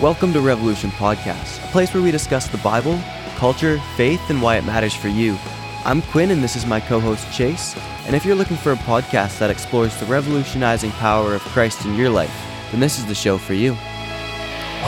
Welcome 0.00 0.32
to 0.32 0.40
Revolution 0.40 0.90
Podcast, 0.92 1.62
a 1.62 1.72
place 1.72 1.92
where 1.92 2.02
we 2.02 2.10
discuss 2.10 2.48
the 2.48 2.56
Bible, 2.56 2.98
culture, 3.36 3.78
faith, 3.96 4.30
and 4.30 4.40
why 4.40 4.56
it 4.56 4.64
matters 4.64 4.94
for 4.94 5.08
you. 5.08 5.36
I'm 5.84 6.00
Quinn, 6.00 6.30
and 6.30 6.42
this 6.42 6.56
is 6.56 6.64
my 6.64 6.80
co 6.80 7.00
host 7.00 7.30
Chase. 7.34 7.76
And 8.06 8.16
if 8.16 8.24
you're 8.24 8.34
looking 8.34 8.56
for 8.56 8.72
a 8.72 8.76
podcast 8.76 9.38
that 9.40 9.50
explores 9.50 9.94
the 10.00 10.06
revolutionizing 10.06 10.90
power 10.92 11.34
of 11.34 11.42
Christ 11.42 11.84
in 11.84 11.96
your 11.96 12.08
life, 12.08 12.34
then 12.70 12.80
this 12.80 12.98
is 12.98 13.04
the 13.04 13.14
show 13.14 13.36
for 13.36 13.52
you. 13.52 13.72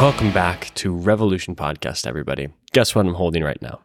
Welcome 0.00 0.32
back 0.32 0.72
to 0.76 0.94
Revolution 0.94 1.54
Podcast, 1.54 2.06
everybody. 2.06 2.48
Guess 2.72 2.94
what 2.94 3.04
I'm 3.04 3.12
holding 3.12 3.44
right 3.44 3.60
now? 3.60 3.80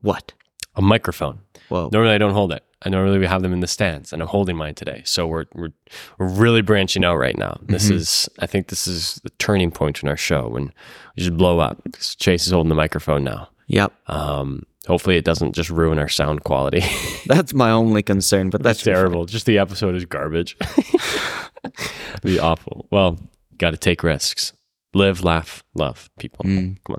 What? 0.00 0.32
A 0.74 0.82
microphone. 0.82 1.42
Whoa. 1.68 1.90
Normally 1.92 2.14
I 2.16 2.18
don't 2.18 2.34
hold 2.34 2.52
it. 2.52 2.64
I 2.84 2.88
normally 2.88 3.18
we 3.18 3.26
have 3.26 3.42
them 3.42 3.52
in 3.52 3.60
the 3.60 3.66
stands, 3.66 4.12
and 4.12 4.20
I'm 4.22 4.28
holding 4.28 4.56
mine 4.56 4.74
today. 4.74 5.02
So 5.04 5.26
we're 5.26 5.44
we're, 5.54 5.72
we're 6.18 6.28
really 6.28 6.62
branching 6.62 7.04
out 7.04 7.16
right 7.16 7.36
now. 7.38 7.58
This 7.62 7.86
Mm-hmm. 7.86 7.94
is 7.96 8.28
I 8.38 8.46
think 8.46 8.68
this 8.68 8.86
is 8.86 9.20
the 9.24 9.30
turning 9.38 9.70
point 9.70 10.02
in 10.02 10.08
our 10.08 10.16
show 10.16 10.48
when 10.48 10.72
we 11.16 11.22
just 11.22 11.36
blow 11.36 11.60
up. 11.60 11.80
Chase 12.18 12.46
is 12.46 12.52
holding 12.52 12.68
the 12.68 12.74
microphone 12.74 13.24
now. 13.24 13.48
Yep. 13.68 13.92
Um, 14.08 14.64
hopefully 14.86 15.16
it 15.16 15.24
doesn't 15.24 15.52
just 15.54 15.70
ruin 15.70 15.98
our 15.98 16.08
sound 16.08 16.42
quality. 16.44 16.82
That's 17.26 17.54
my 17.54 17.70
only 17.70 18.02
concern, 18.02 18.50
but 18.50 18.62
that's 18.62 18.82
That's 18.82 18.84
terrible. 18.96 19.24
Just 19.24 19.46
the 19.46 19.58
episode 19.58 19.94
is 19.94 20.04
garbage. 20.04 20.56
be 22.22 22.38
awful. 22.38 22.86
Well, 22.90 23.18
got 23.56 23.70
to 23.70 23.76
take 23.76 24.02
risks. 24.02 24.52
Live, 24.94 25.22
laugh, 25.24 25.62
love, 25.74 26.10
people. 26.18 26.44
Mm. 26.44 26.76
Come 26.84 26.96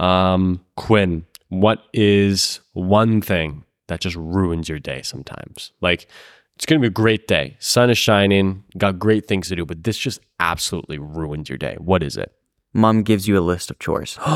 on. 0.00 0.32
Um, 0.34 0.64
Quinn, 0.76 1.26
what 1.48 1.82
is 1.92 2.60
one 2.72 3.20
thing 3.20 3.64
that 3.92 4.00
just 4.00 4.16
ruins 4.16 4.68
your 4.68 4.78
day 4.80 5.02
sometimes? 5.02 5.72
Like, 5.80 6.08
it's 6.56 6.66
going 6.66 6.80
to 6.80 6.82
be 6.82 6.88
a 6.88 6.90
great 6.90 7.26
day. 7.28 7.56
Sun 7.60 7.90
is 7.90 7.98
shining, 7.98 8.64
got 8.76 8.98
great 8.98 9.26
things 9.26 9.48
to 9.48 9.56
do, 9.56 9.64
but 9.64 9.84
this 9.84 9.96
just 9.96 10.20
absolutely 10.40 10.98
ruined 10.98 11.48
your 11.48 11.58
day. 11.58 11.76
What 11.78 12.02
is 12.02 12.16
it? 12.16 12.32
Mom 12.74 13.02
gives 13.02 13.28
you 13.28 13.38
a 13.38 13.40
list 13.40 13.70
of 13.70 13.78
chores. 13.78 14.16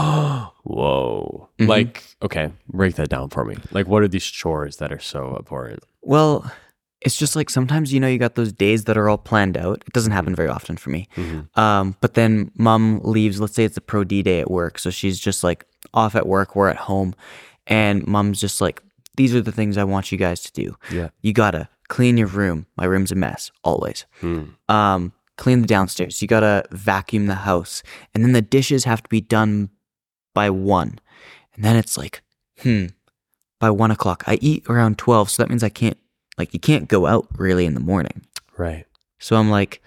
Whoa. 0.64 1.48
Mhm. 1.58 1.68
Like, 1.68 2.04
okay, 2.22 2.52
break 2.68 2.94
that 2.96 3.08
down 3.08 3.30
for 3.30 3.44
me. 3.44 3.56
Like, 3.72 3.86
what 3.86 4.02
are 4.02 4.08
these 4.08 4.24
chores 4.24 4.76
that 4.76 4.92
are 4.92 4.98
so 4.98 5.36
abhorrent? 5.38 5.82
Well, 6.02 6.50
it's 7.00 7.18
just 7.18 7.36
like 7.36 7.50
sometimes 7.50 7.92
you 7.92 8.00
know 8.00 8.08
you 8.08 8.18
got 8.18 8.34
those 8.34 8.52
days 8.52 8.84
that 8.84 8.96
are 8.96 9.08
all 9.08 9.18
planned 9.18 9.56
out. 9.56 9.82
It 9.86 9.92
doesn't 9.92 10.12
happen 10.12 10.34
very 10.34 10.48
often 10.48 10.76
for 10.76 10.90
me. 10.90 11.08
Mhm. 11.16 11.56
Um, 11.58 11.96
but 12.00 12.14
then 12.14 12.50
mom 12.56 13.00
leaves. 13.04 13.40
Let's 13.40 13.54
say 13.54 13.64
it's 13.64 13.76
a 13.76 13.80
pro 13.82 14.04
D 14.04 14.22
day 14.22 14.40
at 14.40 14.50
work, 14.50 14.78
so 14.78 14.90
she's 14.90 15.18
just 15.20 15.44
like 15.44 15.64
off 15.94 16.14
at 16.14 16.26
work. 16.26 16.56
We're 16.56 16.68
at 16.68 16.76
home, 16.76 17.14
and 17.66 18.06
mom's 18.06 18.40
just 18.40 18.60
like, 18.60 18.82
"These 19.16 19.34
are 19.34 19.40
the 19.40 19.52
things 19.52 19.76
I 19.76 19.84
want 19.84 20.12
you 20.12 20.18
guys 20.18 20.40
to 20.42 20.52
do. 20.52 20.76
Yeah. 20.90 21.10
You 21.22 21.32
gotta 21.32 21.68
clean 21.88 22.16
your 22.16 22.28
room. 22.28 22.66
My 22.76 22.84
room's 22.84 23.12
a 23.12 23.14
mess 23.14 23.50
always. 23.62 24.06
Hmm. 24.20 24.44
Um, 24.68 25.12
clean 25.36 25.60
the 25.60 25.66
downstairs. 25.66 26.20
You 26.22 26.28
gotta 26.28 26.64
vacuum 26.70 27.26
the 27.26 27.36
house, 27.36 27.82
and 28.14 28.24
then 28.24 28.32
the 28.32 28.42
dishes 28.42 28.84
have 28.84 29.02
to 29.02 29.08
be 29.08 29.20
done 29.20 29.70
by 30.34 30.50
one. 30.50 30.98
And 31.54 31.64
then 31.64 31.76
it's 31.76 31.96
like, 31.96 32.22
hmm, 32.60 32.86
by 33.58 33.70
one 33.70 33.90
o'clock. 33.90 34.24
I 34.26 34.38
eat 34.40 34.64
around 34.68 34.98
twelve, 34.98 35.30
so 35.30 35.42
that 35.42 35.48
means 35.48 35.62
I 35.62 35.68
can't 35.68 35.98
like 36.38 36.52
you 36.52 36.60
can't 36.60 36.88
go 36.88 37.06
out 37.06 37.26
really 37.38 37.66
in 37.66 37.74
the 37.74 37.80
morning. 37.80 38.26
Right. 38.56 38.86
So 39.18 39.36
I'm 39.36 39.50
like, 39.50 39.82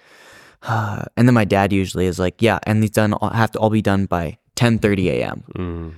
and 0.62 1.28
then 1.28 1.34
my 1.34 1.44
dad 1.44 1.72
usually 1.72 2.06
is 2.06 2.18
like, 2.18 2.42
yeah, 2.42 2.58
and 2.64 2.82
these 2.82 2.90
done 2.90 3.14
have 3.32 3.50
to 3.52 3.58
all 3.58 3.70
be 3.70 3.82
done 3.82 4.06
by 4.06 4.38
10:30 4.56 5.06
a.m. 5.06 5.44
Mm. 5.54 5.94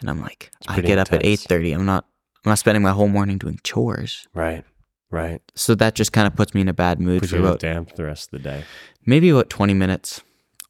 And 0.00 0.10
I'm 0.10 0.20
like, 0.20 0.50
I 0.68 0.80
get 0.80 0.98
up 0.98 1.12
at 1.12 1.22
intense. 1.22 1.46
8:30. 1.46 1.74
I'm 1.74 1.86
not 1.86 2.06
I'm 2.44 2.50
not 2.50 2.58
spending 2.58 2.82
my 2.82 2.92
whole 2.92 3.08
morning 3.08 3.38
doing 3.38 3.58
chores. 3.64 4.26
Right. 4.34 4.64
Right. 5.10 5.40
So 5.54 5.74
that 5.76 5.94
just 5.94 6.12
kind 6.12 6.26
of 6.26 6.36
puts 6.36 6.54
me 6.54 6.60
in 6.60 6.68
a 6.68 6.72
bad 6.74 7.00
mood 7.00 7.28
for 7.28 7.36
you 7.36 7.42
about 7.44 7.60
damp 7.60 7.94
the 7.96 8.04
rest 8.04 8.28
of 8.32 8.42
the 8.42 8.48
day. 8.50 8.64
maybe 9.06 9.30
about 9.30 9.48
20 9.50 9.74
minutes 9.74 10.22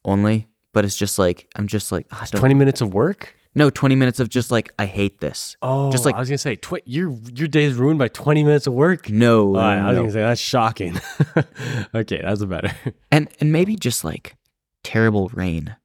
only. 0.05 0.47
But 0.71 0.85
it's 0.85 0.95
just 0.95 1.17
like 1.19 1.47
I'm 1.55 1.67
just 1.67 1.91
like 1.91 2.05
I 2.11 2.25
don't, 2.31 2.39
20 2.39 2.53
minutes 2.53 2.79
of 2.81 2.93
work? 2.93 3.35
no 3.55 3.71
20 3.71 3.95
minutes 3.95 4.19
of 4.19 4.29
just 4.29 4.51
like 4.51 4.71
I 4.77 4.85
hate 4.85 5.19
this. 5.19 5.57
Oh, 5.63 5.91
Just 5.91 6.05
like- 6.05 6.13
I 6.15 6.19
was 6.19 6.29
gonna 6.29 6.37
say, 6.37 6.55
tw- 6.55 6.85
your 6.85 7.11
your 7.33 7.47
day 7.47 7.63
is 7.63 7.73
ruined 7.73 7.97
by 7.97 8.07
20 8.07 8.43
minutes 8.43 8.67
of 8.67 8.73
work. 8.73 9.09
No, 9.09 9.55
I 9.55 9.87
was 9.87 9.95
no. 9.95 10.01
gonna 10.03 10.11
say 10.13 10.21
that's 10.21 10.39
shocking. 10.39 11.01
okay, 11.95 12.21
that's 12.21 12.45
better. 12.45 12.71
and 13.11 13.27
and 13.39 13.51
maybe 13.51 13.75
just 13.75 14.03
like 14.03 14.35
terrible 14.83 15.29
rain. 15.33 15.75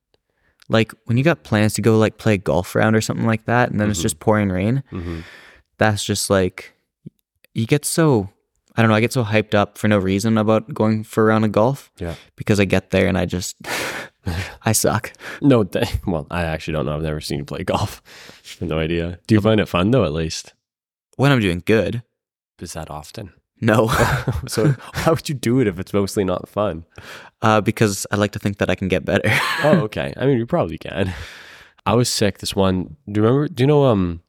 Like 0.69 0.93
when 1.07 1.17
you 1.17 1.25
got 1.25 1.43
plans 1.43 1.75
to 1.75 1.83
go 1.83 1.99
like 1.99 2.19
play 2.19 2.35
a 2.35 2.39
golf 2.39 2.75
round 2.75 2.95
or 2.95 3.01
something 3.01 3.27
like 3.27 3.47
that, 3.47 3.71
and 3.71 3.81
then 3.81 3.91
it's 3.91 3.99
Mhm. 4.01 4.03
just 4.03 4.21
pouring 4.21 4.51
rain. 4.51 4.83
That's 5.79 6.05
just 6.05 6.31
like 6.31 6.75
you 7.55 7.67
get 7.67 7.85
so 7.85 8.31
I 8.77 8.83
don't 8.83 8.89
know. 8.91 8.97
I 8.97 9.01
get 9.01 9.13
so 9.13 9.23
hyped 9.25 9.55
up 9.55 9.79
for 9.79 9.87
no 9.89 9.99
reason 9.99 10.37
about 10.37 10.75
going 10.75 11.05
for 11.05 11.23
a 11.23 11.27
round 11.27 11.45
of 11.45 11.53
golf 11.53 11.93
Yeah. 11.99 12.17
because 12.37 12.59
I 12.59 12.65
get 12.65 12.91
there 12.91 13.07
and 13.07 13.17
I 13.17 13.25
just 13.25 13.57
I 14.67 14.73
suck. 14.73 15.13
No, 15.43 15.65
well, 16.07 16.27
I 16.31 16.43
actually 16.45 16.73
don't 16.73 16.87
know. 16.87 16.97
I've 16.97 17.03
never 17.03 17.21
seen 17.21 17.39
you 17.39 17.45
play 17.45 17.63
golf. 17.63 18.03
no 18.61 18.79
idea. 18.79 19.19
Do 19.27 19.35
you 19.35 19.41
find 19.41 19.61
it 19.61 19.69
fun 19.69 19.91
though? 19.91 20.05
At 20.05 20.13
least 20.13 20.55
When 21.17 21.31
I'm 21.31 21.41
doing 21.41 21.63
good, 21.65 22.03
is 22.61 22.73
that 22.73 22.91
often? 22.91 23.33
no, 23.61 23.89
so 24.49 24.75
how 24.93 25.13
would 25.13 25.29
you 25.29 25.35
do 25.35 25.61
it 25.61 25.67
if 25.69 25.79
it's 25.79 25.93
mostly 25.95 26.25
not 26.25 26.49
fun? 26.49 26.85
uh, 27.43 27.61
because 27.61 28.07
I 28.11 28.17
like 28.17 28.33
to 28.33 28.39
think 28.39 28.59
that 28.59 28.69
I 28.71 28.75
can 28.75 28.89
get 28.89 29.05
better. 29.05 29.23
Oh, 29.63 29.81
okay. 29.85 30.13
I 30.17 30.27
mean, 30.27 30.39
you 30.39 30.47
probably 30.47 30.79
can. 30.79 31.13
I 31.87 31.95
was 31.95 32.09
sick. 32.09 32.39
This 32.39 32.57
one. 32.57 32.97
Do 33.11 33.21
you 33.21 33.27
remember? 33.27 33.49
Do 33.49 33.63
you 33.63 33.67
know? 33.69 33.85
Um, 33.85 34.21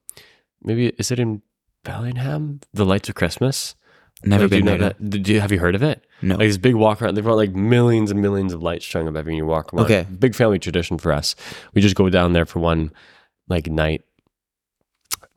maybe 0.65 0.87
is 0.97 1.11
it 1.11 1.19
in 1.19 1.41
Bellingham? 1.83 2.59
The 2.73 2.85
Lights 2.85 3.09
of 3.09 3.15
Christmas. 3.15 3.75
Never 4.23 4.43
Like, 4.43 4.49
do 4.49 4.55
you 4.57 4.63
been 4.63 4.65
know 4.73 4.77
there. 4.79 4.89
that? 4.99 5.09
Did 5.09 5.27
you 5.27 5.39
have 5.39 5.51
you 5.51 5.59
heard 5.59 5.75
of 5.75 5.83
it? 5.83 6.03
No. 6.21 6.35
Like 6.35 6.47
this 6.47 6.57
big 6.57 6.75
walk 6.75 7.01
around. 7.01 7.15
They've 7.15 7.23
got 7.23 7.35
like 7.35 7.53
millions 7.53 8.09
and 8.11 8.21
millions 8.21 8.53
of 8.53 8.63
lights 8.63 8.85
strung 8.85 9.07
up 9.07 9.15
every 9.15 9.35
you 9.35 9.45
walk 9.45 9.73
around. 9.73 9.85
Okay. 9.85 10.07
Big 10.17 10.33
family 10.33 10.57
tradition 10.57 10.97
for 10.97 11.11
us. 11.11 11.35
We 11.73 11.81
just 11.81 11.95
go 11.95 12.09
down 12.09 12.33
there 12.33 12.45
for 12.45 12.59
one 12.59 12.91
like 13.47 13.67
night. 13.67 14.03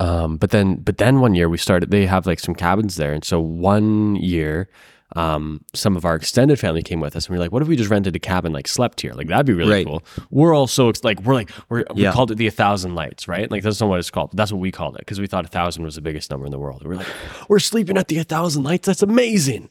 Um, 0.00 0.36
but 0.36 0.50
then 0.50 0.76
but 0.76 0.98
then 0.98 1.20
one 1.20 1.34
year 1.34 1.48
we 1.48 1.58
started 1.58 1.90
they 1.90 2.06
have 2.06 2.24
like 2.26 2.38
some 2.40 2.54
cabins 2.54 2.96
there. 2.96 3.12
And 3.12 3.24
so 3.24 3.40
one 3.40 4.16
year 4.16 4.68
um 5.16 5.64
some 5.74 5.96
of 5.96 6.04
our 6.04 6.14
extended 6.16 6.58
family 6.58 6.82
came 6.82 7.00
with 7.00 7.16
us 7.16 7.26
and 7.26 7.32
we 7.32 7.36
are 7.38 7.40
like, 7.40 7.50
what 7.52 7.62
if 7.62 7.68
we 7.68 7.76
just 7.76 7.88
rented 7.90 8.14
a 8.14 8.18
cabin, 8.18 8.52
like 8.52 8.68
slept 8.68 9.00
here? 9.00 9.12
Like 9.14 9.28
that'd 9.28 9.46
be 9.46 9.52
really 9.54 9.72
Right. 9.72 9.86
cool. 9.86 10.02
We're 10.30 10.54
all 10.54 10.66
so 10.66 10.90
ex- 10.90 11.02
like 11.02 11.20
we're 11.22 11.34
like 11.34 11.50
we're 11.70 11.84
we 11.94 12.04
called 12.10 12.30
it 12.30 12.34
the 12.34 12.46
a 12.46 12.50
thousand 12.50 12.94
lights, 12.94 13.26
right? 13.26 13.50
Like 13.50 13.62
that's 13.62 13.80
not 13.80 13.88
what 13.88 13.98
it's 14.00 14.10
called, 14.10 14.30
but 14.30 14.36
that's 14.36 14.52
what 14.52 14.60
we 14.60 14.70
called 14.70 14.96
it 14.96 15.00
because 15.00 15.18
we 15.18 15.26
thought 15.26 15.44
a 15.44 15.48
thousand 15.48 15.84
was 15.84 15.94
the 15.94 16.02
biggest 16.02 16.30
number 16.30 16.44
in 16.46 16.52
the 16.52 16.58
world. 16.58 16.82
We're 16.84 16.96
like, 16.96 17.06
we're 17.48 17.58
sleeping 17.58 17.96
at 17.96 18.08
the 18.08 18.18
a 18.18 18.24
thousand 18.24 18.64
lights. 18.64 18.86
That's 18.86 19.02
amazing. 19.02 19.70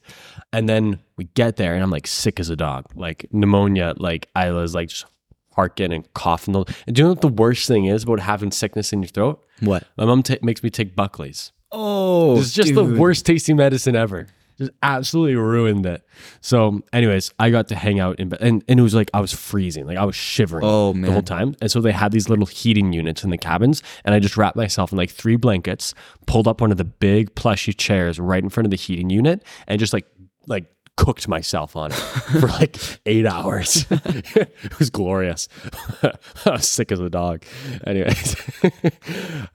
And 0.54 0.68
then 0.68 1.00
we 1.18 1.26
get 1.36 1.58
there 1.58 1.76
and 1.76 1.84
I'm 1.84 1.92
like 1.92 2.08
sick 2.08 2.40
as 2.40 2.50
a 2.50 2.56
dog, 2.56 2.86
like 2.96 3.28
pneumonia. 3.32 3.94
Like 3.98 4.30
I 4.36 4.52
was 4.52 4.74
like 4.74 4.90
just 4.90 5.06
harking 5.54 5.92
and 5.94 6.12
coughing. 6.14 6.56
And 6.56 6.66
do 6.96 7.02
you 7.02 7.04
know 7.04 7.10
what 7.10 7.22
the 7.22 7.28
worst 7.28 7.68
thing 7.68 7.86
is 7.86 8.04
about 8.04 8.20
having 8.22 8.50
sickness 8.52 8.92
in 8.94 9.02
your 9.04 9.10
throat? 9.10 9.44
What? 9.60 9.84
My 9.98 10.06
mom 10.06 10.24
ta 10.24 10.36
makes 10.42 10.64
me 10.64 10.70
take 10.72 10.96
Buckley's. 10.96 11.52
Oh, 11.72 12.40
It's 12.40 12.54
just 12.54 12.74
the 12.74 12.84
worst 12.86 13.26
tasting 13.26 13.58
medicine 13.58 13.96
ever. 13.96 14.28
Just 14.58 14.72
absolutely 14.82 15.36
ruined 15.36 15.86
it. 15.86 16.04
So, 16.42 16.82
anyways, 16.92 17.32
I 17.38 17.50
got 17.52 17.68
to 17.68 17.76
hang 17.76 18.00
out 18.00 18.20
in, 18.20 18.34
and, 18.42 18.64
and 18.68 18.80
it 18.80 18.84
was 18.84 18.96
like 18.96 19.10
I 19.14 19.20
was 19.22 19.32
freezing, 19.34 19.86
like 19.86 19.98
I 19.98 20.06
was 20.06 20.16
shivering 20.16 20.66
Oh, 20.66 20.94
the 20.94 21.12
whole 21.12 21.22
time. 21.22 21.56
And 21.62 21.70
so 21.70 21.80
they 21.80 21.92
had 21.92 22.12
these 22.12 22.28
little 22.28 22.48
heating 22.48 22.92
units 22.92 23.24
in 23.24 23.30
the 23.30 23.38
cabins, 23.38 23.84
and 24.04 24.16
I 24.16 24.20
just 24.20 24.36
wrapped 24.36 24.56
myself 24.56 24.92
in 24.92 24.98
like 24.98 25.12
three 25.12 25.36
blankets, 25.36 25.94
pulled 26.26 26.48
up 26.48 26.62
one 26.62 26.72
of 26.72 26.78
the 26.78 26.86
big 26.86 27.36
plushy 27.36 27.74
chairs 27.74 28.20
right 28.20 28.44
in 28.44 28.50
front 28.50 28.66
of 28.66 28.72
the 28.72 28.78
heating 28.78 29.10
unit, 29.12 29.44
and 29.68 29.80
just 29.80 29.94
like 29.94 30.08
like 30.48 30.66
cooked 30.98 31.28
myself 31.28 31.76
on 31.76 31.92
it 31.92 31.96
for 31.96 32.48
like 32.60 32.78
eight 33.06 33.26
hours. 33.26 33.86
it 33.92 34.78
was 34.78 34.90
glorious. 34.90 35.48
I 36.04 36.50
was 36.50 36.68
sick 36.68 36.92
as 36.92 37.00
a 37.00 37.10
dog. 37.10 37.44
Anyways, 37.86 38.36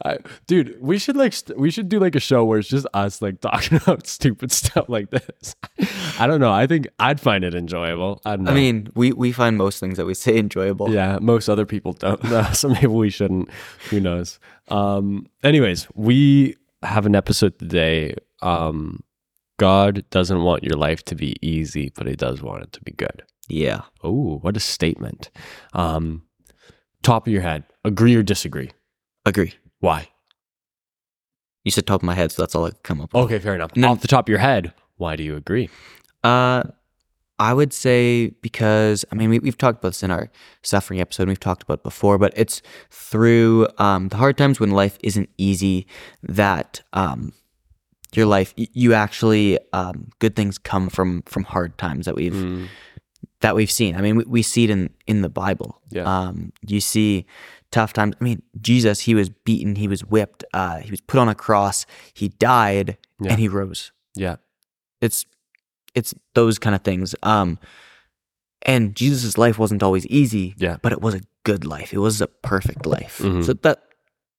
I, 0.05 0.19
dude, 0.47 0.81
we 0.81 0.99
should 0.99 1.17
like 1.17 1.35
st- 1.35 1.59
we 1.59 1.71
should 1.71 1.89
do 1.91 1.99
like 1.99 2.15
a 2.15 2.21
show 2.21 2.45
where 2.45 2.59
it's 2.59 2.69
just 2.69 2.87
us 2.95 3.21
like 3.21 3.41
talking 3.41 3.77
about 3.77 4.07
stupid 4.07 4.51
stuff 4.51 4.89
like 4.89 5.11
this. 5.11 5.55
I 6.19 6.27
don't 6.27 6.41
know. 6.41 6.53
I 6.53 6.67
think 6.67 6.89
I'd 6.99 7.21
find 7.21 7.45
it 7.45 7.55
enjoyable. 7.55 8.23
I 8.25 8.37
don't 8.37 8.45
know. 8.45 8.53
I 8.53 8.55
mean, 8.55 8.89
we 8.95 9.13
we 9.13 9.33
find 9.33 9.59
most 9.59 9.81
things 9.81 9.99
that 9.99 10.07
we 10.07 10.15
say 10.15 10.39
enjoyable. 10.39 10.91
Yeah, 10.91 11.19
most 11.21 11.49
other 11.49 11.67
people 11.67 11.93
don't. 11.93 12.23
No, 12.25 12.45
so 12.53 12.69
maybe 12.69 12.87
we 12.87 13.11
shouldn't. 13.11 13.51
Who 13.91 14.01
knows? 14.01 14.39
Um, 14.69 15.27
anyways, 15.43 15.89
we 15.95 16.57
have 16.83 17.05
an 17.05 17.15
episode 17.15 17.59
today. 17.59 18.15
Um, 18.41 19.03
God 19.59 20.05
doesn't 20.11 20.43
want 20.43 20.65
your 20.65 20.77
life 20.77 21.05
to 21.07 21.15
be 21.15 21.37
easy, 21.41 21.93
but 21.95 22.07
He 22.07 22.15
does 22.15 22.43
want 22.43 22.65
it 22.65 22.73
to 22.73 22.81
be 22.83 22.93
good. 22.93 23.23
Yeah. 23.49 23.83
Oh, 24.03 24.39
what 24.39 24.57
a 24.57 24.61
statement! 24.61 25.31
Um, 25.73 26.23
top 27.03 27.27
of 27.27 27.33
your 27.33 27.43
head, 27.43 27.65
agree 27.85 28.15
or 28.15 28.23
disagree? 28.23 28.71
Agree. 29.27 29.55
Why? 29.81 30.09
You 31.65 31.71
said 31.71 31.87
top 31.87 32.03
of 32.03 32.07
my 32.07 32.15
head, 32.15 32.33
so 32.33 32.43
that's 32.43 32.55
all 32.55 32.65
I 32.65 32.71
could 32.71 32.83
come 32.83 33.01
up 33.01 33.13
with. 33.13 33.25
Okay, 33.25 33.39
fair 33.39 33.55
enough. 33.55 33.77
No. 33.77 33.91
Off 33.91 34.01
the 34.01 34.09
top 34.09 34.27
of 34.27 34.31
your 34.31 34.39
head, 34.39 34.73
why 34.97 35.17
do 35.17 35.23
you 35.23 35.37
agree? 35.37 35.69
Uh, 36.25 36.65
I 37.39 37.55
would 37.55 37.73
say 37.73 38.29
because 38.41 39.05
I 39.11 39.17
mean 39.17 39.31
we, 39.31 39.39
we've 39.41 39.59
talked 39.59 39.81
about 39.81 39.91
this 39.91 40.03
in 40.03 40.11
our 40.11 40.31
suffering 40.63 41.01
episode. 41.01 41.29
We've 41.29 41.41
talked 41.41 41.63
about 41.63 41.81
it 41.81 41.83
before, 41.83 42.19
but 42.19 42.33
it's 42.37 42.63
through 42.91 43.69
um, 43.79 44.09
the 44.09 44.17
hard 44.17 44.39
times 44.39 44.61
when 44.61 44.71
life 44.71 44.99
isn't 45.03 45.29
easy 45.39 45.87
that 46.23 46.83
um, 46.93 47.33
your 48.15 48.27
life 48.27 48.53
you 48.57 48.93
actually 48.95 49.59
um, 49.73 50.09
good 50.19 50.35
things 50.37 50.59
come 50.59 50.89
from 50.91 51.23
from 51.23 51.45
hard 51.45 51.77
times 51.79 52.07
that 52.07 52.15
we've 52.15 52.33
Mm, 52.35 52.69
that 53.41 53.57
we've 53.57 53.71
seen. 53.71 53.97
I 53.97 54.01
mean, 54.01 54.17
we, 54.17 54.25
we 54.25 54.43
see 54.43 54.65
it 54.65 54.71
in 54.71 54.91
in 55.07 55.23
the 55.23 55.29
Bible. 55.29 55.81
Yeah. 55.91 56.05
Um, 56.05 56.53
you 56.67 56.81
see 56.81 57.27
tough 57.71 57.93
times. 57.93 58.15
I 58.21 58.25
mean, 58.25 58.43
Jesus, 58.61 59.01
he 59.01 59.15
was 59.15 59.31
beaten, 59.31 59.75
he 59.77 59.89
was 59.89 60.05
whipped, 60.05 60.45
uh, 60.55 60.79
he 60.79 60.91
was 60.91 61.01
put 61.01 61.19
on 61.19 61.29
a 61.29 61.35
cross, 61.35 61.87
he 62.15 62.29
died, 62.29 62.99
Yeah. 63.21 63.31
and 63.33 63.41
he 63.41 63.49
rose. 63.49 63.91
Yeah. 64.15 64.37
It's 65.01 65.27
it's 65.95 66.15
those 66.35 66.59
kind 66.59 66.75
of 66.77 66.83
things. 66.83 67.15
Um, 67.23 67.59
and 68.63 68.95
Jesus' 68.95 69.37
life 69.37 69.59
wasn't 69.59 69.83
always 69.83 70.07
easy. 70.07 70.55
Yeah. 70.59 70.77
but 70.83 70.93
it 70.93 71.01
was 71.01 71.15
a 71.15 71.21
good 71.45 71.65
life. 71.65 71.93
It 71.93 71.99
was 71.99 72.21
a 72.21 72.29
perfect 72.29 72.87
life. 72.87 73.19
Mhm. 73.19 73.45
So 73.45 73.55
that 73.55 73.83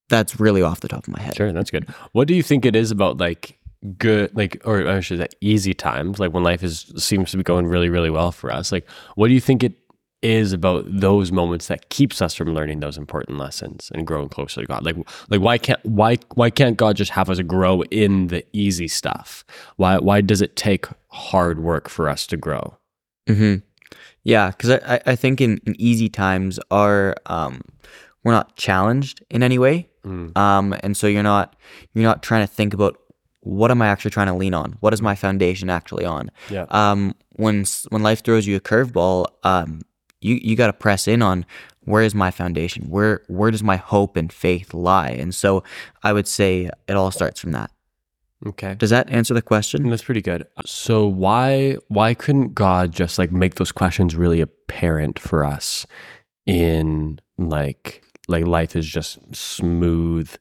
that's 0.08 0.38
really 0.40 0.62
off 0.62 0.80
the 0.80 0.88
top 0.88 1.06
of 1.06 1.12
my 1.12 1.20
head. 1.20 1.34
Sure, 1.36 1.52
that's 1.52 1.70
good. 1.70 1.88
What 2.12 2.28
do 2.28 2.34
you 2.34 2.42
think 2.42 2.64
it 2.64 2.74
is 2.76 2.90
about 2.90 3.18
like 3.18 3.58
good, 3.98 4.34
like, 4.36 4.60
or 4.64 4.86
I 4.88 5.00
should 5.00 5.18
say, 5.18 5.28
easy 5.40 5.74
times, 5.74 6.18
like 6.18 6.32
when 6.32 6.42
life 6.42 6.62
is 6.62 6.92
seems 6.96 7.30
to 7.32 7.36
be 7.36 7.42
going 7.42 7.66
really, 7.66 7.88
really 7.88 8.10
well 8.10 8.32
for 8.32 8.52
us? 8.52 8.72
Like, 8.72 8.88
what 9.14 9.28
do 9.28 9.34
you 9.34 9.40
think 9.40 9.62
it 9.62 9.74
is 10.22 10.54
about 10.54 10.84
those 10.88 11.30
moments 11.30 11.66
that 11.68 11.90
keeps 11.90 12.22
us 12.22 12.34
from 12.34 12.54
learning 12.54 12.80
those 12.80 12.96
important 12.96 13.36
lessons 13.38 13.90
and 13.94 14.06
growing 14.06 14.28
closer 14.28 14.62
to 14.62 14.66
God? 14.66 14.84
Like, 14.84 14.96
like 15.28 15.40
why 15.40 15.58
can't 15.58 15.84
why 15.84 16.16
why 16.34 16.48
can't 16.50 16.76
God 16.78 16.96
just 16.96 17.10
have 17.12 17.28
us 17.28 17.40
grow 17.40 17.82
in 17.90 18.28
the 18.28 18.44
easy 18.52 18.88
stuff? 18.88 19.44
Why 19.76 19.98
why 19.98 20.22
does 20.22 20.40
it 20.40 20.56
take 20.56 20.86
hard 21.08 21.60
work 21.60 21.88
for 21.90 22.08
us 22.08 22.26
to 22.28 22.36
grow? 22.38 22.78
hmm 23.28 23.56
Yeah, 24.22 24.50
because 24.50 24.70
I, 24.70 24.94
I- 24.96 25.02
I 25.12 25.16
think 25.16 25.40
in, 25.42 25.60
in 25.66 25.78
easy 25.78 26.08
times 26.08 26.58
are 26.70 27.14
um, 27.26 27.60
we're 28.22 28.32
not 28.32 28.56
challenged 28.56 29.22
in 29.30 29.42
any 29.42 29.58
way, 29.58 29.88
Mm. 30.04 30.36
um, 30.36 30.74
and 30.82 30.96
so 30.96 31.06
you're 31.06 31.22
not 31.22 31.56
you're 31.94 32.04
not 32.04 32.22
trying 32.22 32.46
to 32.46 32.52
think 32.52 32.72
about 32.74 32.96
what 33.44 33.70
am 33.70 33.82
I 33.82 33.88
actually 33.88 34.10
trying 34.10 34.26
to 34.28 34.34
lean 34.34 34.54
on? 34.54 34.76
What 34.80 34.94
is 34.94 35.02
my 35.02 35.14
foundation 35.14 35.68
actually 35.68 36.04
on? 36.04 36.30
Yeah. 36.50 36.66
Um, 36.70 37.14
when 37.32 37.64
when 37.90 38.02
life 38.02 38.24
throws 38.24 38.46
you 38.46 38.56
a 38.56 38.60
curveball, 38.60 39.26
um, 39.44 39.82
you 40.20 40.40
you 40.42 40.56
got 40.56 40.68
to 40.68 40.72
press 40.72 41.06
in 41.06 41.22
on 41.22 41.44
where 41.80 42.02
is 42.02 42.14
my 42.14 42.30
foundation? 42.30 42.88
Where 42.88 43.22
where 43.28 43.50
does 43.50 43.62
my 43.62 43.76
hope 43.76 44.16
and 44.16 44.32
faith 44.32 44.72
lie? 44.72 45.10
And 45.10 45.34
so 45.34 45.62
I 46.02 46.12
would 46.12 46.26
say 46.26 46.70
it 46.88 46.96
all 46.96 47.10
starts 47.10 47.40
from 47.40 47.52
that. 47.52 47.70
Okay. 48.46 48.74
Does 48.74 48.90
that 48.90 49.08
answer 49.10 49.34
the 49.34 49.42
question? 49.42 49.88
That's 49.88 50.04
pretty 50.04 50.22
good. 50.22 50.46
So 50.64 51.06
why 51.06 51.76
why 51.88 52.14
couldn't 52.14 52.54
God 52.54 52.92
just 52.92 53.18
like 53.18 53.30
make 53.30 53.56
those 53.56 53.72
questions 53.72 54.16
really 54.16 54.40
apparent 54.40 55.18
for 55.18 55.44
us 55.44 55.86
in 56.46 57.20
like 57.36 58.02
like 58.26 58.46
life 58.46 58.74
is 58.74 58.86
just 58.86 59.18
smooth 59.34 60.34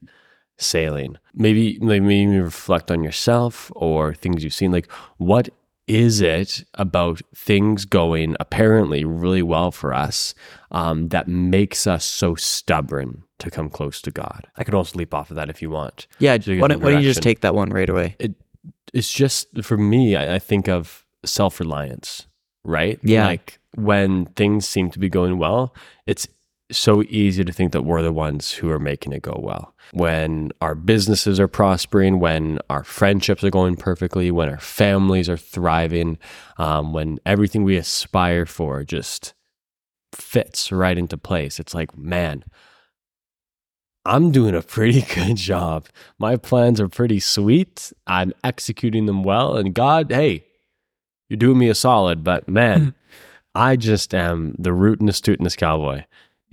sailing? 0.63 1.18
Maybe 1.33 1.77
maybe 1.80 2.25
reflect 2.38 2.89
on 2.92 3.04
yourself 3.04 3.71
or 3.75 4.13
things 4.13 4.44
you've 4.44 4.54
seen. 4.54 4.71
Like 4.71 4.89
what 5.18 5.50
is 5.86 6.21
it 6.21 6.63
about 6.75 7.21
things 7.36 7.83
going 7.86 8.36
apparently 8.39 9.04
really 9.04 9.42
well 9.44 9.69
for 9.69 9.94
us 9.94 10.33
um, 10.71 11.10
that 11.10 11.27
makes 11.27 11.86
us 11.86 12.06
so 12.06 12.36
stubborn 12.36 13.24
to 13.39 13.51
come 13.51 13.69
close 13.69 14.01
to 14.01 14.12
God? 14.12 14.48
I 14.56 14.63
could 14.63 14.74
also 14.74 14.98
leap 14.98 15.13
off 15.13 15.30
of 15.30 15.36
that 15.36 15.50
if 15.50 15.62
you 15.62 15.69
want. 15.69 16.07
Yeah. 16.19 16.39
So 16.39 16.56
Why 16.56 16.69
don't, 16.69 16.81
why 16.81 16.92
don't 16.92 17.01
you 17.04 17.10
just 17.10 17.21
take 17.21 17.42
that 17.42 17.54
one 17.54 17.69
right 17.69 17.89
away? 17.89 18.15
it's 18.94 19.12
just 19.12 19.48
for 19.63 19.75
me 19.77 20.15
I, 20.15 20.36
I 20.36 20.39
think 20.39 20.68
of 20.69 21.04
self-reliance 21.25 22.27
right 22.63 23.00
Yeah. 23.04 23.25
like 23.25 23.60
when 23.75 24.25
things 24.36 24.68
seem 24.68 24.89
to 24.92 25.00
be 25.00 25.10
going 25.10 25.38
well 25.39 25.74
it's 26.06 26.27
so 26.77 27.03
easy 27.03 27.43
to 27.43 27.51
think 27.53 27.71
that 27.71 27.83
we're 27.83 28.01
the 28.01 28.11
ones 28.11 28.51
who 28.51 28.69
are 28.69 28.79
making 28.79 29.13
it 29.13 29.21
go 29.21 29.39
well 29.41 29.73
when 29.91 30.51
our 30.61 30.75
businesses 30.75 31.39
are 31.39 31.47
prospering 31.47 32.19
when 32.19 32.59
our 32.69 32.83
friendships 32.83 33.43
are 33.43 33.49
going 33.49 33.75
perfectly 33.75 34.31
when 34.31 34.49
our 34.49 34.59
families 34.59 35.29
are 35.29 35.37
thriving 35.37 36.17
um, 36.57 36.93
when 36.93 37.19
everything 37.25 37.63
we 37.63 37.75
aspire 37.75 38.45
for 38.45 38.83
just 38.83 39.33
fits 40.13 40.71
right 40.71 40.97
into 40.97 41.17
place 41.17 41.59
it's 41.59 41.73
like 41.73 41.97
man 41.97 42.43
I'm 44.05 44.31
doing 44.31 44.53
a 44.53 44.61
pretty 44.61 45.01
good 45.15 45.37
job. 45.37 45.87
My 46.19 46.35
plans 46.35 46.81
are 46.81 46.89
pretty 46.89 47.19
sweet. 47.19 47.93
I'm 48.05 48.33
executing 48.43 49.05
them 49.05 49.23
well. 49.23 49.55
And 49.55 49.73
God, 49.73 50.11
hey, 50.11 50.45
you're 51.29 51.37
doing 51.37 51.57
me 51.57 51.69
a 51.69 51.75
solid, 51.75 52.23
but 52.23 52.49
man, 52.49 52.95
I 53.55 53.75
just 53.75 54.13
am 54.13 54.55
the 54.57 54.71
rootinest, 54.71 55.21
tootinest 55.21 55.57
cowboy 55.57 56.03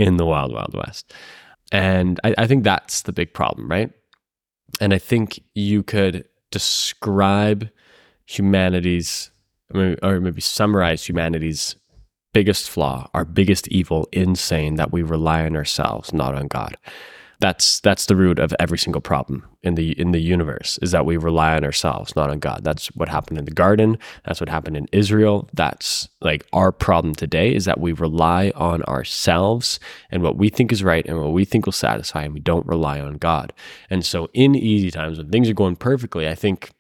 in 0.01 0.17
the 0.17 0.27
wild, 0.27 0.53
wild 0.53 0.75
west. 0.75 1.13
And 1.73 2.19
I, 2.25 2.35
I 2.39 2.47
think 2.47 2.65
that's 2.65 3.03
the 3.03 3.13
big 3.13 3.33
problem, 3.33 3.69
right? 3.69 3.93
And 4.81 4.95
I 4.95 4.99
think 4.99 5.41
you 5.55 5.83
could 5.83 6.25
describe 6.51 7.69
humanity's, 8.27 9.31
or 9.75 10.21
maybe 10.21 10.41
summarize 10.41 11.09
humanity's 11.09 11.77
biggest 12.33 12.71
flaw, 12.71 13.09
our 13.13 13.25
biggest 13.25 13.69
evil, 13.69 14.09
in 14.13 14.35
saying 14.37 14.77
that 14.77 14.93
we 14.93 15.03
rely 15.03 15.45
on 15.45 15.57
ourselves, 15.57 16.13
not 16.13 16.35
on 16.35 16.47
God 16.47 16.77
that's 17.41 17.81
that's 17.81 18.07
the 18.07 18.17
root 18.17 18.39
of 18.39 18.55
every 18.61 18.79
single 18.79 19.01
problem 19.01 19.45
in 19.63 19.75
the 19.75 19.99
in 19.99 20.13
the 20.13 20.21
universe 20.21 20.79
is 20.83 20.91
that 20.93 21.07
we 21.07 21.17
rely 21.17 21.57
on 21.57 21.65
ourselves 21.65 22.15
not 22.15 22.31
on 22.31 22.39
god. 22.39 22.63
That's 22.63 22.89
what 22.89 23.09
happened 23.09 23.39
in 23.39 23.47
the 23.47 23.51
garden. 23.51 23.99
That's 24.25 24.41
what 24.41 24.49
happened 24.49 24.77
in 24.77 24.89
israel. 24.93 25.49
That's 25.55 26.09
like 26.21 26.47
our 26.53 26.71
problem 26.71 27.15
today 27.15 27.55
is 27.55 27.65
that 27.65 27.81
we 27.81 27.93
rely 27.93 28.53
on 28.55 28.83
ourselves 28.85 29.81
and 30.11 30.23
what 30.23 30.37
we 30.37 30.51
think 30.51 30.71
is 30.71 30.85
right 30.85 31.07
and 31.07 31.19
what 31.19 31.33
we 31.33 31.45
think 31.45 31.67
will 31.67 31.73
satisfy 31.73 32.23
and 32.25 32.35
we 32.35 32.41
don't 32.41 32.67
rely 32.67 33.01
on 33.01 33.15
god. 33.15 33.53
And 33.89 34.05
so 34.05 34.29
in 34.35 34.55
easy 34.55 34.91
times 34.91 35.19
when 35.19 35.31
things 35.31 35.49
are 35.49 35.55
going 35.55 35.77
perfectly 35.77 36.29
i 36.29 36.35
think 36.35 36.71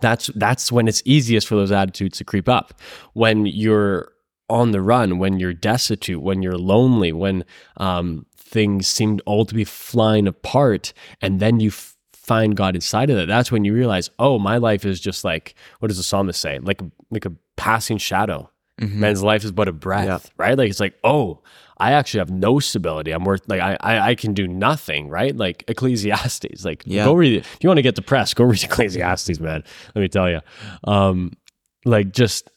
that's 0.00 0.28
that's 0.34 0.72
when 0.72 0.88
it's 0.88 1.02
easiest 1.04 1.46
for 1.46 1.54
those 1.54 1.72
attitudes 1.72 2.18
to 2.18 2.24
creep 2.24 2.48
up. 2.48 2.74
When 3.12 3.46
you're 3.46 4.12
on 4.48 4.72
the 4.72 4.82
run 4.82 5.18
when 5.18 5.38
you're 5.38 5.54
destitute 5.54 6.20
when 6.20 6.42
you're 6.42 6.58
lonely 6.58 7.12
when 7.12 7.44
um, 7.76 8.26
things 8.50 8.86
seem 8.88 9.20
all 9.26 9.44
to 9.44 9.54
be 9.54 9.64
flying 9.64 10.26
apart 10.26 10.92
and 11.22 11.38
then 11.40 11.60
you 11.60 11.68
f- 11.68 11.96
find 12.12 12.56
god 12.56 12.74
inside 12.74 13.08
of 13.10 13.16
that. 13.16 13.26
That's 13.26 13.50
when 13.52 13.64
you 13.64 13.72
realize 13.74 14.10
oh 14.18 14.38
my 14.38 14.56
life 14.58 14.84
is 14.84 15.00
just 15.00 15.24
like 15.24 15.54
what 15.78 15.88
does 15.88 15.96
the 15.98 16.02
psalmist 16.04 16.40
say? 16.40 16.58
Like 16.58 16.80
like 17.10 17.24
a 17.24 17.32
passing 17.56 17.98
shadow. 17.98 18.50
Mhm. 18.80 18.94
man's 18.94 19.22
life 19.22 19.44
is 19.44 19.52
but 19.52 19.68
a 19.68 19.72
breath 19.72 20.06
Yeah. 20.06 20.18
right? 20.44 20.56
Like 20.58 20.70
it's 20.70 20.80
like 20.80 20.94
oh 21.04 21.40
i 21.78 21.92
actually 21.92 22.20
have 22.20 22.30
no 22.30 22.58
stability. 22.60 23.10
I'm 23.12 23.24
worth 23.24 23.42
like 23.48 23.60
I, 23.60 23.76
I 23.80 23.94
i 24.10 24.14
can 24.14 24.32
do 24.34 24.46
nothing 24.48 25.08
right? 25.08 25.34
Like 25.36 25.64
ecclesiastes 25.68 26.64
like 26.64 26.82
Yeah. 26.86 27.04
go 27.04 27.14
read 27.14 27.34
it. 27.34 27.38
If 27.40 27.58
you 27.62 27.68
want 27.68 27.78
to 27.78 27.82
get 27.82 27.94
depressed 27.94 28.36
go 28.36 28.44
read 28.52 28.62
ecclesiastes 28.62 29.38
man. 29.40 29.62
Let 29.94 30.00
me 30.02 30.08
tell 30.08 30.28
you 30.30 30.40
um 30.84 31.32
like 31.84 32.12
just 32.12 32.50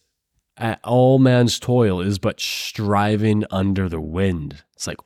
all 0.83 1.17
man's 1.19 1.59
toil 1.59 1.99
is 1.99 2.19
but 2.19 2.39
striving 2.39 3.43
under 3.51 3.89
the 3.89 3.99
wind. 4.01 4.63
It's 4.75 4.87
like 4.87 4.97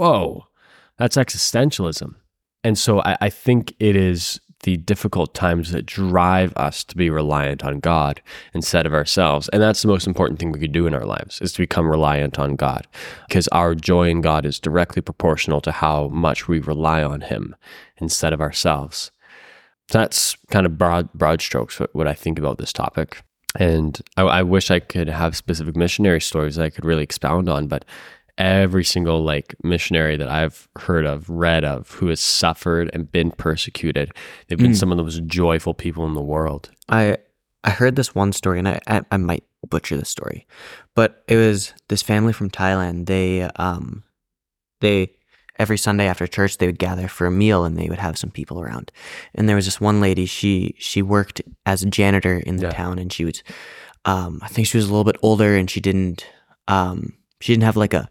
whoa 0.00 0.46
that's 0.98 1.16
existentialism 1.16 2.14
and 2.62 2.78
so 2.78 3.00
I, 3.02 3.16
I 3.22 3.30
think 3.30 3.74
it 3.78 3.96
is 3.96 4.40
the 4.62 4.76
difficult 4.76 5.34
times 5.34 5.72
that 5.72 5.86
drive 5.86 6.52
us 6.56 6.84
to 6.84 6.96
be 6.96 7.08
reliant 7.08 7.64
on 7.64 7.80
God 7.80 8.20
instead 8.52 8.84
of 8.84 8.92
ourselves. 8.92 9.48
And 9.48 9.62
that's 9.62 9.82
the 9.82 9.88
most 9.88 10.06
important 10.06 10.38
thing 10.38 10.52
we 10.52 10.60
could 10.60 10.72
do 10.72 10.86
in 10.86 10.94
our 10.94 11.06
lives 11.06 11.40
is 11.40 11.52
to 11.54 11.62
become 11.62 11.88
reliant 11.88 12.38
on 12.38 12.56
God 12.56 12.86
because 13.26 13.48
our 13.48 13.74
joy 13.74 14.10
in 14.10 14.20
God 14.20 14.44
is 14.44 14.60
directly 14.60 15.00
proportional 15.00 15.60
to 15.62 15.72
how 15.72 16.08
much 16.08 16.46
we 16.46 16.58
rely 16.58 17.02
on 17.02 17.22
Him 17.22 17.56
instead 17.96 18.32
of 18.32 18.40
ourselves. 18.40 19.10
That's 19.88 20.36
kind 20.50 20.66
of 20.66 20.76
broad, 20.76 21.12
broad 21.14 21.40
strokes 21.40 21.80
what, 21.80 21.94
what 21.94 22.06
I 22.06 22.12
think 22.12 22.38
about 22.38 22.58
this 22.58 22.72
topic. 22.72 23.22
And 23.58 24.00
I, 24.16 24.22
I 24.22 24.42
wish 24.42 24.70
I 24.70 24.78
could 24.78 25.08
have 25.08 25.36
specific 25.36 25.74
missionary 25.74 26.20
stories 26.20 26.56
that 26.56 26.64
I 26.64 26.70
could 26.70 26.84
really 26.84 27.02
expound 27.02 27.48
on, 27.48 27.66
but 27.66 27.84
every 28.38 28.84
single 28.84 29.22
like 29.22 29.54
missionary 29.62 30.16
that 30.16 30.28
I've 30.28 30.68
heard 30.78 31.06
of, 31.06 31.28
read 31.30 31.64
of, 31.64 31.90
who 31.92 32.08
has 32.08 32.20
suffered 32.20 32.90
and 32.92 33.10
been 33.10 33.30
persecuted, 33.32 34.12
they've 34.48 34.58
been 34.58 34.72
Mm. 34.72 34.76
some 34.76 34.90
of 34.92 34.96
the 34.96 35.04
most 35.04 35.24
joyful 35.26 35.74
people 35.74 36.06
in 36.06 36.14
the 36.14 36.22
world. 36.22 36.70
I 36.88 37.16
I 37.64 37.70
heard 37.70 37.96
this 37.96 38.14
one 38.14 38.32
story, 38.32 38.58
and 38.58 38.68
I, 38.68 38.80
I 38.86 39.02
I 39.10 39.16
might 39.16 39.44
butcher 39.68 39.96
this 39.96 40.08
story, 40.08 40.46
but 40.94 41.22
it 41.28 41.36
was 41.36 41.74
this 41.88 42.02
family 42.02 42.32
from 42.32 42.48
Thailand. 42.50 43.06
They 43.06 43.42
um 43.56 44.02
they 44.80 45.12
every 45.58 45.76
Sunday 45.76 46.06
after 46.06 46.26
church 46.26 46.56
they 46.56 46.66
would 46.66 46.78
gather 46.78 47.06
for 47.08 47.26
a 47.26 47.30
meal, 47.30 47.64
and 47.64 47.76
they 47.76 47.88
would 47.90 47.98
have 47.98 48.16
some 48.16 48.30
people 48.30 48.60
around. 48.60 48.90
And 49.34 49.46
there 49.48 49.56
was 49.56 49.66
this 49.66 49.80
one 49.80 50.00
lady. 50.00 50.24
She 50.26 50.74
she 50.78 51.02
worked 51.02 51.42
as 51.66 51.82
a 51.82 51.86
janitor 51.90 52.38
in 52.38 52.56
the 52.56 52.62
Yeah. 52.68 52.72
town, 52.72 52.98
and 52.98 53.12
she 53.12 53.24
was 53.26 53.42
um 54.06 54.38
I 54.42 54.48
think 54.48 54.66
she 54.66 54.78
was 54.78 54.86
a 54.86 54.90
little 54.90 55.04
bit 55.04 55.18
older, 55.22 55.56
and 55.56 55.68
she 55.70 55.80
didn't 55.80 56.24
um 56.66 57.12
she 57.40 57.52
didn't 57.52 57.64
have 57.64 57.76
like 57.76 57.92
a 57.92 58.08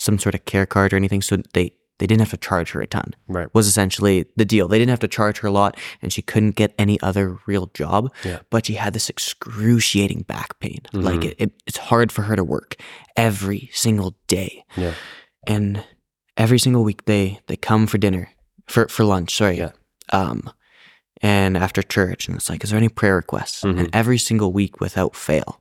some 0.00 0.18
sort 0.18 0.34
of 0.34 0.44
care 0.46 0.64
card 0.66 0.92
or 0.92 0.96
anything, 0.96 1.20
so 1.22 1.36
they 1.52 1.72
they 1.98 2.06
didn't 2.06 2.22
have 2.24 2.30
to 2.30 2.48
charge 2.48 2.70
her 2.72 2.80
a 2.80 2.86
ton 2.86 3.14
Right. 3.28 3.48
was 3.52 3.66
essentially 3.66 4.24
the 4.34 4.46
deal. 4.46 4.68
They 4.68 4.78
didn't 4.78 4.88
have 4.96 5.00
to 5.06 5.08
charge 5.18 5.40
her 5.40 5.48
a 5.48 5.52
lot, 5.52 5.76
and 6.00 6.10
she 6.10 6.22
couldn't 6.22 6.56
get 6.56 6.74
any 6.78 6.98
other 7.02 7.36
real 7.46 7.66
job. 7.74 8.10
Yeah. 8.24 8.38
But 8.48 8.64
she 8.66 8.74
had 8.74 8.94
this 8.94 9.10
excruciating 9.10 10.22
back 10.22 10.58
pain. 10.60 10.80
Like 10.94 11.20
Mhm. 11.20 11.24
it, 11.30 11.36
it, 11.38 11.52
it's 11.66 11.76
hard 11.92 12.10
for 12.10 12.22
her 12.22 12.36
to 12.36 12.44
work 12.44 12.76
every 13.16 13.68
single 13.74 14.16
day. 14.28 14.64
Yeah. 14.76 14.94
And 15.46 15.84
every 16.38 16.58
single 16.58 16.84
week 16.84 17.04
they 17.04 17.40
they 17.48 17.56
come 17.56 17.86
for 17.86 17.98
dinner 17.98 18.30
for 18.66 18.88
for 18.88 19.04
lunch. 19.04 19.34
Sorry. 19.36 19.58
Yeah. 19.58 19.72
Um, 20.10 20.50
and 21.22 21.56
after 21.58 21.82
church, 21.82 22.28
and 22.28 22.36
it's 22.38 22.48
like, 22.48 22.64
is 22.64 22.70
there 22.70 22.78
any 22.78 22.88
prayer 22.88 23.16
requests? 23.16 23.62
Mhm. 23.62 23.78
And 23.78 23.88
every 23.92 24.16
single 24.16 24.52
week, 24.54 24.80
without 24.80 25.14
fail, 25.14 25.59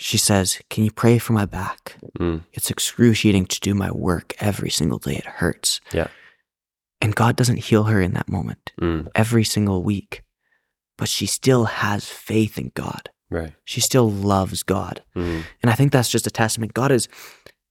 She 0.00 0.16
says, 0.16 0.58
Can 0.70 0.84
you 0.84 0.90
pray 0.92 1.18
for 1.18 1.32
my 1.34 1.44
back? 1.44 1.96
Mm. 2.18 2.44
It's 2.52 2.70
excruciating 2.70 3.46
to 3.46 3.60
do 3.60 3.74
my 3.74 3.90
work 3.90 4.32
every 4.40 4.70
single 4.70 4.98
day. 4.98 5.16
It 5.16 5.26
hurts. 5.26 5.80
Yeah. 5.92 6.06
And 7.00 7.14
God 7.14 7.36
doesn't 7.36 7.58
heal 7.64 7.84
her 7.84 8.00
in 8.00 8.12
that 8.14 8.28
moment 8.28 8.72
Mm. 8.80 9.08
every 9.14 9.44
single 9.44 9.82
week, 9.82 10.22
but 10.96 11.08
she 11.08 11.26
still 11.26 11.64
has 11.66 12.08
faith 12.08 12.58
in 12.58 12.70
God. 12.74 13.10
Right. 13.30 13.52
She 13.64 13.80
still 13.80 14.10
loves 14.10 14.62
God. 14.62 15.02
Mm. 15.16 15.42
And 15.62 15.70
I 15.70 15.74
think 15.74 15.92
that's 15.92 16.10
just 16.10 16.26
a 16.26 16.30
testament. 16.30 16.74
God 16.74 16.90
is 16.92 17.08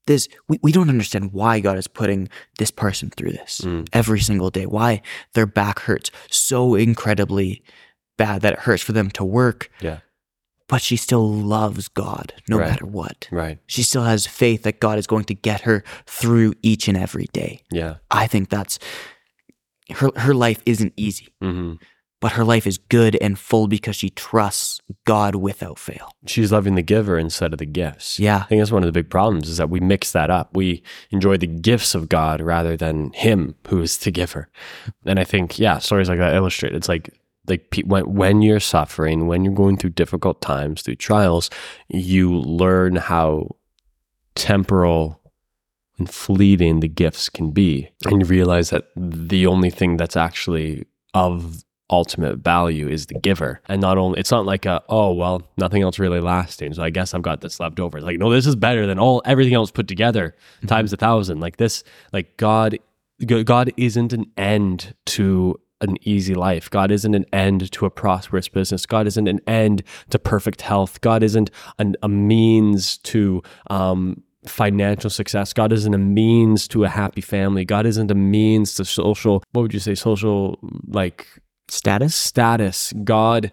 this, 0.06 0.28
we, 0.48 0.58
we 0.62 0.72
don't 0.72 0.88
understand 0.88 1.32
why 1.32 1.60
God 1.60 1.76
is 1.76 1.86
putting 1.88 2.28
this 2.58 2.70
person 2.70 3.10
through 3.10 3.32
this 3.32 3.60
Mm. 3.62 3.88
every 3.92 4.20
single 4.20 4.50
day, 4.50 4.66
why 4.66 5.02
their 5.34 5.46
back 5.46 5.80
hurts 5.80 6.10
so 6.30 6.74
incredibly 6.74 7.62
bad 8.16 8.40
that 8.42 8.52
it 8.54 8.58
hurts 8.60 8.82
for 8.82 8.92
them 8.92 9.10
to 9.12 9.24
work, 9.24 9.70
Yeah. 9.80 9.98
But 10.68 10.82
she 10.82 10.96
still 10.96 11.28
loves 11.32 11.88
God 11.88 12.32
no 12.48 12.58
Right. 12.58 12.68
matter 12.70 12.86
what. 12.86 13.26
Right. 13.30 13.58
She 13.66 13.82
still 13.82 14.04
has 14.04 14.26
faith 14.26 14.62
that 14.64 14.80
God 14.80 14.98
is 14.98 15.06
going 15.06 15.24
to 15.24 15.34
get 15.34 15.62
her 15.62 15.82
through 16.06 16.54
each 16.62 16.88
and 16.88 16.96
every 16.96 17.26
day. 17.32 17.62
Yeah. 17.72 17.96
I 18.10 18.26
think 18.26 18.48
that's 18.50 18.78
her 19.94 20.10
her 20.16 20.34
life 20.34 20.62
isn't 20.66 20.92
easy, 20.96 21.28
hmm 21.40 21.74
but 22.20 22.32
her 22.32 22.42
life 22.42 22.66
is 22.66 22.78
good 22.78 23.14
and 23.20 23.38
full 23.38 23.68
because 23.68 23.94
she 23.94 24.10
trusts 24.10 24.80
God 25.06 25.36
without 25.36 25.78
fail. 25.78 26.10
She's 26.26 26.50
loving 26.50 26.74
the 26.74 26.82
giver 26.82 27.16
instead 27.16 27.52
of 27.52 27.60
the 27.60 27.64
gifts. 27.64 28.18
Yeah. 28.18 28.38
I 28.38 28.42
think 28.48 28.60
that's 28.60 28.72
one 28.72 28.82
of 28.82 28.88
the 28.88 28.92
big 28.92 29.08
problems 29.08 29.48
is 29.48 29.58
that 29.58 29.70
we 29.70 29.78
mix 29.78 30.10
that 30.10 30.28
up. 30.28 30.56
We 30.56 30.82
enjoy 31.12 31.36
the 31.36 31.46
gifts 31.46 31.94
of 31.94 32.08
God 32.08 32.40
rather 32.40 32.76
than 32.76 33.12
Him 33.12 33.54
who 33.68 33.80
is 33.80 33.96
the 33.98 34.10
giver. 34.10 34.48
And 35.06 35.20
I 35.20 35.22
think, 35.22 35.60
yeah, 35.60 35.78
stories 35.78 36.08
like 36.08 36.18
that 36.18 36.34
illustrate 36.34 36.74
it's 36.74 36.88
like 36.88 37.16
like 37.48 37.82
when 37.84 38.12
when 38.12 38.42
you're 38.42 38.60
suffering, 38.60 39.26
when 39.26 39.44
you're 39.44 39.54
going 39.54 39.76
through 39.76 39.90
difficult 39.90 40.40
times, 40.40 40.82
through 40.82 40.96
trials, 40.96 41.50
you 41.88 42.34
learn 42.34 42.96
how 42.96 43.56
temporal 44.34 45.20
and 45.98 46.08
fleeting 46.08 46.80
the 46.80 46.88
gifts 46.88 47.28
can 47.28 47.50
be, 47.50 47.90
and 48.04 48.20
you 48.22 48.26
realize 48.26 48.70
that 48.70 48.88
the 48.96 49.46
only 49.46 49.70
thing 49.70 49.96
that's 49.96 50.16
actually 50.16 50.86
of 51.14 51.64
ultimate 51.90 52.38
value 52.38 52.88
is 52.88 53.06
the 53.06 53.14
giver. 53.14 53.60
And 53.68 53.80
not 53.80 53.98
only 53.98 54.20
it's 54.20 54.30
not 54.30 54.44
like 54.44 54.66
a 54.66 54.82
oh 54.88 55.12
well 55.12 55.42
nothing 55.56 55.82
else 55.82 55.98
really 55.98 56.20
lasting 56.20 56.74
so 56.74 56.82
i 56.82 56.90
guess 56.90 57.14
i've 57.14 57.22
got 57.22 57.40
this 57.40 57.60
left 57.60 57.80
over. 57.80 57.98
It's 57.98 58.04
like 58.04 58.18
no 58.18 58.30
this 58.30 58.46
is 58.46 58.56
better 58.56 58.86
than 58.86 58.98
all 58.98 59.22
everything 59.24 59.54
else 59.54 59.70
put 59.70 59.88
together 59.88 60.34
mm-hmm. 60.58 60.66
times 60.66 60.92
a 60.92 60.96
thousand. 60.96 61.40
Like 61.40 61.56
this 61.56 61.84
like 62.12 62.36
god 62.36 62.78
god 63.44 63.72
isn't 63.76 64.12
an 64.12 64.26
end 64.36 64.94
to 65.06 65.58
an 65.80 65.96
easy 66.02 66.34
life 66.34 66.68
god 66.70 66.90
isn't 66.90 67.14
an 67.14 67.24
end 67.32 67.70
to 67.72 67.86
a 67.86 67.90
prosperous 67.90 68.48
business 68.48 68.86
god 68.86 69.06
isn't 69.06 69.28
an 69.28 69.40
end 69.46 69.82
to 70.10 70.18
perfect 70.18 70.62
health 70.62 71.00
god 71.00 71.22
isn't 71.22 71.50
an, 71.78 71.94
a 72.02 72.08
means 72.08 72.98
to 72.98 73.42
um 73.70 74.22
financial 74.46 75.10
success. 75.10 75.52
God 75.52 75.72
isn't 75.72 75.92
a 75.92 75.98
means 75.98 76.68
to 76.68 76.84
a 76.84 76.88
happy 76.88 77.20
family. 77.20 77.64
God 77.66 77.84
isn't 77.84 78.10
a 78.10 78.14
means 78.14 78.74
to 78.76 78.84
social, 78.84 79.42
what 79.52 79.62
would 79.62 79.74
you 79.74 79.80
say, 79.80 79.94
social 79.94 80.58
like 80.86 81.26
Status? 81.68 82.14
status. 82.14 82.94
God 83.04 83.52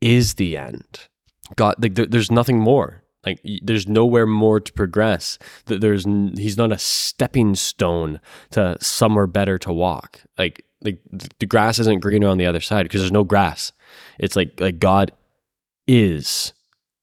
is 0.00 0.34
the 0.34 0.56
end. 0.56 1.00
God, 1.56 1.74
like 1.78 1.94
there, 1.94 2.06
there's 2.06 2.30
nothing 2.30 2.58
more. 2.58 3.02
Like 3.26 3.40
there's 3.62 3.88
nowhere 3.88 4.26
more 4.26 4.60
to 4.60 4.72
progress. 4.72 5.38
Th- 5.66 5.80
There's 5.80 6.04
he's 6.36 6.56
not 6.56 6.72
a 6.72 6.78
stepping 6.78 7.54
stone 7.54 8.20
to 8.50 8.76
somewhere 8.80 9.26
better 9.26 9.58
to 9.58 9.72
walk. 9.72 10.20
Like 10.38 10.64
like 10.84 11.00
the 11.38 11.46
grass 11.46 11.78
isn't 11.78 12.00
greener 12.00 12.28
on 12.28 12.38
the 12.38 12.46
other 12.46 12.60
side 12.60 12.84
because 12.84 13.00
there's 13.00 13.12
no 13.12 13.24
grass. 13.24 13.72
It's 14.18 14.36
like 14.36 14.60
like 14.60 14.78
God 14.78 15.12
is 15.86 16.52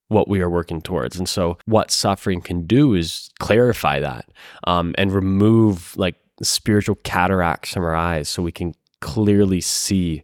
what 0.08 0.28
we 0.28 0.42
are 0.42 0.50
working 0.50 0.82
towards. 0.82 1.18
And 1.18 1.28
so 1.28 1.58
what 1.66 1.90
suffering 1.90 2.42
can 2.42 2.68
do 2.68 2.94
is 2.94 3.30
clarify 3.40 4.00
that 4.02 4.26
um, 4.68 4.94
and 4.98 5.12
remove 5.12 5.96
like 5.96 6.16
spiritual 6.44 6.96
cataracts 7.04 7.74
from 7.74 7.84
our 7.84 7.96
eyes 7.96 8.28
so 8.28 8.44
we 8.44 8.52
can 8.52 8.74
clearly 9.00 9.62
see 9.62 10.24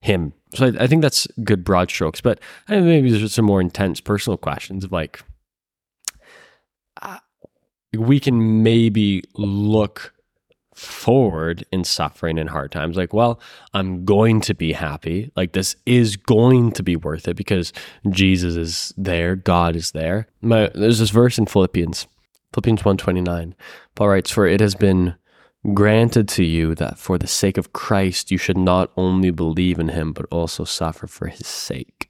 him. 0.00 0.34
So 0.54 0.66
I, 0.66 0.84
I 0.84 0.86
think 0.86 1.00
that's 1.00 1.26
good 1.44 1.64
broad 1.64 1.90
strokes, 1.90 2.20
but 2.20 2.40
I 2.68 2.72
think 2.74 2.84
maybe 2.84 3.10
there's 3.10 3.32
some 3.32 3.46
more 3.46 3.60
intense 3.60 4.02
personal 4.02 4.36
questions 4.36 4.84
of 4.84 4.92
like, 4.92 5.22
uh, 7.00 7.18
we 7.96 8.20
can 8.20 8.62
maybe 8.62 9.22
look 9.34 10.11
forward 10.82 11.64
in 11.72 11.84
suffering 11.84 12.38
and 12.38 12.50
hard 12.50 12.72
times. 12.72 12.96
Like 12.96 13.12
well 13.12 13.40
i'm 13.74 14.04
going 14.04 14.40
to 14.42 14.54
be 14.54 14.72
happy. 14.72 15.30
Like 15.36 15.52
this 15.52 15.76
is 15.86 16.16
going 16.16 16.72
to 16.72 16.82
be 16.82 16.96
worth 16.96 17.28
it 17.28 17.36
because 17.36 17.72
jesus 18.10 18.56
is 18.56 18.94
there. 18.96 19.36
God 19.36 19.76
is 19.76 19.92
there. 19.92 20.28
My, 20.40 20.70
there's 20.74 20.98
this 20.98 21.10
verse 21.10 21.38
in 21.38 21.46
philippians 21.46 22.06
philippians 22.52 22.84
129 22.84 23.54
paul 23.94 24.08
writes 24.08 24.30
for 24.30 24.46
it 24.46 24.60
has 24.60 24.74
been 24.74 25.14
granted 25.74 26.28
to 26.28 26.44
you 26.44 26.74
that 26.74 26.98
for 26.98 27.18
the 27.18 27.26
sake 27.26 27.56
of 27.56 27.72
christ 27.72 28.30
you 28.30 28.36
should 28.36 28.58
not 28.58 28.90
only 28.96 29.30
believe 29.30 29.78
in 29.78 29.88
him 29.88 30.12
but 30.12 30.26
also 30.30 30.64
suffer 30.64 31.06
for 31.06 31.28
his 31.28 31.46
sake 31.46 32.01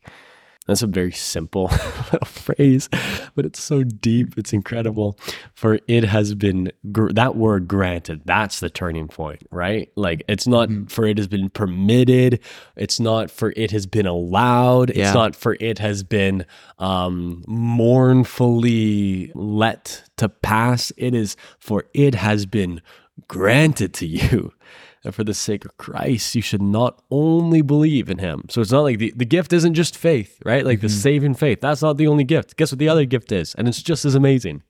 that's 0.67 0.83
a 0.83 0.87
very 0.87 1.11
simple 1.13 1.65
little 2.13 2.19
phrase, 2.27 2.89
but 3.35 3.45
it's 3.45 3.61
so 3.61 3.83
deep. 3.83 4.39
It's 4.39 4.53
incredible. 4.53 5.19
For 5.55 5.81
it 5.89 6.05
has 6.05 6.35
been, 6.35 6.71
gr- 6.93 7.11
that 7.13 7.35
word 7.35 7.67
granted, 7.67 8.23
that's 8.25 8.61
the 8.61 8.71
turning 8.71 9.09
point, 9.09 9.43
right? 9.51 9.91
Like 9.97 10.23
it's 10.29 10.47
not 10.47 10.69
for 10.89 11.05
it 11.07 11.19
has 11.19 11.27
been 11.27 11.51
permitted. 11.51 12.39
It's 12.77 13.01
not 13.01 13.31
for 13.31 13.53
it 13.57 13.73
has 13.73 13.87
been 13.87 14.07
allowed. 14.07 14.91
It's 14.91 14.99
Yeah. 14.99 15.13
not 15.13 15.35
for 15.35 15.57
it 15.59 15.79
has 15.81 16.05
been 16.05 16.47
um, 16.79 17.43
mournfully 17.49 19.33
let 19.35 20.05
to 20.19 20.29
pass. 20.29 20.93
It 20.97 21.15
is 21.15 21.37
for 21.59 21.85
it 21.95 22.15
has 22.15 22.47
been 22.47 22.81
granted 23.29 23.95
to 23.95 24.07
you. 24.07 24.53
And 25.05 25.15
for 25.15 25.25
the 25.25 25.35
sake 25.35 25.65
of 25.65 25.77
Christ, 25.79 26.35
you 26.35 26.43
should 26.43 26.63
not 26.63 27.03
only 27.11 27.61
believe 27.61 28.09
in 28.09 28.19
him. 28.19 28.45
So 28.49 28.61
it's 28.61 28.71
not 28.71 28.83
like 28.83 28.99
the, 28.99 29.13
the 29.17 29.25
gift 29.25 29.53
isn't 29.53 29.75
just 29.75 29.97
faith, 29.97 30.39
right? 30.45 30.65
Like 30.65 30.81
the 30.81 30.87
mm-hmm. 30.87 30.97
saving 30.97 31.35
faith. 31.35 31.61
That's 31.61 31.83
not 31.83 31.97
the 31.97 32.07
only 32.07 32.25
gift. 32.25 32.57
Guess 32.57 32.71
what 32.71 32.79
the 32.79 32.89
other 32.89 33.05
gift 33.05 33.33
is? 33.33 33.55
And 33.57 33.67
it's 33.67 33.83
just 33.83 34.05
as 34.05 34.15
amazing. 34.15 34.63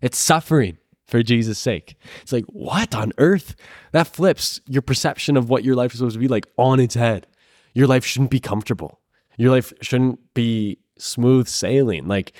It's 0.00 0.18
suffering 0.18 0.78
for 1.08 1.22
Jesus' 1.24 1.58
sake. 1.58 1.96
It's 2.22 2.32
like, 2.32 2.44
what 2.46 2.94
on 2.94 3.12
earth? 3.18 3.56
That 3.90 4.06
flips 4.06 4.60
your 4.66 4.82
perception 4.82 5.36
of 5.36 5.50
what 5.50 5.64
your 5.64 5.74
life 5.74 5.92
is 5.92 5.98
supposed 5.98 6.14
to 6.14 6.20
be 6.20 6.28
like 6.28 6.46
on 6.56 6.78
its 6.78 6.94
head. 6.94 7.26
Your 7.74 7.88
life 7.88 8.04
shouldn't 8.04 8.30
be 8.30 8.40
comfortable. 8.40 9.00
Your 9.36 9.50
life 9.50 9.72
shouldn't 9.82 10.20
be 10.34 10.78
smooth 10.98 11.48
sailing. 11.48 12.06
Like 12.06 12.32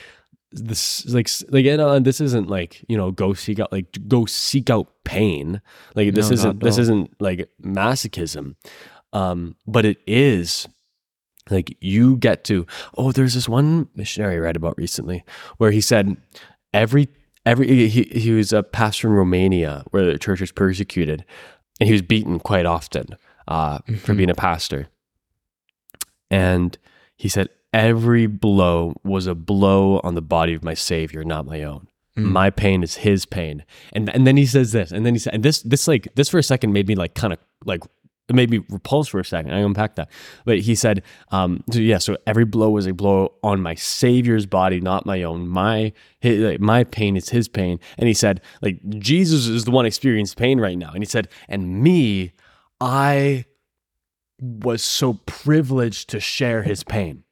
this 0.53 1.07
like 1.07 1.29
like 1.51 1.65
you 1.65 1.77
know, 1.77 1.99
this 2.01 2.21
isn't 2.21 2.49
like 2.49 2.85
you 2.89 2.97
know 2.97 3.11
go 3.11 3.35
seek 3.35 3.61
out 3.61 3.73
like 3.73 3.87
go 4.09 4.27
seek 4.27 4.71
out 4.71 4.89
pain. 5.05 5.61
Like 5.95 6.15
this 6.15 6.29
No, 6.29 6.35
isn't 6.35 6.63
this 6.63 6.79
isn't 6.79 7.21
like 7.21 7.49
masochism. 7.63 8.57
Um 9.13 9.57
but 9.67 9.85
it 9.85 9.99
is 10.07 10.69
like 11.51 11.77
you 11.81 12.17
get 12.17 12.45
to 12.45 12.67
oh 12.97 13.13
there's 13.13 13.35
this 13.35 13.49
one 13.49 13.89
missionary 13.95 14.37
I 14.37 14.39
read 14.39 14.57
about 14.57 14.79
recently 14.79 15.25
where 15.59 15.71
he 15.71 15.81
said 15.81 16.17
every 16.73 17.09
every 17.47 17.89
he, 17.89 18.03
he 18.05 18.33
was 18.33 18.53
a 18.53 18.63
pastor 18.63 19.09
in 19.09 19.15
Romania 19.15 19.85
where 19.91 20.05
the 20.05 20.19
church 20.19 20.41
was 20.41 20.53
persecuted 20.53 21.25
and 21.81 21.87
he 21.87 21.93
was 21.93 22.03
beaten 22.03 22.39
quite 22.39 22.67
often 22.67 23.17
uh, 23.49 23.79
for 23.99 24.15
being 24.15 24.31
a 24.31 24.35
pastor. 24.35 24.89
And 26.31 26.77
he 27.17 27.29
said 27.29 27.49
every 27.73 28.27
blow 28.27 28.95
was 29.05 29.27
a 29.27 29.35
blow 29.35 30.01
on 30.03 30.15
the 30.15 30.23
body 30.23 30.55
of 30.55 30.65
my 30.65 30.75
savior 30.75 31.25
not 31.25 31.47
my 31.47 31.63
own 31.63 31.87
my 32.17 32.51
pain 32.51 32.83
is 32.83 32.97
his 32.97 33.25
pain 33.25 33.65
and 33.93 34.09
and 34.11 34.27
then 34.27 34.37
he 34.37 34.45
says 34.45 34.73
this 34.73 34.91
and 34.91 35.07
then 35.07 35.15
he 35.15 35.19
said 35.19 35.33
and 35.33 35.43
this 35.43 35.63
this 35.63 35.89
like 35.89 36.09
this 36.17 36.29
for 36.29 36.39
a 36.39 36.43
second 36.43 36.73
made 36.73 36.87
me 36.87 36.95
like 36.95 37.15
kind 37.15 37.33
of 37.33 37.39
like 37.65 37.83
it 38.31 38.37
made 38.37 38.49
me 38.49 38.61
repulse 38.69 39.09
for 39.09 39.19
a 39.19 39.25
second. 39.25 39.53
I 39.53 39.59
unpack 39.59 39.97
that. 39.97 40.09
But 40.45 40.61
he 40.61 40.77
said, 40.77 41.03
um, 41.33 41.65
so 41.73 41.81
yeah, 41.81 41.99
so 41.99 42.17
every 42.29 42.45
blow 42.45 42.71
was 42.71 42.87
a 42.87 42.95
blow 42.95 43.33
on 43.43 43.61
my 43.61 43.75
Savior's 43.75 44.47
body, 44.47 44.81
not 44.81 45.05
my 45.05 45.25
own. 45.25 45.49
My 45.49 45.93
his, 46.21 46.39
like, 46.39 46.61
my 46.61 46.85
pain 46.85 47.17
is 47.17 47.31
his 47.31 47.49
pain. 47.49 47.81
And 47.99 48.07
he 48.07 48.15
said, 48.15 48.41
like 48.63 48.79
Jesus 49.01 49.49
is 49.49 49.65
the 49.65 49.73
one 49.73 49.85
experiencing 49.85 50.37
pain 50.37 50.61
right 50.61 50.79
now. 50.79 50.93
And 50.93 51.03
he 51.03 51.07
said, 51.07 51.27
and 51.49 51.83
me, 51.83 52.33
I 52.81 53.47
was 54.41 54.85
so 54.85 55.15
privileged 55.27 56.09
to 56.11 56.21
share 56.21 56.63
his 56.63 56.85
pain. 56.85 57.25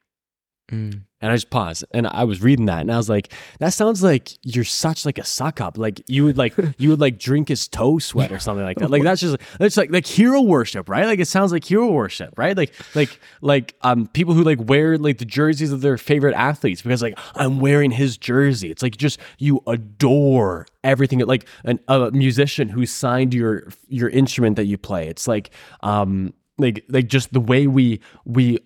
Mm. 0.71 1.03
And 1.21 1.33
I 1.33 1.35
just 1.35 1.51
paused 1.51 1.85
and 1.91 2.07
I 2.07 2.23
was 2.23 2.43
reading 2.43 2.67
that 2.67 2.83
and 2.83 2.93
I 2.93 2.97
was 2.97 3.09
like, 3.09 3.33
that 3.59 3.71
sounds 3.71 4.05
like 4.05 4.31
you're 4.43 4.63
such 4.63 5.05
like 5.05 5.19
a 5.19 5.25
suck 5.25 5.61
up. 5.61 5.77
Like 5.77 6.01
you 6.07 6.25
would 6.25 6.39
like 6.39 6.55
you 6.79 6.91
would 6.91 7.01
like 7.01 7.19
drink 7.19 7.49
his 7.49 7.67
toe 7.67 7.99
sweat 7.99 8.31
or 8.31 8.39
something 8.39 8.65
like 8.65 8.77
that. 8.79 8.89
Like 8.91 9.03
that's 9.03 9.21
just 9.21 9.37
that's 9.59 9.77
like 9.77 9.91
like 9.91 10.07
hero 10.07 10.41
worship, 10.41 10.89
right? 10.89 11.07
Like 11.07 11.19
it 11.19 11.27
sounds 11.27 11.51
like 11.51 11.65
hero 11.65 11.89
worship, 11.89 12.39
right? 12.39 12.57
Like 12.57 12.73
like 12.95 13.19
like 13.41 13.75
um 13.81 14.07
people 14.09 14.33
who 14.35 14.45
like 14.45 14.59
wear 14.61 14.97
like 14.97 15.19
the 15.19 15.25
jerseys 15.25 15.73
of 15.73 15.81
their 15.81 15.99
favorite 15.99 16.35
athletes 16.35 16.83
because 16.83 17.03
like 17.03 17.19
I'm 17.35 17.59
wearing 17.59 17.91
his 17.91 18.17
jersey. 18.17 18.71
It's 18.71 18.83
like 18.83 18.97
just 18.97 19.19
you 19.39 19.61
adore 19.67 20.67
everything 20.85 21.19
like 21.21 21.47
an, 21.65 21.81
a 21.89 22.13
musician 22.13 22.69
who 22.69 22.87
signed 22.87 23.35
your 23.35 23.69
your 23.89 24.09
instrument 24.09 24.55
that 24.55 24.67
you 24.67 24.79
play. 24.79 25.09
It's 25.09 25.27
like 25.27 25.51
um 25.81 26.33
like 26.59 26.85
like 26.89 27.09
just 27.09 27.33
the 27.33 27.41
way 27.41 27.67
we 27.67 28.01
we 28.25 28.59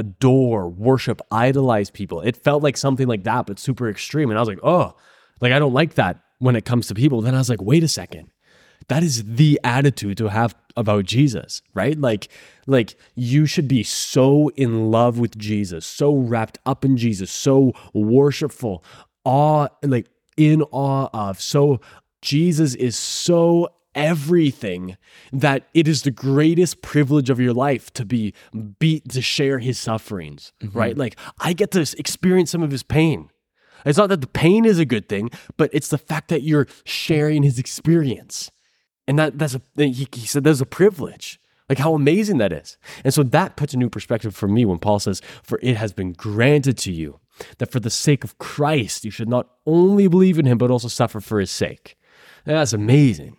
adore, 0.00 0.68
worship, 0.68 1.20
idolize 1.30 1.90
people. 1.90 2.20
It 2.22 2.36
felt 2.36 2.62
like 2.62 2.76
something 2.76 3.06
like 3.06 3.24
that, 3.24 3.46
but 3.46 3.58
super 3.58 3.88
extreme. 3.88 4.30
And 4.30 4.38
I 4.38 4.42
was 4.42 4.48
like, 4.48 4.64
oh, 4.64 4.96
like 5.40 5.52
I 5.52 5.58
don't 5.58 5.74
like 5.74 5.94
that 5.94 6.22
when 6.38 6.56
it 6.56 6.64
comes 6.64 6.88
to 6.88 6.94
people. 6.94 7.20
Then 7.20 7.34
I 7.34 7.38
was 7.38 7.50
like, 7.50 7.62
wait 7.62 7.84
a 7.84 7.88
second. 7.88 8.30
That 8.88 9.02
is 9.02 9.22
the 9.24 9.60
attitude 9.62 10.16
to 10.18 10.28
have 10.28 10.54
about 10.76 11.04
Jesus, 11.04 11.62
right? 11.74 11.98
Like, 11.98 12.28
like 12.66 12.96
you 13.14 13.46
should 13.46 13.68
be 13.68 13.82
so 13.82 14.48
in 14.56 14.90
love 14.90 15.18
with 15.18 15.36
Jesus, 15.38 15.86
so 15.86 16.16
wrapped 16.16 16.58
up 16.66 16.84
in 16.84 16.96
Jesus, 16.96 17.30
so 17.30 17.72
worshipful, 17.92 18.82
awe, 19.24 19.68
like 19.82 20.08
in 20.36 20.62
awe 20.72 21.08
of. 21.12 21.40
So 21.40 21.80
Jesus 22.22 22.74
is 22.74 22.96
so 22.96 23.68
everything 24.00 24.96
that 25.32 25.68
it 25.74 25.86
is 25.86 26.02
the 26.02 26.10
greatest 26.10 26.82
privilege 26.82 27.30
of 27.30 27.38
your 27.38 27.52
life 27.52 27.92
to 27.92 28.04
be 28.04 28.34
beat 28.78 29.08
to 29.10 29.20
share 29.20 29.58
his 29.58 29.78
sufferings 29.78 30.52
mm-hmm. 30.62 30.76
right? 30.76 30.96
Like 30.96 31.16
i 31.38 31.52
get 31.52 31.70
to 31.72 31.80
experience 31.98 32.50
some 32.50 32.62
of 32.62 32.70
his 32.70 32.82
pain. 32.82 33.30
It's 33.84 33.98
not 33.98 34.08
that 34.10 34.20
the 34.20 34.26
pain 34.26 34.64
is 34.64 34.78
a 34.78 34.84
good 34.84 35.08
thing 35.08 35.30
but 35.56 35.70
it's 35.72 35.88
the 35.88 35.98
fact 35.98 36.28
that 36.28 36.42
you're 36.42 36.66
sharing 36.84 37.42
his 37.42 37.58
experience. 37.58 38.50
And 39.06 39.18
that 39.18 39.38
that's 39.38 39.54
a 39.54 39.62
he, 39.76 40.06
he 40.12 40.26
said 40.26 40.44
there's 40.44 40.60
a 40.60 40.66
privilege. 40.66 41.40
Like 41.68 41.78
how 41.78 41.94
amazing 41.94 42.38
that 42.38 42.52
is. 42.52 42.78
And 43.04 43.14
so 43.14 43.22
that 43.22 43.54
puts 43.56 43.74
a 43.74 43.76
new 43.76 43.88
perspective 43.88 44.34
for 44.34 44.48
me 44.48 44.64
when 44.64 44.78
paul 44.78 44.98
says 44.98 45.20
for 45.42 45.58
it 45.62 45.76
has 45.76 45.92
been 45.92 46.12
granted 46.12 46.78
to 46.78 46.92
you 46.92 47.20
that 47.58 47.70
for 47.70 47.80
the 47.80 47.90
sake 47.90 48.24
of 48.24 48.38
christ 48.38 49.04
you 49.04 49.10
should 49.10 49.28
not 49.28 49.48
only 49.66 50.08
believe 50.08 50.38
in 50.38 50.46
him 50.46 50.58
but 50.58 50.70
also 50.70 50.88
suffer 50.88 51.20
for 51.20 51.38
his 51.40 51.50
sake. 51.50 51.96
And 52.46 52.56
that's 52.56 52.72
amazing 52.72 53.36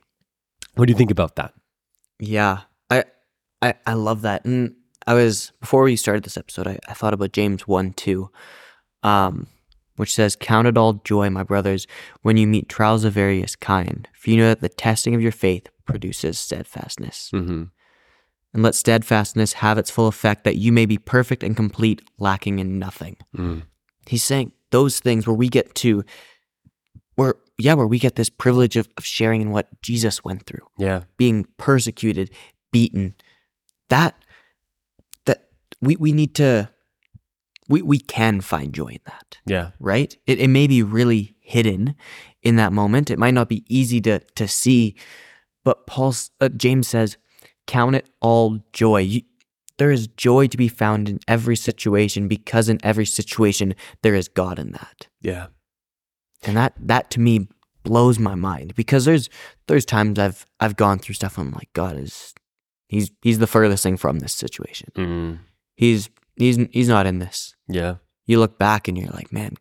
what 0.75 0.87
do 0.87 0.91
you 0.91 0.97
think 0.97 1.11
about 1.11 1.35
that? 1.35 1.53
Yeah, 2.19 2.61
I, 2.89 3.05
I, 3.61 3.73
I 3.85 3.93
love 3.93 4.21
that. 4.21 4.45
And 4.45 4.75
I 5.07 5.13
was 5.13 5.51
before 5.59 5.83
we 5.83 5.95
started 5.95 6.23
this 6.23 6.37
episode, 6.37 6.67
I, 6.67 6.79
I 6.87 6.93
thought 6.93 7.13
about 7.13 7.33
James 7.33 7.67
one 7.67 7.93
two, 7.93 8.29
um, 9.03 9.47
which 9.95 10.13
says, 10.13 10.35
"Count 10.35 10.67
it 10.67 10.77
all 10.77 10.93
joy, 11.03 11.29
my 11.29 11.43
brothers, 11.43 11.87
when 12.21 12.37
you 12.37 12.47
meet 12.47 12.69
trials 12.69 13.03
of 13.03 13.13
various 13.13 13.55
kind, 13.55 14.07
for 14.13 14.29
you 14.29 14.37
know 14.37 14.49
that 14.49 14.61
the 14.61 14.69
testing 14.69 15.15
of 15.15 15.21
your 15.21 15.31
faith 15.31 15.67
produces 15.85 16.37
steadfastness." 16.37 17.31
Mm-hmm. 17.33 17.63
And 18.53 18.63
let 18.63 18.75
steadfastness 18.75 19.53
have 19.53 19.77
its 19.77 19.89
full 19.89 20.07
effect, 20.07 20.43
that 20.43 20.57
you 20.57 20.73
may 20.73 20.85
be 20.85 20.97
perfect 20.97 21.41
and 21.41 21.55
complete, 21.55 22.01
lacking 22.19 22.59
in 22.59 22.79
nothing. 22.79 23.15
Mm. 23.35 23.63
He's 24.05 24.23
saying 24.25 24.51
those 24.71 24.99
things 24.99 25.25
where 25.25 25.35
we 25.35 25.47
get 25.47 25.73
to, 25.75 26.03
yeah, 27.57 27.73
where 27.75 27.87
we 27.87 27.99
get 27.99 28.15
this 28.15 28.29
privilege 28.29 28.75
of, 28.75 28.87
of 28.97 29.05
sharing 29.05 29.41
in 29.41 29.51
what 29.51 29.67
Jesus 29.81 30.23
went 30.23 30.45
through 30.45 30.65
Yeah. 30.77 31.03
being 31.17 31.45
persecuted, 31.57 32.31
beaten. 32.71 33.15
That 33.89 34.15
that 35.25 35.49
we 35.81 35.95
we 35.97 36.11
need 36.11 36.33
to 36.35 36.69
we 37.67 37.81
we 37.81 37.99
can 37.99 38.41
find 38.41 38.73
joy 38.73 38.87
in 38.87 38.99
that, 39.05 39.37
Yeah. 39.45 39.71
right? 39.79 40.15
It 40.25 40.39
it 40.39 40.47
may 40.47 40.67
be 40.67 40.81
really 40.83 41.35
hidden 41.39 41.95
in 42.41 42.55
that 42.55 42.73
moment. 42.73 43.09
It 43.11 43.19
might 43.19 43.33
not 43.33 43.49
be 43.49 43.63
easy 43.67 44.01
to 44.01 44.19
to 44.35 44.47
see, 44.47 44.95
but 45.63 45.85
Paul 45.87 46.13
uh, 46.39 46.49
James 46.49 46.87
says, 46.87 47.17
"Count 47.67 47.95
it 47.95 48.09
all 48.21 48.59
joy." 48.73 49.01
You, 49.01 49.21
there 49.77 49.91
is 49.91 50.07
joy 50.07 50.47
to 50.47 50.57
be 50.57 50.67
found 50.67 51.09
in 51.09 51.19
every 51.27 51.55
situation 51.55 52.27
because 52.27 52.69
in 52.69 52.77
every 52.83 53.05
situation 53.05 53.73
there 54.03 54.15
is 54.15 54.27
God 54.27 54.59
in 54.59 54.71
that. 54.73 55.07
Yeah. 55.21 55.47
And 56.43 56.57
that 56.57 56.73
that 56.77 57.09
to 57.11 57.19
me 57.19 57.47
blows 57.83 58.19
my 58.19 58.35
mind 58.35 58.75
because 58.75 59.05
there's 59.05 59.29
there's 59.67 59.85
times 59.85 60.19
I've 60.19 60.45
I've 60.59 60.75
gone 60.75 60.99
through 60.99 61.15
stuff 61.15 61.37
and 61.37 61.47
I'm 61.47 61.53
like 61.53 61.71
God 61.73 61.97
is 61.97 62.33
he's 62.87 63.11
he's 63.21 63.39
the 63.39 63.47
furthest 63.47 63.83
thing 63.83 63.97
from 63.97 64.19
this 64.19 64.33
situation. 64.33 64.89
Mm. 64.95 65.39
He's 65.75 66.09
he's 66.35 66.57
he's 66.71 66.89
not 66.89 67.05
in 67.05 67.19
this. 67.19 67.55
Yeah. 67.67 67.95
You 68.25 68.39
look 68.39 68.57
back 68.57 68.87
and 68.87 68.97
you're 68.97 69.09
like, 69.09 69.33
man, 69.33 69.55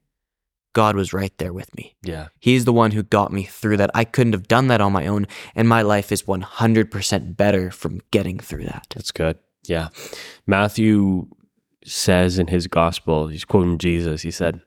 God 0.73 0.97
was 0.97 1.13
right 1.13 1.37
there 1.39 1.53
with 1.53 1.75
me. 1.77 1.97
Yeah. 2.03 2.29
He's 2.39 2.65
the 2.65 2.73
one 2.73 2.93
who 2.93 3.03
got 3.03 3.33
me 3.33 3.45
through 3.45 3.79
that. 3.79 3.91
I 3.95 4.05
couldn't 4.05 4.35
have 4.35 4.49
done 4.49 4.69
that 4.69 4.81
on 4.81 4.93
my 4.93 5.07
own 5.07 5.27
and 5.55 5.69
my 5.69 5.83
life 5.83 6.13
is 6.13 6.23
100% 6.25 7.37
better 7.37 7.71
from 7.71 8.01
getting 8.11 8.39
through 8.39 8.65
that. 8.65 8.87
That's 8.95 9.11
good. 9.11 9.39
Yeah. 9.65 9.89
Matthew 10.47 11.29
says 11.85 12.39
in 12.39 12.49
his 12.49 12.67
gospel, 12.67 13.29
he's 13.29 13.45
quoting 13.45 13.79
Jesus, 13.79 14.23
he 14.23 14.31
said, 14.31 14.61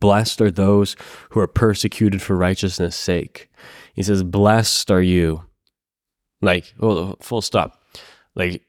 Blessed 0.00 0.40
are 0.40 0.50
those 0.50 0.96
who 1.30 1.40
are 1.40 1.46
persecuted 1.46 2.22
for 2.22 2.36
righteousness' 2.36 2.96
sake. 2.96 3.50
He 3.94 4.02
says, 4.02 4.22
Blessed 4.22 4.90
are 4.90 5.02
you. 5.02 5.44
Like, 6.42 6.74
well, 6.78 7.16
full 7.20 7.42
stop. 7.42 7.82
Like, 8.34 8.62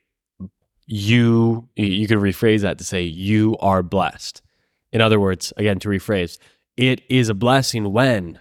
you, 0.86 1.68
you 1.76 2.08
could 2.08 2.18
rephrase 2.20 2.62
that 2.62 2.78
to 2.78 2.84
say, 2.84 3.04
You 3.04 3.58
are 3.60 3.84
blessed. 3.84 4.42
In 4.92 5.02
other 5.02 5.20
words, 5.20 5.52
again, 5.58 5.80
to 5.80 5.90
rephrase, 5.90 6.38
it 6.78 7.02
is 7.10 7.28
a 7.30 7.34
blessing 7.34 7.92
when 7.92 8.40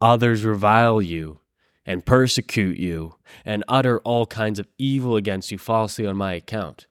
others 0.00 0.44
revile 0.44 1.00
you 1.00 1.40
and 1.86 2.04
persecute 2.04 2.76
you 2.78 3.14
and 3.44 3.64
utter 3.68 4.00
all 4.00 4.26
kinds 4.26 4.58
of 4.58 4.68
evil 4.78 5.16
against 5.16 5.50
you 5.50 5.58
falsely 5.58 6.06
on 6.06 6.16
my 6.16 6.34
account. 6.34 6.86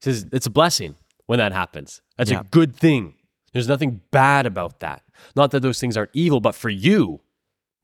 He 0.00 0.10
says 0.12 0.26
it's 0.32 0.46
a 0.46 0.50
blessing 0.50 0.96
when 1.26 1.38
that 1.38 1.52
happens. 1.52 2.02
That's 2.16 2.30
Yeah. 2.30 2.40
a 2.40 2.44
good 2.44 2.76
thing. 2.76 3.14
There's 3.56 3.68
nothing 3.68 4.02
bad 4.10 4.44
about 4.44 4.80
that. 4.80 5.02
Not 5.34 5.50
that 5.52 5.60
those 5.60 5.80
things 5.80 5.96
aren't 5.96 6.10
evil, 6.12 6.40
but 6.40 6.54
for 6.54 6.68
you, 6.68 7.22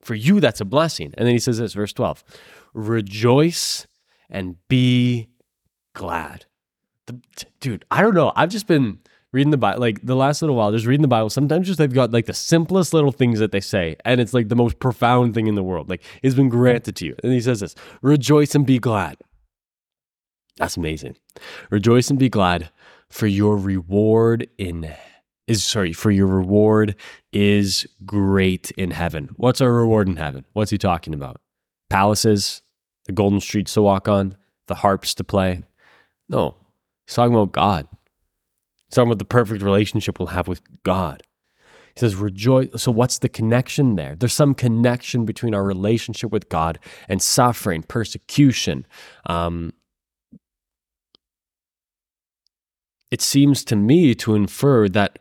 for 0.02 0.14
you, 0.14 0.38
that's 0.38 0.61
a 0.61 0.66
blessing. 0.66 1.14
And 1.16 1.26
then 1.26 1.35
he 1.35 1.38
says 1.38 1.56
this, 1.56 1.72
verse 1.72 1.94
12 1.94 2.22
Rejoice 2.74 3.87
and 4.28 4.56
be 4.68 5.30
glad. 5.94 6.44
The- 7.06 7.22
dude, 7.61 7.87
I 7.90 8.02
don't 8.02 8.12
know. 8.12 8.35
I've 8.37 8.50
just 8.50 8.66
been 8.66 8.98
reading 9.32 9.50
the 9.50 9.56
Bible, 9.56 9.80
like 9.80 10.04
the 10.04 10.14
last 10.14 10.42
little 10.42 10.56
while, 10.56 10.72
just 10.72 10.85
reading 10.85 11.00
the 11.00 11.08
Bible. 11.08 11.30
Sometimes 11.30 11.68
just 11.68 11.78
they've 11.78 11.90
got 11.90 12.12
like 12.12 12.26
the 12.26 12.35
simplest 12.35 12.92
little 12.92 13.11
things 13.11 13.38
that 13.38 13.52
they 13.52 13.61
say, 13.61 13.96
and 14.04 14.20
it's 14.20 14.35
like 14.35 14.50
the 14.50 14.54
most 14.54 14.78
profound 14.78 15.32
thing 15.32 15.46
in 15.46 15.54
the 15.54 15.62
world. 15.62 15.88
Like 15.88 16.02
it's 16.22 16.35
been 16.35 16.50
granted 16.50 16.96
to 16.96 17.06
you. 17.06 17.16
And 17.24 17.32
he 17.32 17.40
says 17.40 17.61
this 17.61 17.74
rejoice 18.02 18.54
and 18.54 18.66
be 18.66 18.78
glad. 18.78 19.16
That's 20.58 20.76
amazing. 20.76 21.16
Rejoice 21.70 22.11
and 22.11 22.18
be 22.18 22.28
glad, 22.28 22.68
for 23.08 23.26
your 23.26 23.56
reward 23.56 24.50
in 24.58 24.94
is 25.52 25.64
sorry, 25.64 25.92
for 25.92 26.10
your 26.10 26.26
reward 26.26 26.96
is 27.32 27.86
great 28.04 28.70
in 28.72 28.90
heaven. 28.90 29.30
What's 29.36 29.60
our 29.60 29.72
reward 29.72 30.08
in 30.08 30.16
heaven? 30.16 30.44
What's 30.52 30.70
he 30.70 30.78
talking 30.78 31.14
about? 31.14 31.40
Palaces, 31.90 32.62
the 33.04 33.12
golden 33.12 33.40
streets 33.40 33.74
to 33.74 33.82
walk 33.82 34.08
on, 34.08 34.36
the 34.66 34.76
harps 34.76 35.14
to 35.14 35.24
play. 35.24 35.62
No, 36.28 36.56
he's 37.06 37.14
talking 37.14 37.34
about 37.34 37.52
God. 37.52 37.86
He's 38.88 38.94
talking 38.94 39.10
about 39.10 39.18
the 39.18 39.24
perfect 39.24 39.62
relationship 39.62 40.18
we'll 40.18 40.28
have 40.28 40.48
with 40.48 40.62
God. 40.82 41.22
He 41.94 42.00
says, 42.00 42.16
rejoice. 42.16 42.68
So, 42.76 42.90
what's 42.90 43.18
the 43.18 43.28
connection 43.28 43.96
there? 43.96 44.16
There's 44.16 44.32
some 44.32 44.54
connection 44.54 45.26
between 45.26 45.54
our 45.54 45.62
relationship 45.62 46.30
with 46.30 46.48
God 46.48 46.78
and 47.08 47.20
suffering, 47.20 47.82
persecution. 47.82 48.86
Um, 49.26 49.74
it 53.12 53.20
seems 53.20 53.62
to 53.66 53.77
me 53.77 54.14
to 54.16 54.35
infer 54.35 54.88
that 54.88 55.20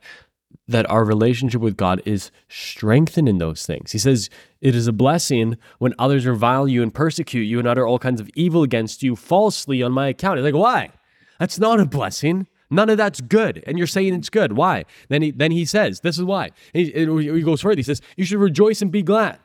that 0.67 0.89
our 0.89 1.03
relationship 1.03 1.59
with 1.59 1.75
God 1.75 2.01
is 2.05 2.31
strengthened 2.47 3.27
in 3.27 3.39
those 3.39 3.65
things. 3.65 3.91
He 3.91 3.97
says 3.97 4.29
it 4.61 4.73
is 4.73 4.87
a 4.87 4.93
blessing 4.93 5.57
when 5.79 5.93
others 5.99 6.25
revile 6.25 6.67
you 6.69 6.81
and 6.81 6.93
persecute 6.93 7.43
you 7.43 7.59
and 7.59 7.67
utter 7.67 7.85
all 7.85 7.99
kinds 7.99 8.21
of 8.21 8.29
evil 8.35 8.63
against 8.63 9.03
you 9.03 9.17
falsely 9.17 9.83
on 9.83 9.91
my 9.91 10.07
account. 10.07 10.37
He's 10.37 10.45
like, 10.45 10.53
why? 10.53 10.91
That's 11.39 11.59
not 11.59 11.81
a 11.81 11.85
blessing. 11.85 12.47
None 12.69 12.89
of 12.89 12.97
that's 12.97 13.19
good. 13.19 13.61
And 13.67 13.77
you're 13.77 13.87
saying 13.87 14.13
it's 14.13 14.29
good. 14.29 14.53
Why? 14.53 14.85
Then 15.09 15.21
he 15.21 15.31
then 15.31 15.51
he 15.51 15.65
says, 15.65 15.99
this 15.99 16.17
is 16.17 16.23
why. 16.23 16.51
He, 16.71 16.85
he 16.91 17.41
goes 17.41 17.59
further. 17.59 17.75
He 17.75 17.83
says, 17.83 18.01
you 18.15 18.23
should 18.23 18.39
rejoice 18.39 18.81
and 18.81 18.91
be 18.91 19.03
glad. 19.03 19.39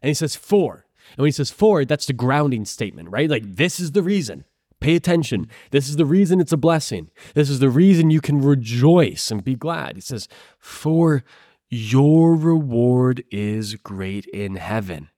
And 0.00 0.08
he 0.08 0.14
says, 0.14 0.34
for. 0.34 0.86
And 1.10 1.18
when 1.18 1.28
he 1.28 1.32
says 1.32 1.50
for, 1.50 1.84
that's 1.84 2.06
the 2.06 2.14
grounding 2.14 2.64
statement, 2.64 3.10
right? 3.10 3.28
Like 3.28 3.56
this 3.56 3.78
is 3.78 3.92
the 3.92 4.02
reason. 4.02 4.46
Pay 4.80 4.96
attention. 4.96 5.48
This 5.70 5.88
is 5.88 5.96
the 5.96 6.04
reason 6.04 6.40
it's 6.40 6.52
a 6.52 6.58
blessing. 6.58 7.10
This 7.34 7.48
is 7.48 7.58
the 7.58 7.70
reason 7.70 8.10
you 8.10 8.20
can 8.20 8.40
rejoice 8.40 9.30
and 9.30 9.42
be 9.42 9.54
glad. 9.54 9.96
He 9.96 10.00
says, 10.00 10.28
For 10.58 11.24
your 11.70 12.34
reward 12.36 13.24
is 13.30 13.76
great 13.76 14.26
in 14.26 14.56
heaven. 14.56 15.08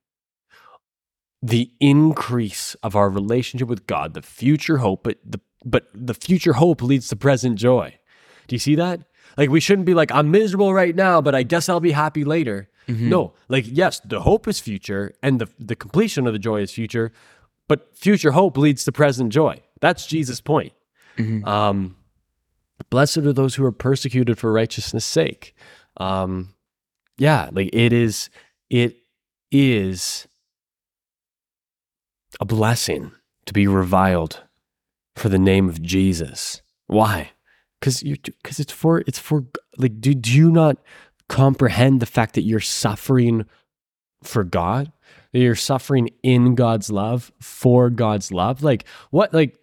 The 1.42 1.70
increase 1.80 2.74
of 2.82 2.96
our 2.96 3.10
relationship 3.10 3.68
with 3.68 3.86
God, 3.86 4.14
the 4.14 4.22
future 4.22 4.78
hope, 4.78 5.02
but 5.02 5.18
the 5.24 5.40
but 5.64 5.88
the 5.92 6.14
future 6.14 6.54
hope 6.54 6.80
leads 6.80 7.08
to 7.08 7.16
present 7.16 7.58
joy. 7.58 7.98
Do 8.46 8.54
you 8.54 8.60
see 8.60 8.76
that? 8.76 9.00
Like 9.36 9.50
we 9.50 9.60
shouldn't 9.60 9.86
be 9.86 9.94
like, 9.94 10.12
I'm 10.12 10.30
miserable 10.30 10.72
right 10.72 10.94
now, 10.94 11.20
but 11.20 11.34
I 11.34 11.42
guess 11.42 11.68
I'll 11.68 11.80
be 11.80 11.92
happy 11.92 12.24
later. 12.24 12.68
Mm-hmm. 12.88 13.08
No, 13.08 13.34
like 13.48 13.64
yes, 13.68 14.00
the 14.00 14.20
hope 14.20 14.46
is 14.46 14.60
future 14.60 15.12
and 15.22 15.40
the, 15.40 15.48
the 15.58 15.74
completion 15.74 16.26
of 16.26 16.32
the 16.32 16.38
joy 16.38 16.60
is 16.60 16.70
future, 16.70 17.12
but 17.68 17.96
future 17.96 18.33
hope 18.33 18.57
leads 18.57 18.85
to 18.85 18.92
present 18.92 19.33
joy. 19.33 19.61
That's 19.81 20.07
Jesus' 20.07 20.40
point. 20.40 20.72
Um, 21.44 21.96
blessed 22.90 23.18
are 23.18 23.33
those 23.33 23.55
who 23.55 23.64
are 23.64 23.72
persecuted 23.72 24.38
for 24.38 24.52
righteousness' 24.52 25.05
sake. 25.05 25.55
Um, 25.96 26.55
yeah, 27.18 27.48
like 27.52 27.70
it 27.72 27.92
is, 27.92 28.29
it 28.68 28.96
is 29.50 30.26
a 32.40 32.44
blessing 32.44 33.12
to 33.46 33.52
be 33.52 33.66
reviled 33.66 34.42
for 35.14 35.29
the 35.29 35.38
name 35.38 35.68
of 35.68 35.81
Jesus. 35.83 36.61
Why? 36.87 37.31
because 37.81 38.02
you 38.02 38.16
because 38.16 38.59
it's 38.59 38.72
for 38.72 39.00
it's 39.07 39.18
for 39.18 39.44
like 39.76 40.00
do, 40.00 40.14
do 40.14 40.33
you 40.33 40.50
not 40.50 40.79
comprehend 41.29 42.00
the 42.00 42.07
fact 42.07 42.35
that 42.35 42.42
you're 42.42 42.61
suffering 42.61 43.44
for 44.22 44.44
God? 44.44 44.92
You're 45.37 45.55
suffering 45.55 46.11
in 46.22 46.55
God's 46.55 46.90
love 46.90 47.33
for 47.40 47.90
God's 47.90 48.33
love? 48.33 48.62
Like 48.62 48.85
what 49.11 49.33
like 49.33 49.59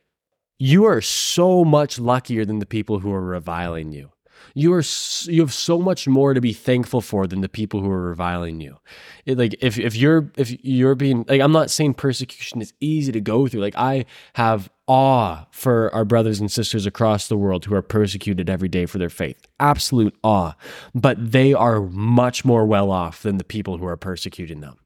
you 0.60 0.86
are 0.86 1.02
so 1.02 1.66
much 1.66 2.00
luckier 2.00 2.46
than 2.46 2.60
the 2.60 2.66
people 2.66 3.00
who 3.00 3.12
are 3.12 3.22
reviling 3.22 3.92
you. 3.92 4.12
You 4.56 4.74
are 4.74 4.84
you 5.24 5.42
have 5.42 5.54
so 5.54 5.80
much 5.80 6.08
more 6.08 6.34
to 6.34 6.42
be 6.42 6.54
thankful 6.54 7.02
for 7.02 7.26
than 7.28 7.42
the 7.42 7.50
people 7.50 7.82
who 7.82 7.90
are 7.90 8.02
reviling 8.02 8.62
you. 8.62 8.78
It, 9.26 9.38
like 9.38 9.56
if 9.62 9.80
if 9.80 9.96
you're 9.96 10.32
if 10.38 10.64
you're 10.64 10.96
being 10.96 11.26
like 11.28 11.42
I'm 11.42 11.52
not 11.52 11.72
saying 11.72 11.96
persecution 11.96 12.62
is 12.62 12.74
easy 12.80 13.12
to 13.12 13.22
go 13.22 13.48
through. 13.48 13.62
Like 13.62 13.76
I 13.76 14.06
have 14.36 14.70
awe 14.88 15.46
for 15.52 15.94
our 15.94 16.06
brothers 16.06 16.40
and 16.40 16.52
sisters 16.52 16.86
across 16.86 17.28
the 17.28 17.38
world 17.38 17.66
who 17.66 17.74
are 17.74 17.82
persecuted 17.82 18.50
every 18.50 18.70
day 18.70 18.86
for 18.86 18.98
their 18.98 19.10
faith. 19.10 19.48
Absolute 19.60 20.16
awe. 20.24 20.54
But 20.94 21.32
they 21.32 21.54
are 21.54 21.82
much 21.82 22.46
more 22.46 22.66
well 22.66 22.92
off 22.92 23.24
than 23.24 23.38
the 23.38 23.44
people 23.44 23.78
who 23.78 23.88
are 23.88 23.98
persecuting 23.98 24.62
them 24.62 24.78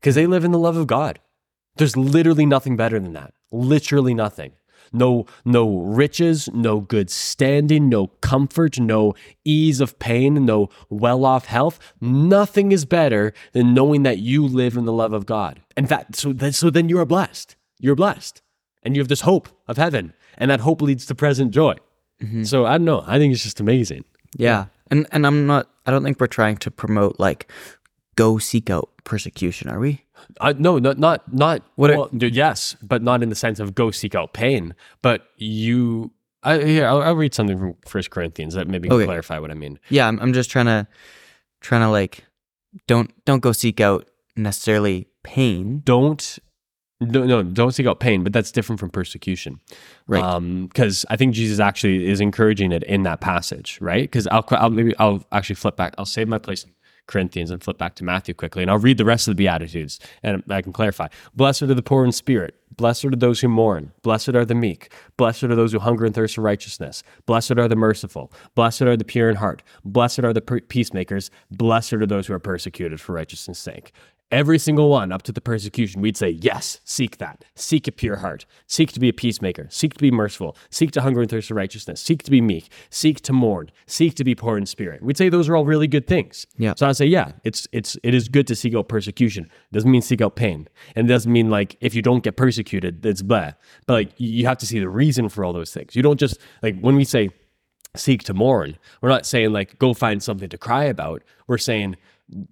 because 0.00 0.14
they 0.14 0.26
live 0.26 0.44
in 0.44 0.52
the 0.52 0.58
love 0.58 0.76
of 0.76 0.86
God. 0.86 1.20
There's 1.76 1.96
literally 1.96 2.46
nothing 2.46 2.76
better 2.76 2.98
than 2.98 3.12
that. 3.12 3.34
Literally 3.50 4.14
nothing. 4.14 4.52
No, 4.92 5.26
no 5.44 5.80
riches, 5.80 6.48
no 6.52 6.80
good 6.80 7.10
standing, 7.10 7.88
no 7.88 8.08
comfort, 8.20 8.80
no 8.80 9.14
ease 9.44 9.80
of 9.80 9.98
pain, 9.98 10.46
no 10.46 10.70
well 10.88 11.24
off 11.24 11.46
health. 11.46 11.78
Nothing 12.00 12.72
is 12.72 12.84
better 12.84 13.32
than 13.52 13.74
knowing 13.74 14.02
that 14.04 14.18
you 14.18 14.46
live 14.46 14.76
in 14.76 14.86
the 14.86 14.92
love 14.92 15.12
of 15.12 15.26
God. 15.26 15.60
And 15.76 15.88
that, 15.88 16.16
so 16.16 16.32
then, 16.32 16.52
so 16.52 16.70
then 16.70 16.88
you 16.88 16.98
are 16.98 17.04
blessed. 17.04 17.56
You're 17.78 17.94
blessed. 17.94 18.42
And 18.82 18.96
you 18.96 19.02
have 19.02 19.08
this 19.08 19.22
hope 19.22 19.48
of 19.66 19.76
heaven. 19.76 20.14
And 20.38 20.50
that 20.50 20.60
hope 20.60 20.80
leads 20.80 21.04
to 21.06 21.14
present 21.14 21.50
joy. 21.50 21.74
Mm-hmm. 22.22 22.44
So 22.44 22.64
I 22.64 22.72
don't 22.72 22.84
know. 22.84 23.04
I 23.06 23.18
think 23.18 23.32
it's 23.32 23.42
just 23.42 23.60
amazing. 23.60 24.04
Yeah. 24.36 24.66
And 24.90 25.06
and 25.12 25.26
I'm 25.26 25.46
not 25.46 25.68
I 25.86 25.90
don't 25.90 26.02
think 26.02 26.20
we're 26.20 26.26
trying 26.26 26.56
to 26.58 26.70
promote 26.70 27.18
like 27.18 27.50
go 28.18 28.38
seek 28.38 28.68
out 28.70 28.88
persecution, 29.04 29.68
are 29.70 29.78
we? 29.78 29.92
Uh, 30.40 30.52
no, 30.58 30.78
not 30.78 30.98
not 30.98 31.32
not. 31.32 31.62
What 31.76 31.90
well, 31.90 32.08
d- 32.16 32.26
yes, 32.28 32.76
but 32.82 33.00
not 33.02 33.22
in 33.22 33.28
the 33.28 33.34
sense 33.44 33.60
of 33.60 33.74
go 33.74 33.90
seek 33.90 34.14
out 34.14 34.32
pain. 34.34 34.74
But 35.00 35.18
you, 35.36 36.10
I, 36.42 36.58
here 36.58 36.86
I'll, 36.88 37.02
I'll 37.02 37.14
read 37.16 37.34
something 37.34 37.58
from 37.58 37.76
First 37.86 38.10
Corinthians 38.10 38.54
that 38.54 38.66
maybe 38.68 38.88
can 38.88 38.96
Okay. 38.96 39.06
clarify 39.06 39.38
what 39.38 39.50
I 39.50 39.54
mean. 39.54 39.78
Yeah, 39.90 40.08
I'm 40.08 40.18
I'm 40.20 40.32
just 40.32 40.50
trying 40.50 40.66
to 40.66 40.86
trying 41.60 41.82
to 41.82 41.90
like 42.00 42.24
don't 42.86 43.10
don't 43.24 43.40
go 43.40 43.52
seek 43.52 43.80
out 43.80 44.10
necessarily 44.36 45.06
pain. 45.22 45.82
Don't 45.84 46.38
no 47.00 47.24
no 47.24 47.42
don't 47.44 47.72
seek 47.72 47.86
out 47.86 48.00
pain, 48.00 48.24
but 48.24 48.32
that's 48.32 48.50
different 48.52 48.80
from 48.80 48.90
persecution, 48.90 49.60
Right. 50.08 50.40
Because 50.68 51.06
I 51.08 51.16
think 51.16 51.32
Jesus 51.34 51.60
actually 51.60 52.08
is 52.08 52.20
encouraging 52.20 52.72
it 52.72 52.82
in 52.82 53.04
that 53.04 53.20
passage, 53.20 53.78
right? 53.80 54.02
Because 54.02 54.26
I'll, 54.26 54.44
I'll 54.50 54.70
maybe 54.70 54.94
I'll 54.98 55.22
actually 55.30 55.54
flip 55.62 55.76
back. 55.76 55.94
I'll 55.96 56.06
save 56.16 56.26
my 56.28 56.38
place 56.38 56.64
in 56.64 56.70
Corinthians 57.08 57.50
and 57.50 57.62
flip 57.62 57.78
back 57.78 57.96
to 57.96 58.04
Matthew 58.04 58.34
quickly, 58.34 58.62
and 58.62 58.70
I'll 58.70 58.78
read 58.78 58.98
the 58.98 59.04
rest 59.04 59.26
of 59.26 59.32
the 59.32 59.42
Beatitudes, 59.42 59.98
and 60.22 60.44
I 60.48 60.62
can 60.62 60.72
clarify. 60.72 61.08
Blessed 61.34 61.62
are 61.62 61.74
the 61.74 61.82
poor 61.82 62.04
in 62.04 62.12
spirit. 62.12 62.54
Blessed 62.76 63.06
are 63.06 63.10
those 63.10 63.40
who 63.40 63.48
mourn. 63.48 63.90
Blessed 64.02 64.28
are 64.30 64.44
the 64.44 64.54
meek. 64.54 64.92
Blessed 65.16 65.44
are 65.44 65.56
those 65.56 65.72
who 65.72 65.80
hunger 65.80 66.04
and 66.04 66.14
thirst 66.14 66.36
for 66.36 66.42
righteousness. 66.42 67.02
Blessed 67.26 67.52
are 67.58 67.66
the 67.66 67.74
merciful. 67.74 68.32
Blessed 68.54 68.82
are 68.82 68.96
the 68.96 69.04
pure 69.04 69.28
in 69.28 69.36
heart. 69.36 69.64
Blessed 69.84 70.20
are 70.20 70.32
the 70.32 70.42
peacemakers. 70.42 71.30
Blessed 71.50 71.94
are 71.94 72.06
those 72.06 72.28
who 72.28 72.34
are 72.34 72.38
persecuted 72.38 73.00
for 73.00 73.14
righteousness' 73.14 73.58
sake. 73.58 73.92
Every 74.30 74.58
single 74.58 74.90
one 74.90 75.10
up 75.10 75.22
to 75.22 75.32
the 75.32 75.40
persecution, 75.40 76.02
we'd 76.02 76.16
say, 76.16 76.28
yes, 76.28 76.80
seek 76.84 77.16
that. 77.16 77.46
Seek 77.54 77.88
a 77.88 77.92
pure 77.92 78.16
heart. 78.16 78.44
Seek 78.66 78.92
to 78.92 79.00
be 79.00 79.08
a 79.08 79.12
peacemaker. 79.14 79.66
Seek 79.70 79.94
to 79.94 80.00
be 80.00 80.10
merciful. 80.10 80.54
Seek 80.68 80.90
to 80.92 81.00
hunger 81.00 81.22
and 81.22 81.30
thirst 81.30 81.48
for 81.48 81.54
righteousness. 81.54 82.02
Seek 82.02 82.22
to 82.24 82.30
be 82.30 82.42
meek. 82.42 82.70
Seek 82.90 83.22
to 83.22 83.32
mourn. 83.32 83.70
Seek 83.86 84.14
to 84.16 84.24
be 84.24 84.34
poor 84.34 84.58
in 84.58 84.66
spirit. 84.66 85.02
We'd 85.02 85.16
say 85.16 85.30
those 85.30 85.48
are 85.48 85.56
all 85.56 85.64
really 85.64 85.86
good 85.86 86.06
things. 86.06 86.46
Yeah. 86.58 86.74
So 86.76 86.86
I'd 86.86 86.96
say, 86.96 87.06
yeah, 87.06 87.32
it's 87.44 87.66
it's 87.72 87.96
it 88.02 88.12
is 88.12 88.28
good 88.28 88.46
to 88.48 88.54
seek 88.54 88.74
out 88.74 88.88
persecution. 88.88 89.44
It 89.44 89.72
doesn't 89.72 89.90
mean 89.90 90.02
seek 90.02 90.20
out 90.20 90.36
pain. 90.36 90.68
And 90.94 91.06
it 91.06 91.08
doesn't 91.08 91.32
mean 91.32 91.48
like 91.48 91.78
if 91.80 91.94
you 91.94 92.02
don't 92.02 92.22
get 92.22 92.36
persecuted, 92.36 93.06
it's 93.06 93.22
blah. 93.22 93.52
But 93.86 93.92
like 93.94 94.12
you 94.18 94.44
have 94.46 94.58
to 94.58 94.66
see 94.66 94.78
the 94.78 94.90
reason 94.90 95.30
for 95.30 95.42
all 95.42 95.54
those 95.54 95.72
things. 95.72 95.96
You 95.96 96.02
don't 96.02 96.20
just 96.20 96.38
like 96.62 96.78
when 96.80 96.96
we 96.96 97.04
say 97.04 97.30
seek 97.96 98.24
to 98.24 98.34
mourn, 98.34 98.76
we're 99.00 99.08
not 99.08 99.24
saying 99.24 99.54
like 99.54 99.78
go 99.78 99.94
find 99.94 100.22
something 100.22 100.50
to 100.50 100.58
cry 100.58 100.84
about. 100.84 101.22
We're 101.46 101.56
saying 101.56 101.96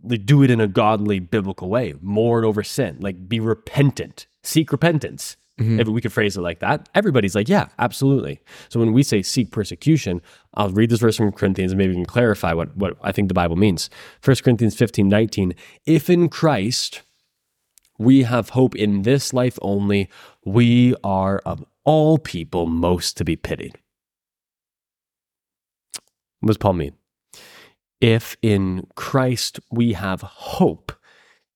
do 0.09 0.43
it 0.43 0.51
in 0.51 0.61
a 0.61 0.69
godly 0.69 1.19
biblical 1.19 1.69
way. 1.69 1.95
Mourn 2.01 2.45
over 2.45 2.63
sin. 2.63 2.99
Like 3.01 3.29
be 3.29 3.41
repentant. 3.41 4.27
Seek 4.43 4.73
repentance. 4.73 5.37
Mm-hmm. 5.61 5.81
If 5.81 5.89
we 5.89 6.03
could 6.03 6.13
phrase 6.13 6.37
it 6.37 6.43
like 6.43 6.59
that, 6.59 6.89
everybody's 6.95 7.35
like, 7.35 7.49
yeah, 7.49 7.69
absolutely. 7.79 8.41
So 8.69 8.79
when 8.79 8.93
we 8.93 9.03
say 9.03 9.23
seek 9.23 9.51
persecution, 9.51 10.21
I'll 10.53 10.69
read 10.69 10.91
this 10.91 11.01
verse 11.01 11.17
from 11.17 11.33
Corinthians 11.33 11.73
and 11.73 11.79
maybe 11.79 11.91
we 11.91 11.97
can 11.97 12.05
clarify 12.05 12.53
what, 12.53 12.77
what 12.77 12.99
I 13.03 13.11
think 13.11 13.29
the 13.29 13.35
Bible 13.35 13.57
means. 13.57 13.89
1 14.23 14.37
Corinthians 14.45 14.77
15, 14.77 15.09
19. 15.09 15.55
If 15.87 16.11
in 16.11 16.29
Christ 16.29 17.03
we 17.99 18.25
have 18.25 18.51
hope 18.51 18.75
in 18.75 19.03
this 19.03 19.33
life 19.33 19.59
only, 19.63 20.11
we 20.45 20.95
are 21.03 21.39
of 21.47 21.65
all 21.85 22.19
people 22.19 22.67
most 22.67 23.17
to 23.17 23.25
be 23.25 23.37
pitied. 23.37 23.79
What 26.41 26.49
does 26.49 26.59
Paul 26.59 26.75
mean? 26.75 26.93
If 28.01 28.37
in 28.43 28.87
Christ 28.95 29.61
we 29.71 29.95
have 29.95 30.21
hope 30.21 30.93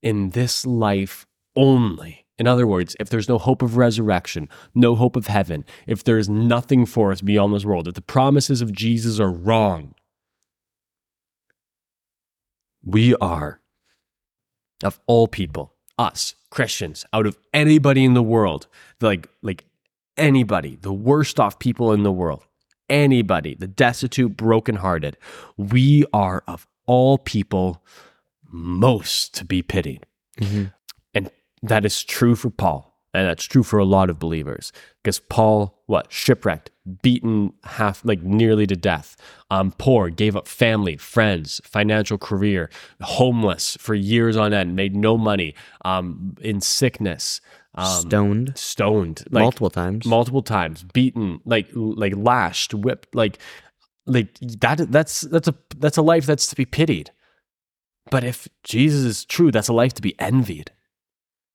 in 0.03 0.31
this 0.31 0.65
life 0.65 1.27
only, 1.55 2.27
in 2.39 2.47
other 2.47 2.67
words, 2.67 2.97
if 2.99 3.11
there's 3.11 3.29
no 3.29 3.37
hope 3.37 3.61
of 3.61 3.77
resurrection, 3.77 4.49
no 4.75 4.95
hope 4.95 5.15
of 5.15 5.27
heaven, 5.27 5.65
if 5.87 6.03
there 6.03 6.17
is 6.17 6.29
nothing 6.29 6.87
for 6.87 7.13
us 7.13 7.21
beyond 7.21 7.55
this 7.55 7.67
world, 7.67 7.87
if 7.87 7.95
the 7.95 8.01
promises 8.01 8.63
of 8.63 8.73
Jesus 8.73 9.21
are 9.21 9.31
wrong, 9.31 9.95
we 12.83 13.15
are, 13.17 13.61
of 14.83 15.01
all 15.07 15.29
people, 15.29 15.75
us, 15.99 16.35
Christians, 16.51 17.05
out 17.13 17.27
of 17.27 17.37
anybody 17.53 18.07
in 18.07 18.15
the 18.15 18.23
world, 18.23 18.67
like, 19.03 19.29
like 19.43 19.67
anybody, 20.17 20.77
the 20.77 20.95
worst 20.95 21.39
off 21.39 21.59
people 21.59 21.93
in 21.93 22.05
the 22.05 22.13
world, 22.13 22.47
anybody, 22.91 23.55
the 23.55 23.67
destitute, 23.67 24.37
brokenhearted, 24.37 25.17
we 25.57 26.05
are 26.13 26.43
of 26.47 26.67
all 26.87 27.17
people 27.17 27.83
most 28.51 29.35
to 29.37 29.45
be 29.45 29.63
pitied. 29.63 30.05
Mm-hmm. 30.39 30.65
And 31.15 31.31
that 31.63 31.87
is 31.87 32.03
true 32.03 32.35
for 32.35 32.51
Paul. 32.51 32.90
And 33.13 33.27
that's 33.27 33.45
true 33.45 33.65
for 33.65 33.79
a 33.79 33.85
lot 33.85 34.09
of 34.09 34.21
believers. 34.21 34.73
Because 35.03 35.19
Paul, 35.19 35.83
what? 35.87 36.13
Shipwrecked, 36.13 36.71
beaten 37.03 37.53
half, 37.65 38.05
like 38.05 38.23
nearly 38.23 38.67
to 38.69 38.77
death, 38.77 39.17
um, 39.51 39.73
poor, 39.79 40.11
gave 40.11 40.37
up 40.37 40.47
family, 40.47 40.97
friends, 40.97 41.61
financial 41.65 42.19
career, 42.19 42.71
homeless 43.01 43.77
for 43.81 43.95
years 43.95 44.37
on 44.37 44.53
end, 44.53 44.77
made 44.77 44.95
no 44.95 45.19
money, 45.19 45.57
um, 45.85 46.37
in 46.41 46.61
sickness, 46.61 47.41
um, 47.75 47.87
Stoned 47.87 48.53
stoned, 48.57 49.25
like 49.31 49.43
multiple 49.43 49.71
times. 49.71 50.05
multiple 50.05 50.43
times, 50.43 50.83
beaten, 50.93 51.41
like 51.45 51.69
like 51.73 52.15
lashed, 52.17 52.75
whipped, 52.75 53.15
like 53.15 53.39
like 54.07 54.35
that. 54.41 54.91
That's 54.91 55.21
that's 55.23 55.47
a 55.49 55.55
that's 55.77 55.97
a 55.97 56.03
life 56.03 56.27
that's 56.27 56.49
to 56.49 56.57
be 56.57 56.65
pitied. 56.65 57.13
But 58.11 58.25
if 58.25 58.49
Jesus 58.65 59.05
is 59.05 59.25
true, 59.25 59.53
that's 59.53 59.69
a 59.69 59.73
life 59.73 59.95
to 59.95 60.03
be 60.03 60.19
envied, 60.19 60.73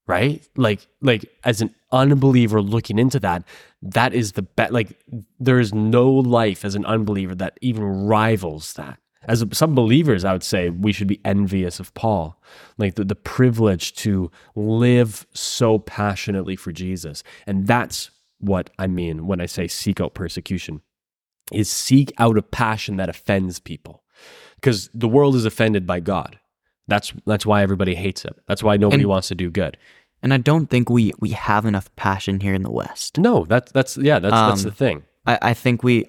right? 0.07 0.47
Like 0.55 0.87
like 1.01 1.25
as 1.43 1.61
an 1.61 1.73
unbeliever 1.91 2.61
looking 2.61 2.99
into 2.99 3.19
that, 3.21 3.43
that 3.81 4.13
is 4.13 4.33
the 4.33 4.43
best. 4.43 4.71
Like 4.71 4.99
there 5.39 5.59
is 5.59 5.73
no 5.73 6.11
life 6.11 6.65
as 6.65 6.75
an 6.75 6.85
unbeliever 6.85 7.35
that 7.35 7.57
even 7.61 7.83
rivals 8.05 8.73
that. 8.73 8.99
As 9.27 9.43
some 9.53 9.73
believers, 9.73 10.23
I 10.23 10.33
would 10.33 10.43
say 10.43 10.69
we 10.69 10.91
should 10.91 11.07
be 11.07 11.19
envious 11.25 11.79
of 11.79 11.93
Paul, 11.95 12.39
like 12.77 12.93
the, 12.93 13.03
the 13.03 13.15
privilege 13.15 13.95
to 13.95 14.29
live 14.55 15.25
so 15.33 15.79
passionately 15.79 16.55
for 16.55 16.71
Jesus. 16.71 17.23
And 17.47 17.65
that's 17.65 18.11
what 18.39 18.69
I 18.77 18.85
mean 18.85 19.25
when 19.25 19.41
I 19.41 19.47
say 19.47 19.67
seek 19.67 19.99
out 19.99 20.13
persecution, 20.13 20.81
is 21.51 21.71
seek 21.71 22.13
out 22.19 22.37
a 22.37 22.43
passion 22.43 22.97
that 22.97 23.09
offends 23.09 23.59
people. 23.59 24.03
Because 24.55 24.89
the 24.93 25.09
world 25.09 25.35
is 25.35 25.45
offended 25.45 25.87
by 25.87 25.99
God. 25.99 26.39
That's 26.87 27.13
that's 27.25 27.45
why 27.45 27.61
everybody 27.63 27.95
hates 27.95 28.25
it. 28.25 28.35
That's 28.47 28.61
why 28.63 28.77
nobody 28.77 29.03
And- 29.03 29.09
wants 29.09 29.27
to 29.29 29.35
do 29.35 29.49
good. 29.49 29.77
and 30.23 30.33
I 30.33 30.37
don't 30.37 30.67
think 30.69 30.89
we 30.89 31.11
we 31.19 31.29
have 31.31 31.65
enough 31.65 31.87
passion 31.95 32.39
here 32.39 32.53
in 32.55 32.63
the 32.63 32.71
West. 32.71 33.17
No, 33.17 33.45
that's 33.45 33.71
that's 33.71 33.97
yeah, 33.97 34.19
that's 34.19 34.33
that's 34.33 34.63
Um, 34.65 34.69
the 34.69 34.75
thing. 34.75 35.03
I, 35.25 35.37
I 35.51 35.53
think 35.53 35.83
we, 35.83 36.05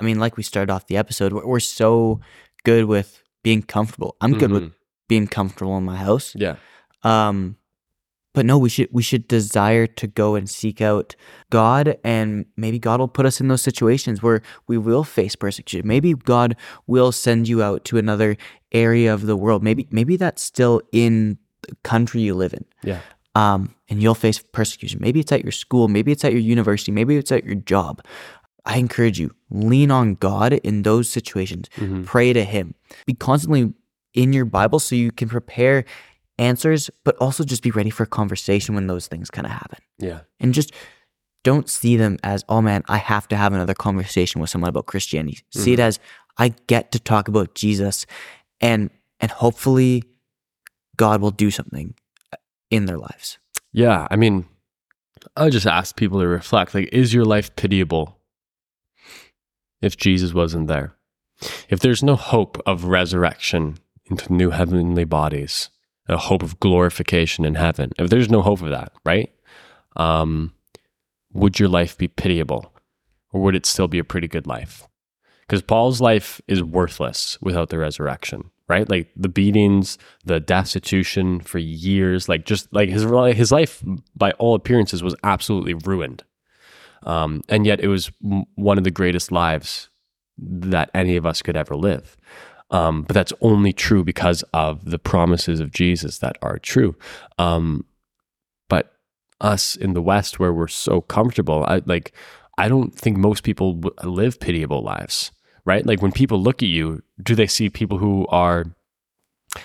I 0.00 0.04
mean, 0.04 0.18
like 0.20 0.36
we 0.36 0.42
started 0.42 0.72
off 0.72 0.86
the 0.86 0.96
episode, 0.96 1.32
we're, 1.32 1.46
we're 1.46 1.60
so 1.60 2.20
good 2.64 2.84
with 2.86 3.22
being 3.42 3.62
comfortable. 3.62 4.16
I'm 4.20 4.38
good 4.38 4.50
with 4.52 4.72
being 5.08 5.26
comfortable 5.28 5.76
in 5.76 5.84
my 5.84 5.96
house. 5.96 6.34
Yeah. 6.36 6.56
Um, 7.02 7.56
but 8.32 8.46
no, 8.46 8.58
we 8.58 8.68
should 8.68 8.88
we 8.92 9.02
should 9.02 9.26
desire 9.28 9.86
to 9.86 10.06
go 10.06 10.34
and 10.36 10.48
seek 10.48 10.80
out 10.80 11.16
God, 11.50 11.96
and 12.04 12.46
maybe 12.56 12.78
God 12.78 13.00
will 13.00 13.08
put 13.08 13.26
us 13.26 13.40
in 13.40 13.48
those 13.48 13.62
situations 13.62 14.22
where 14.22 14.40
we 14.68 14.78
will 14.78 15.04
face 15.04 15.34
persecution. 15.34 15.86
Maybe 15.86 16.14
God 16.14 16.56
will 16.86 17.12
send 17.12 17.48
you 17.48 17.62
out 17.62 17.84
to 17.86 17.98
another 17.98 18.36
area 18.72 19.12
of 19.12 19.26
the 19.26 19.36
world. 19.36 19.62
Maybe 19.62 19.88
maybe 19.90 20.16
that's 20.16 20.42
still 20.42 20.80
in 20.92 21.38
the 21.62 21.74
country 21.82 22.20
you 22.20 22.34
live 22.34 22.54
in. 22.54 22.64
Yeah. 22.84 23.00
Um, 23.34 23.74
and 23.88 24.02
you'll 24.02 24.14
face 24.14 24.42
persecution. 24.52 24.98
Maybe 25.00 25.20
it's 25.20 25.32
at 25.32 25.42
your 25.44 25.52
school. 25.52 25.88
Maybe 25.88 26.10
it's 26.12 26.24
at 26.24 26.32
your 26.32 26.40
university. 26.40 26.90
Maybe 26.92 27.16
it's 27.16 27.30
at 27.32 27.44
your 27.44 27.54
job. 27.54 28.02
I 28.66 28.76
encourage 28.78 29.18
you, 29.18 29.30
lean 29.50 29.90
on 29.90 30.14
God 30.16 30.52
in 30.52 30.82
those 30.82 31.08
situations. 31.08 31.68
Mhm. 31.76 32.04
Pray 32.04 32.32
to 32.32 32.44
Him. 32.44 32.74
Be 33.06 33.14
constantly 33.14 33.72
in 34.14 34.32
your 34.32 34.44
Bible 34.44 34.78
so 34.80 34.94
you 34.94 35.12
can 35.12 35.28
prepare 35.28 35.84
answers, 36.40 36.90
but 37.04 37.16
also 37.16 37.44
just 37.44 37.62
be 37.62 37.70
ready 37.70 37.90
for 37.90 38.06
conversation 38.06 38.74
when 38.74 38.86
those 38.86 39.06
things 39.06 39.30
kind 39.30 39.46
of 39.46 39.52
happen. 39.52 39.78
Yeah. 39.98 40.20
And 40.40 40.54
just 40.54 40.72
don't 41.44 41.68
see 41.68 41.96
them 41.96 42.18
as, 42.24 42.44
oh 42.48 42.60
man, 42.60 42.82
I 42.88 42.96
have 42.96 43.28
to 43.28 43.36
have 43.36 43.52
another 43.52 43.74
conversation 43.74 44.40
with 44.40 44.50
someone 44.50 44.68
about 44.68 44.86
Christianity. 44.86 45.40
See 45.50 45.72
it 45.72 45.78
mm-hmm. 45.78 45.82
as 45.82 46.00
I 46.38 46.54
get 46.66 46.92
to 46.92 46.98
talk 46.98 47.28
about 47.28 47.54
Jesus 47.54 48.06
and 48.60 48.90
and 49.20 49.30
hopefully 49.30 50.02
God 50.96 51.20
will 51.20 51.30
do 51.30 51.50
something 51.50 51.94
uh, 52.32 52.36
in 52.70 52.86
their 52.86 52.98
lives. 52.98 53.38
Yeah. 53.72 54.08
I 54.10 54.16
mean, 54.16 54.46
I 55.36 55.50
just 55.50 55.66
ask 55.66 55.94
people 55.94 56.20
to 56.20 56.26
reflect 56.26 56.74
like, 56.74 56.88
is 56.92 57.12
your 57.12 57.26
life 57.26 57.54
pitiable 57.54 58.18
if 59.82 59.96
Jesus 59.96 60.32
wasn't 60.32 60.68
there? 60.68 60.94
If 61.68 61.80
there's 61.80 62.02
no 62.02 62.16
hope 62.16 62.60
of 62.66 62.84
resurrection 62.84 63.78
into 64.06 64.32
new 64.32 64.50
heavenly 64.50 65.04
bodies, 65.04 65.70
a 66.10 66.18
hope 66.18 66.42
of 66.42 66.58
glorification 66.60 67.44
in 67.44 67.54
heaven, 67.54 67.92
if 67.98 68.10
there's 68.10 68.30
no 68.30 68.42
hope 68.42 68.62
of 68.62 68.70
that, 68.70 68.92
right? 69.04 69.32
Um, 69.96 70.52
would 71.32 71.58
your 71.58 71.68
life 71.68 71.96
be 71.96 72.08
pitiable 72.08 72.72
or 73.32 73.40
would 73.40 73.54
it 73.54 73.66
still 73.66 73.88
be 73.88 73.98
a 73.98 74.04
pretty 74.04 74.28
good 74.28 74.46
life? 74.46 74.86
Because 75.42 75.62
Paul's 75.62 76.00
life 76.00 76.40
is 76.48 76.62
worthless 76.62 77.38
without 77.40 77.70
the 77.70 77.78
resurrection, 77.78 78.50
right? 78.68 78.88
Like 78.88 79.10
the 79.16 79.28
beatings, 79.28 79.98
the 80.24 80.40
destitution 80.40 81.40
for 81.40 81.58
years, 81.58 82.28
like 82.28 82.44
just 82.44 82.72
like 82.72 82.88
his 82.88 83.04
his 83.36 83.52
life, 83.52 83.82
by 84.14 84.32
all 84.32 84.54
appearances, 84.54 85.02
was 85.02 85.16
absolutely 85.24 85.74
ruined. 85.74 86.24
Um, 87.02 87.42
and 87.48 87.66
yet, 87.66 87.80
it 87.80 87.88
was 87.88 88.12
one 88.54 88.78
of 88.78 88.84
the 88.84 88.90
greatest 88.90 89.32
lives 89.32 89.88
that 90.38 90.90
any 90.94 91.16
of 91.16 91.26
us 91.26 91.42
could 91.42 91.56
ever 91.56 91.74
live. 91.74 92.16
Um, 92.70 93.02
but 93.02 93.14
that's 93.14 93.32
only 93.40 93.72
true 93.72 94.04
because 94.04 94.42
of 94.54 94.90
the 94.90 94.98
promises 94.98 95.60
of 95.60 95.72
Jesus 95.72 96.18
that 96.18 96.36
are 96.40 96.58
true. 96.58 96.94
Um, 97.38 97.84
but 98.68 98.92
us 99.40 99.74
in 99.74 99.94
the 99.94 100.02
West, 100.02 100.38
where 100.38 100.52
we're 100.52 100.68
so 100.68 101.00
comfortable, 101.00 101.64
I 101.66 101.82
like. 101.84 102.12
I 102.58 102.68
don't 102.68 102.94
think 102.94 103.16
most 103.16 103.42
people 103.42 103.72
w- 103.72 104.10
live 104.10 104.38
pitiable 104.38 104.82
lives, 104.82 105.32
right? 105.64 105.86
Like 105.86 106.02
when 106.02 106.12
people 106.12 106.42
look 106.42 106.62
at 106.62 106.68
you, 106.68 107.02
do 107.22 107.34
they 107.34 107.46
see 107.46 107.70
people 107.70 107.96
who 107.96 108.26
are 108.26 108.66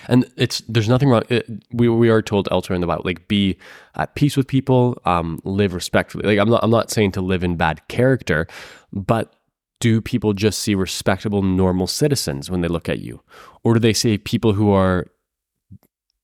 and 0.08 0.30
it's 0.36 0.60
there's 0.68 0.88
nothing 0.88 1.08
wrong. 1.08 1.22
It, 1.28 1.46
we 1.72 1.88
we 1.88 2.08
are 2.08 2.22
told 2.22 2.48
elsewhere 2.50 2.74
in 2.74 2.80
the 2.80 2.86
Bible, 2.86 3.02
like 3.04 3.28
be 3.28 3.56
at 3.94 4.14
peace 4.14 4.36
with 4.36 4.48
people, 4.48 5.00
um, 5.04 5.40
live 5.44 5.74
respectfully. 5.74 6.26
Like 6.26 6.38
I'm 6.38 6.50
not 6.50 6.64
I'm 6.64 6.70
not 6.70 6.90
saying 6.90 7.12
to 7.12 7.20
live 7.20 7.44
in 7.44 7.56
bad 7.56 7.86
character, 7.88 8.46
but 8.92 9.32
do 9.80 10.00
people 10.00 10.32
just 10.32 10.60
see 10.60 10.74
respectable, 10.74 11.42
normal 11.42 11.86
citizens 11.86 12.50
when 12.50 12.60
they 12.60 12.68
look 12.68 12.88
at 12.88 13.00
you, 13.00 13.22
or 13.62 13.74
do 13.74 13.80
they 13.80 13.92
see 13.92 14.18
people 14.18 14.54
who 14.54 14.70
are 14.70 15.06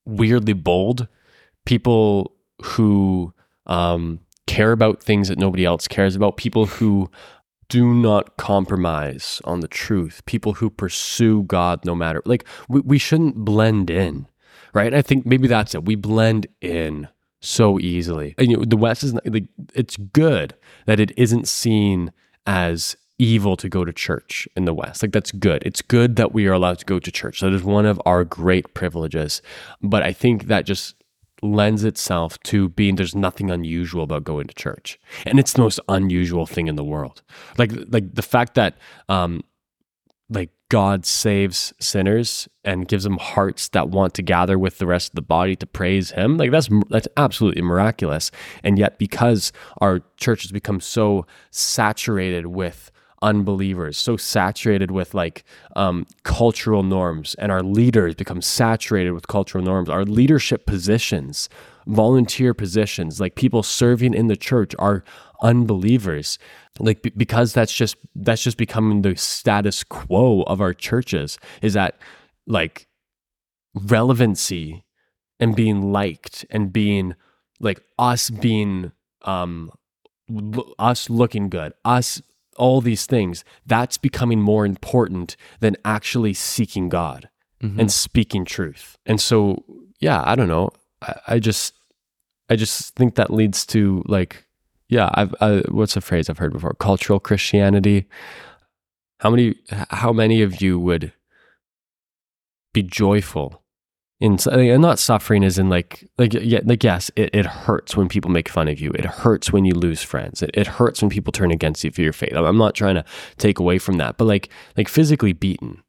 weirdly 0.04 0.52
bold, 0.54 1.06
people 1.64 2.32
who 2.62 3.32
um, 3.66 4.20
care 4.46 4.72
about 4.72 5.02
things 5.02 5.28
that 5.28 5.38
nobody 5.38 5.64
else 5.64 5.86
cares 5.86 6.16
about, 6.16 6.36
people 6.36 6.66
who 6.66 7.10
do 7.68 7.94
not 7.94 8.36
compromise 8.36 9.40
on 9.44 9.60
the 9.60 9.68
truth, 9.68 10.22
people 10.26 10.54
who 10.54 10.68
pursue 10.68 11.42
God 11.44 11.84
no 11.84 11.94
matter 11.94 12.22
like 12.26 12.44
we, 12.68 12.80
we 12.80 12.98
shouldn't 12.98 13.36
blend 13.36 13.88
in, 13.88 14.26
right? 14.74 14.92
I 14.92 15.00
think 15.00 15.24
maybe 15.24 15.48
that's 15.48 15.74
it. 15.74 15.84
We 15.84 15.94
blend 15.94 16.46
in 16.60 17.08
so 17.40 17.78
easily. 17.80 18.34
And 18.36 18.50
you 18.50 18.56
know, 18.56 18.64
the 18.64 18.76
West 18.76 19.02
is 19.02 19.14
not, 19.14 19.26
like 19.26 19.46
it's 19.74 19.96
good 19.96 20.54
that 20.86 21.00
it 21.00 21.12
isn't 21.16 21.48
seen 21.48 22.12
as 22.46 22.96
evil 23.22 23.56
to 23.56 23.68
go 23.68 23.84
to 23.84 23.92
church 23.92 24.48
in 24.56 24.64
the 24.64 24.74
West. 24.74 25.00
Like 25.02 25.12
that's 25.12 25.30
good. 25.30 25.62
It's 25.64 25.80
good 25.80 26.16
that 26.16 26.32
we 26.32 26.48
are 26.48 26.52
allowed 26.52 26.80
to 26.80 26.84
go 26.84 26.98
to 26.98 27.10
church. 27.12 27.40
That 27.40 27.52
is 27.52 27.62
one 27.62 27.86
of 27.86 28.02
our 28.04 28.24
great 28.24 28.74
privileges. 28.74 29.40
But 29.80 30.02
I 30.02 30.12
think 30.12 30.46
that 30.48 30.66
just 30.66 30.96
lends 31.40 31.84
itself 31.84 32.38
to 32.44 32.68
being 32.70 32.96
there's 32.96 33.14
nothing 33.14 33.50
unusual 33.50 34.04
about 34.04 34.22
going 34.22 34.46
to 34.46 34.54
church 34.54 34.96
and 35.26 35.40
it's 35.40 35.54
the 35.54 35.60
most 35.60 35.80
unusual 35.88 36.46
thing 36.46 36.68
in 36.68 36.76
the 36.76 36.84
world 36.84 37.20
like 37.58 37.72
like 37.88 38.14
the 38.14 38.22
fact 38.22 38.54
that 38.54 38.76
um 39.08 39.42
like 40.30 40.50
god 40.68 41.04
saves 41.04 41.74
sinners 41.80 42.48
and 42.62 42.86
gives 42.86 43.02
them 43.02 43.18
hearts 43.18 43.70
that 43.70 43.88
want 43.88 44.14
to 44.14 44.22
gather 44.22 44.56
with 44.56 44.78
the 44.78 44.86
rest 44.86 45.10
of 45.10 45.14
the 45.16 45.20
body 45.20 45.56
to 45.56 45.66
praise 45.66 46.12
him 46.12 46.36
like 46.36 46.52
that's 46.52 46.68
that's 46.90 47.08
absolutely 47.16 47.60
miraculous 47.60 48.30
and 48.62 48.78
yet 48.78 48.96
because 48.96 49.50
our 49.80 50.00
church 50.18 50.42
has 50.42 50.52
become 50.52 50.78
so 50.78 51.26
saturated 51.50 52.46
with 52.46 52.92
unbelievers 53.22 53.96
so 53.96 54.16
saturated 54.16 54.90
with 54.90 55.14
like 55.14 55.44
um, 55.76 56.06
cultural 56.24 56.82
norms 56.82 57.34
and 57.36 57.50
our 57.50 57.62
leaders 57.62 58.14
become 58.14 58.42
saturated 58.42 59.12
with 59.12 59.28
cultural 59.28 59.64
norms. 59.64 59.88
Our 59.88 60.04
leadership 60.04 60.66
positions 60.66 61.48
volunteer 61.86 62.54
positions 62.54 63.20
like 63.20 63.34
people 63.34 63.62
serving 63.62 64.14
in 64.14 64.28
the 64.28 64.36
church 64.36 64.74
are 64.78 65.04
unbelievers. 65.42 66.38
Like 66.78 67.02
be- 67.02 67.12
because 67.16 67.52
that's 67.52 67.72
just 67.72 67.96
that's 68.14 68.42
just 68.42 68.56
becoming 68.56 69.02
the 69.02 69.16
status 69.16 69.84
quo 69.84 70.42
of 70.42 70.60
our 70.60 70.74
churches 70.74 71.38
is 71.60 71.74
that 71.74 71.98
like 72.46 72.86
relevancy 73.74 74.84
and 75.40 75.56
being 75.56 75.92
liked 75.92 76.44
and 76.50 76.72
being 76.72 77.14
like 77.60 77.82
us 77.98 78.30
being 78.30 78.92
um 79.22 79.70
us 80.78 81.10
looking 81.10 81.48
good 81.48 81.72
us 81.84 82.22
all 82.56 82.80
these 82.80 83.06
things 83.06 83.44
that's 83.66 83.98
becoming 83.98 84.40
more 84.40 84.66
important 84.66 85.36
than 85.60 85.76
actually 85.84 86.34
seeking 86.34 86.88
god 86.88 87.28
mm-hmm. 87.62 87.80
and 87.80 87.90
speaking 87.90 88.44
truth. 88.44 88.96
And 89.06 89.20
so 89.20 89.64
yeah 90.00 90.22
i 90.24 90.34
don't 90.34 90.48
know. 90.48 90.70
I, 91.00 91.14
I 91.28 91.38
just 91.38 91.74
i 92.48 92.56
just 92.56 92.94
think 92.94 93.14
that 93.14 93.32
leads 93.32 93.64
to 93.66 94.02
like 94.06 94.46
yeah 94.88 95.10
i've 95.14 95.34
I, 95.40 95.62
what's 95.68 95.96
a 95.96 96.00
phrase 96.00 96.28
i've 96.28 96.38
heard 96.38 96.52
before? 96.52 96.74
Cultural 96.74 97.20
christianity. 97.20 98.06
How 99.20 99.30
many 99.30 99.54
how 99.90 100.12
many 100.12 100.42
of 100.42 100.60
you 100.60 100.78
would 100.78 101.12
be 102.72 102.82
joyful 102.82 103.61
and 104.22 104.46
uh, 104.46 104.76
not 104.78 105.00
suffering 105.00 105.42
is 105.42 105.58
in 105.58 105.68
like 105.68 106.08
like 106.16 106.32
yeah 106.32 106.60
like 106.64 106.84
yes 106.84 107.10
it, 107.16 107.30
it 107.34 107.44
hurts 107.44 107.96
when 107.96 108.08
people 108.08 108.30
make 108.30 108.48
fun 108.48 108.68
of 108.68 108.80
you. 108.80 108.92
It 108.92 109.04
hurts 109.04 109.52
when 109.52 109.64
you 109.64 109.74
lose 109.74 110.02
friends. 110.02 110.42
It, 110.42 110.50
it 110.54 110.66
hurts 110.66 111.02
when 111.02 111.10
people 111.10 111.32
turn 111.32 111.50
against 111.50 111.82
you 111.82 111.90
for 111.90 112.02
your 112.02 112.12
faith. 112.12 112.32
I'm 112.34 112.56
not 112.56 112.76
trying 112.76 112.94
to 112.94 113.04
take 113.36 113.58
away 113.58 113.78
from 113.78 113.98
that 113.98 114.16
but 114.16 114.26
like 114.26 114.48
like 114.76 114.88
physically 114.88 115.32
beaten. 115.32 115.82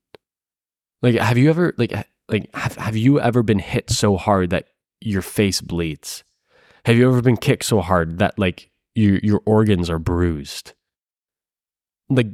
Like 1.03 1.15
have 1.15 1.37
you 1.37 1.49
ever 1.49 1.75
like 1.77 1.93
like 2.27 2.49
have, 2.55 2.75
have 2.77 2.97
you 2.97 3.19
ever 3.19 3.43
been 3.43 3.59
hit 3.59 3.91
so 3.91 4.17
hard 4.17 4.49
that 4.49 4.69
your 4.99 5.21
face 5.21 5.61
bleeds? 5.61 6.23
Have 6.85 6.97
you 6.97 7.07
ever 7.07 7.21
been 7.21 7.37
kicked 7.37 7.65
so 7.65 7.81
hard 7.81 8.17
that 8.17 8.39
like 8.39 8.71
your 8.95 9.19
your 9.19 9.41
organs 9.45 9.91
are 9.91 9.99
bruised? 9.99 10.73
Like 12.09 12.27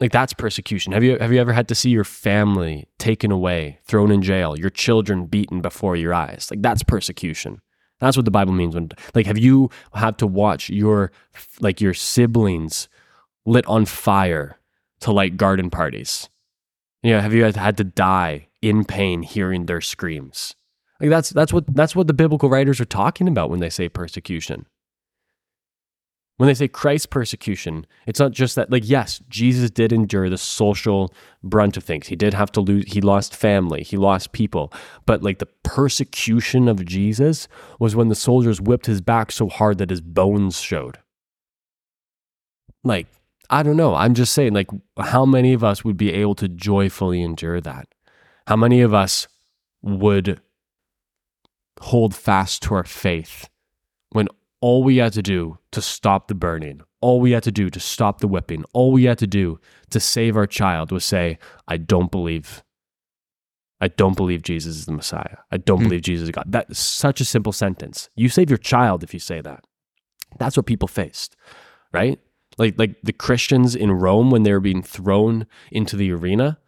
like 0.00 0.12
that's 0.12 0.32
persecution. 0.32 0.92
Have 0.92 1.04
you 1.04 1.18
have 1.18 1.32
you 1.32 1.40
ever 1.40 1.52
had 1.52 1.68
to 1.68 1.74
see 1.74 1.90
your 1.90 2.04
family 2.04 2.86
taken 2.98 3.30
away, 3.30 3.78
thrown 3.84 4.10
in 4.10 4.22
jail, 4.22 4.58
your 4.58 4.70
children 4.70 5.26
beaten 5.26 5.60
before 5.60 5.96
your 5.96 6.12
eyes? 6.12 6.48
Like 6.50 6.62
that's 6.62 6.82
persecution. 6.82 7.60
That's 8.00 8.16
what 8.16 8.24
the 8.24 8.30
Bible 8.30 8.52
means 8.52 8.74
when 8.74 8.90
like 9.14 9.26
have 9.26 9.38
you 9.38 9.70
had 9.94 10.18
to 10.18 10.26
watch 10.26 10.68
your 10.68 11.12
like 11.60 11.80
your 11.80 11.94
siblings 11.94 12.88
lit 13.46 13.66
on 13.66 13.84
fire 13.84 14.58
to 15.00 15.12
like 15.12 15.36
garden 15.36 15.70
parties? 15.70 16.28
You 17.02 17.12
know, 17.12 17.20
have 17.20 17.34
you 17.34 17.44
had 17.44 17.76
to 17.76 17.84
die 17.84 18.48
in 18.62 18.84
pain 18.84 19.22
hearing 19.22 19.66
their 19.66 19.80
screams? 19.80 20.56
Like 21.00 21.10
that's 21.10 21.30
that's 21.30 21.52
what 21.52 21.72
that's 21.74 21.94
what 21.94 22.08
the 22.08 22.14
biblical 22.14 22.48
writers 22.48 22.80
are 22.80 22.86
talking 22.86 23.28
about 23.28 23.50
when 23.50 23.60
they 23.60 23.70
say 23.70 23.88
persecution. 23.88 24.66
When 26.36 26.48
they 26.48 26.54
say 26.54 26.66
Christ 26.66 27.10
persecution, 27.10 27.86
it's 28.06 28.18
not 28.18 28.32
just 28.32 28.56
that, 28.56 28.70
like, 28.70 28.88
yes, 28.88 29.20
Jesus 29.28 29.70
did 29.70 29.92
endure 29.92 30.28
the 30.28 30.36
social 30.36 31.14
brunt 31.44 31.76
of 31.76 31.84
things. 31.84 32.08
He 32.08 32.16
did 32.16 32.34
have 32.34 32.50
to 32.52 32.60
lose, 32.60 32.92
he 32.92 33.00
lost 33.00 33.36
family, 33.36 33.84
he 33.84 33.96
lost 33.96 34.32
people. 34.32 34.72
But, 35.06 35.22
like, 35.22 35.38
the 35.38 35.48
persecution 35.62 36.66
of 36.66 36.84
Jesus 36.84 37.46
was 37.78 37.94
when 37.94 38.08
the 38.08 38.16
soldiers 38.16 38.60
whipped 38.60 38.86
his 38.86 39.00
back 39.00 39.30
so 39.30 39.48
hard 39.48 39.78
that 39.78 39.90
his 39.90 40.00
bones 40.00 40.60
showed. 40.60 40.98
Like, 42.82 43.06
I 43.48 43.62
don't 43.62 43.76
know. 43.76 43.94
I'm 43.94 44.14
just 44.14 44.32
saying, 44.32 44.54
like, 44.54 44.70
how 44.98 45.24
many 45.24 45.52
of 45.52 45.62
us 45.62 45.84
would 45.84 45.96
be 45.96 46.12
able 46.12 46.34
to 46.36 46.48
joyfully 46.48 47.22
endure 47.22 47.60
that? 47.60 47.86
How 48.48 48.56
many 48.56 48.80
of 48.80 48.92
us 48.92 49.28
would 49.82 50.40
hold 51.80 52.14
fast 52.14 52.62
to 52.62 52.74
our 52.74 52.84
faith 52.84 53.48
all 54.64 54.82
we 54.82 54.96
had 54.96 55.12
to 55.12 55.22
do 55.22 55.58
to 55.72 55.82
stop 55.82 56.28
the 56.28 56.34
burning, 56.34 56.80
all 57.02 57.20
we 57.20 57.32
had 57.32 57.42
to 57.42 57.52
do 57.52 57.68
to 57.68 57.78
stop 57.78 58.20
the 58.20 58.28
whipping, 58.34 58.64
all 58.72 58.90
we 58.92 59.04
had 59.04 59.18
to 59.18 59.26
do 59.26 59.60
to 59.90 60.00
save 60.00 60.36
our 60.38 60.46
child 60.46 60.90
was 60.90 61.04
say, 61.04 61.38
I 61.68 61.76
don't 61.76 62.10
believe. 62.10 62.62
I 63.80 63.88
don't 63.88 64.16
believe 64.16 64.40
Jesus 64.42 64.76
is 64.76 64.86
the 64.86 64.92
Messiah. 64.92 65.38
I 65.50 65.58
don't 65.58 65.80
Hmm. 65.80 65.88
believe 65.88 66.00
Jesus 66.02 66.24
is 66.28 66.30
God. 66.30 66.44
That's 66.46 66.78
such 66.78 67.20
a 67.20 67.26
simple 67.26 67.52
sentence. 67.52 68.08
You 68.16 68.30
save 68.30 68.48
your 68.48 68.62
child 68.72 69.02
if 69.04 69.12
you 69.12 69.20
say 69.20 69.42
that. 69.42 69.64
That's 70.38 70.56
what 70.56 70.64
people 70.64 70.88
faced, 70.88 71.36
right? 71.92 72.18
Like 72.56 72.78
like 72.78 72.94
the 73.02 73.12
Christians 73.12 73.74
in 73.76 73.90
Rome 73.92 74.30
when 74.30 74.42
they 74.44 74.52
were 74.52 74.60
being 74.70 74.82
thrown 74.82 75.46
into 75.70 75.94
the 75.96 76.10
arena, 76.10 76.58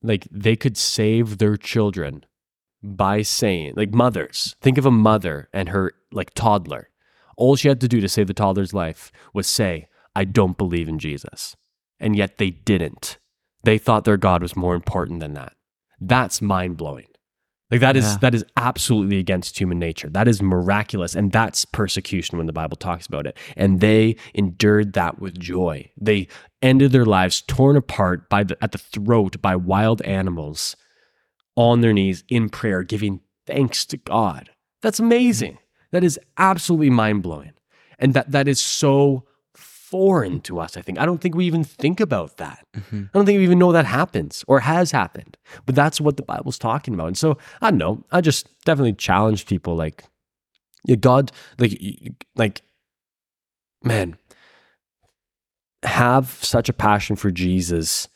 like 0.00 0.28
they 0.30 0.54
could 0.54 0.76
save 0.76 1.38
their 1.38 1.56
children 1.56 2.24
by 2.84 3.22
saying 3.22 3.72
like 3.76 3.92
mothers. 3.92 4.54
Think 4.60 4.78
of 4.78 4.86
a 4.86 4.90
mother 5.08 5.48
and 5.52 5.70
her 5.70 5.92
like 6.12 6.34
toddler. 6.34 6.88
All 7.36 7.56
she 7.56 7.68
had 7.68 7.80
to 7.80 7.88
do 7.88 8.00
to 8.00 8.08
save 8.08 8.26
the 8.26 8.34
toddler's 8.34 8.74
life 8.74 9.10
was 9.34 9.46
say, 9.46 9.88
"I 10.14 10.24
don't 10.24 10.58
believe 10.58 10.88
in 10.88 10.98
Jesus." 10.98 11.56
And 12.00 12.16
yet 12.16 12.38
they 12.38 12.50
didn't. 12.50 13.18
They 13.64 13.78
thought 13.78 14.04
their 14.04 14.16
God 14.16 14.42
was 14.42 14.56
more 14.56 14.74
important 14.74 15.20
than 15.20 15.34
that. 15.34 15.52
That's 16.00 16.42
mind-blowing. 16.42 17.06
Like 17.70 17.80
that 17.80 17.96
is 17.96 18.04
Yeah. 18.04 18.18
that 18.20 18.34
is 18.34 18.44
absolutely 18.56 19.18
against 19.18 19.58
human 19.58 19.78
nature. 19.78 20.10
That 20.10 20.28
is 20.28 20.42
miraculous 20.42 21.14
and 21.14 21.32
that's 21.32 21.64
persecution 21.64 22.36
when 22.36 22.46
the 22.46 22.52
Bible 22.52 22.76
talks 22.76 23.06
about 23.06 23.26
it. 23.26 23.38
And 23.56 23.80
they 23.80 24.16
endured 24.34 24.92
that 24.92 25.20
with 25.20 25.38
joy. 25.38 25.90
They 25.98 26.28
ended 26.60 26.92
their 26.92 27.06
lives 27.06 27.40
torn 27.40 27.76
apart 27.76 28.28
by 28.28 28.44
the, 28.44 28.62
at 28.62 28.72
the 28.72 28.78
throat 28.78 29.40
by 29.40 29.56
wild 29.56 30.02
animals 30.02 30.76
on 31.56 31.80
their 31.80 31.94
knees 31.94 32.24
in 32.28 32.50
prayer 32.50 32.82
giving 32.82 33.20
thanks 33.46 33.86
to 33.86 33.96
God. 33.96 34.50
That's 34.82 35.00
amazing. 35.00 35.56
That 35.92 36.02
is 36.04 36.18
absolutely 36.38 36.90
mind-blowing. 36.90 37.52
And 37.98 38.14
that 38.14 38.32
that 38.32 38.48
is 38.48 38.60
so 38.60 39.24
foreign 39.54 40.40
to 40.40 40.58
us, 40.58 40.76
I 40.76 40.80
think. 40.80 40.98
I 40.98 41.04
don't 41.04 41.20
think 41.20 41.34
we 41.34 41.44
even 41.44 41.64
think 41.64 42.00
about 42.00 42.38
that. 42.38 42.66
Mhm. 42.74 43.04
I 43.04 43.10
don't 43.12 43.26
think 43.26 43.36
we 43.36 43.44
even 43.44 43.58
know 43.58 43.72
that 43.72 43.84
happens 43.84 44.42
or 44.48 44.60
has 44.60 44.90
happened. 44.90 45.36
But 45.66 45.74
that's 45.74 46.00
what 46.00 46.16
the 46.16 46.22
Bible's 46.22 46.58
talking 46.58 46.94
about. 46.94 47.08
And 47.08 47.18
so 47.18 47.36
I 47.60 47.70
don't 47.70 47.78
know. 47.78 48.04
I 48.10 48.22
just 48.22 48.48
definitely 48.64 48.94
challenge 48.94 49.46
people 49.46 49.76
like 49.76 50.04
yeah, 50.84 50.96
God, 50.96 51.30
like 51.58 51.78
like 52.34 52.62
man, 53.84 54.16
have 55.82 56.30
such 56.42 56.68
a 56.68 56.72
passion 56.72 57.14
for 57.16 57.30
Jesus 57.30 58.08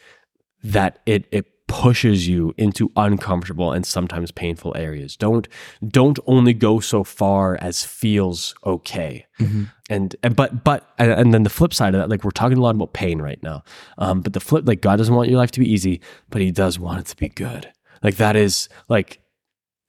that 0.64 1.00
it 1.06 1.26
it 1.30 1.46
pushes 1.68 2.28
you 2.28 2.54
into 2.56 2.92
uncomfortable 2.96 3.72
and 3.72 3.84
sometimes 3.84 4.30
painful 4.30 4.72
areas. 4.76 5.16
Don't 5.16 5.48
don't 5.86 6.18
only 6.26 6.54
go 6.54 6.80
so 6.80 7.02
far 7.04 7.58
as 7.60 7.84
feels 7.84 8.54
okay. 8.64 9.26
Mhm. 9.38 9.70
And 9.90 10.16
and 10.22 10.36
but 10.36 10.64
but 10.64 10.88
and, 10.98 11.10
and 11.10 11.34
then 11.34 11.42
the 11.42 11.50
flip 11.50 11.74
side 11.74 11.94
of 11.94 12.00
that, 12.00 12.08
like 12.08 12.24
we're 12.24 12.30
talking 12.30 12.58
a 12.58 12.60
lot 12.60 12.74
about 12.74 12.92
pain 12.92 13.20
right 13.20 13.42
now. 13.42 13.62
Um, 13.98 14.20
but 14.20 14.32
the 14.32 14.40
flip, 14.40 14.66
like 14.66 14.80
God 14.80 14.96
doesn't 14.96 15.14
want 15.14 15.28
your 15.28 15.38
life 15.38 15.50
to 15.52 15.60
be 15.60 15.70
easy, 15.70 16.00
but 16.30 16.40
He 16.40 16.50
does 16.50 16.78
want 16.78 17.00
it 17.00 17.06
to 17.06 17.16
be 17.16 17.28
good. 17.28 17.72
Like 18.02 18.16
that 18.16 18.36
is 18.36 18.68
like 18.88 19.20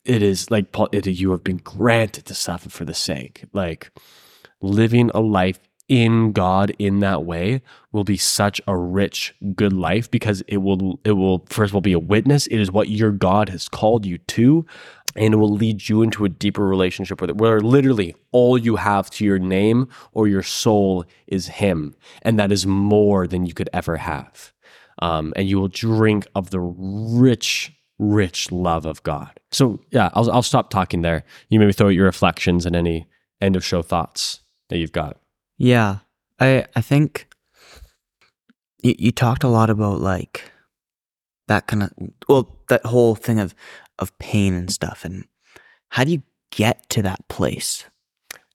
it 0.04 0.24
is 0.24 0.50
like 0.50 0.72
Paul. 0.72 0.90
It, 0.92 1.06
you 1.06 1.32
have 1.32 1.44
been 1.44 1.58
granted 1.58 2.26
to 2.26 2.34
suffer 2.34 2.70
for 2.70 2.86
the 2.86 2.94
sake. 2.94 3.46
Like 3.54 3.92
living 4.62 5.12
a 5.14 5.20
life 5.20 5.60
in 5.90 6.34
God 6.34 6.74
in 6.78 7.00
that 7.00 7.24
way 7.26 7.62
will 7.92 8.04
be 8.04 8.18
such 8.18 8.60
a 8.68 8.76
rich, 8.76 9.34
good 9.56 9.74
life 9.74 10.12
because 10.12 10.42
it 10.48 10.58
will 10.58 11.00
it 11.04 11.14
will 11.14 11.46
first 11.50 11.72
of 11.72 11.76
all 11.76 11.82
be 11.82 11.94
a 11.94 12.00
witness. 12.00 12.48
It 12.48 12.60
is 12.60 12.72
what 12.72 12.90
your 12.90 13.12
God 13.12 13.50
has 13.50 13.70
called 13.70 14.06
you 14.06 14.18
to, 14.18 14.66
and 15.16 15.34
it 15.34 15.38
will 15.38 15.54
lead 15.54 15.88
you 15.88 16.02
into 16.02 16.26
a 16.26 16.30
deeper 16.30 16.66
relationship 16.66 17.22
with 17.22 17.30
it, 17.30 17.38
where 17.38 17.62
literally 17.62 18.16
all 18.32 18.58
you 18.58 18.76
have 18.76 19.10
to 19.12 19.26
your 19.26 19.40
name 19.40 19.88
or 20.12 20.28
your 20.28 20.44
soul 20.44 21.06
is 21.26 21.48
Him, 21.48 21.96
and 22.22 22.38
that 22.38 22.52
is 22.52 22.68
more 22.68 23.26
than 23.26 23.46
you 23.46 23.54
could 23.54 23.70
ever 23.74 23.98
have. 23.98 24.54
Um, 25.00 25.32
and 25.36 25.48
you 25.48 25.60
will 25.60 25.68
drink 25.68 26.26
of 26.34 26.50
the 26.50 26.60
rich, 26.60 27.72
rich 28.00 28.52
love 28.52 28.86
of 28.86 29.04
God. 29.04 29.40
So 29.52 29.80
yeah, 29.92 30.10
I'll 30.14 30.30
I'll 30.32 30.44
stop 30.44 30.70
talking 30.70 31.02
there. 31.02 31.24
You 31.50 31.60
maybe 31.60 31.72
throw 31.72 31.88
out 31.88 31.92
your 31.92 32.06
reflections 32.06 32.66
and 32.66 32.76
any 32.76 33.08
end 33.40 33.56
of 33.56 33.64
show 33.64 33.82
thoughts 33.82 34.42
that 34.70 34.80
you've 34.80 34.92
got. 34.92 35.18
Yeah, 35.58 36.00
I 36.40 36.66
I 36.76 36.82
think 36.82 37.28
you 38.84 38.96
you 38.98 39.12
talked 39.12 39.44
a 39.44 39.48
lot 39.50 39.70
about 39.70 40.00
like 40.02 40.52
that 41.48 41.68
kind 41.68 41.84
of 41.84 41.92
well 42.28 42.58
that 42.70 42.86
whole 42.86 43.16
thing 43.16 43.40
of 43.40 43.56
of 44.00 44.18
pain 44.20 44.54
and 44.54 44.72
stuff 44.72 45.04
and 45.06 45.26
how 45.90 46.04
do 46.04 46.12
you 46.12 46.22
get 46.52 46.88
to 46.90 47.02
that 47.02 47.28
place? 47.30 47.86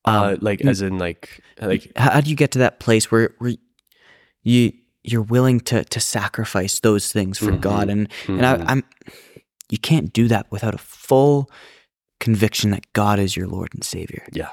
Uh, 0.04 0.34
Um, 0.34 0.38
like 0.40 0.60
as 0.64 0.82
in 0.82 0.98
like 0.98 1.40
like 1.60 1.90
how, 1.96 2.20
do 2.20 2.30
you 2.30 2.36
get 2.36 2.50
to 2.52 2.58
that 2.60 2.78
place 2.80 3.10
where 3.10 3.34
where 3.38 3.54
you 4.42 4.72
you're 5.02 5.22
willing 5.22 5.60
to 5.60 5.84
to 5.84 6.00
sacrifice 6.00 6.80
those 6.80 7.10
things 7.12 7.38
for 7.38 7.52
Mhm. 7.52 7.60
God 7.60 7.88
and 7.90 8.08
and 8.28 8.40
Mhm. 8.40 8.60
I, 8.68 8.72
I'm 8.72 8.84
you 9.70 9.78
can't 9.78 10.12
do 10.12 10.28
that 10.28 10.46
without 10.52 10.74
a 10.74 10.78
full 10.78 11.50
conviction 12.20 12.70
that 12.70 12.92
God 12.92 13.18
is 13.18 13.36
your 13.36 13.48
Lord 13.48 13.70
and 13.74 13.82
Savior. 13.84 14.26
yeah 14.32 14.52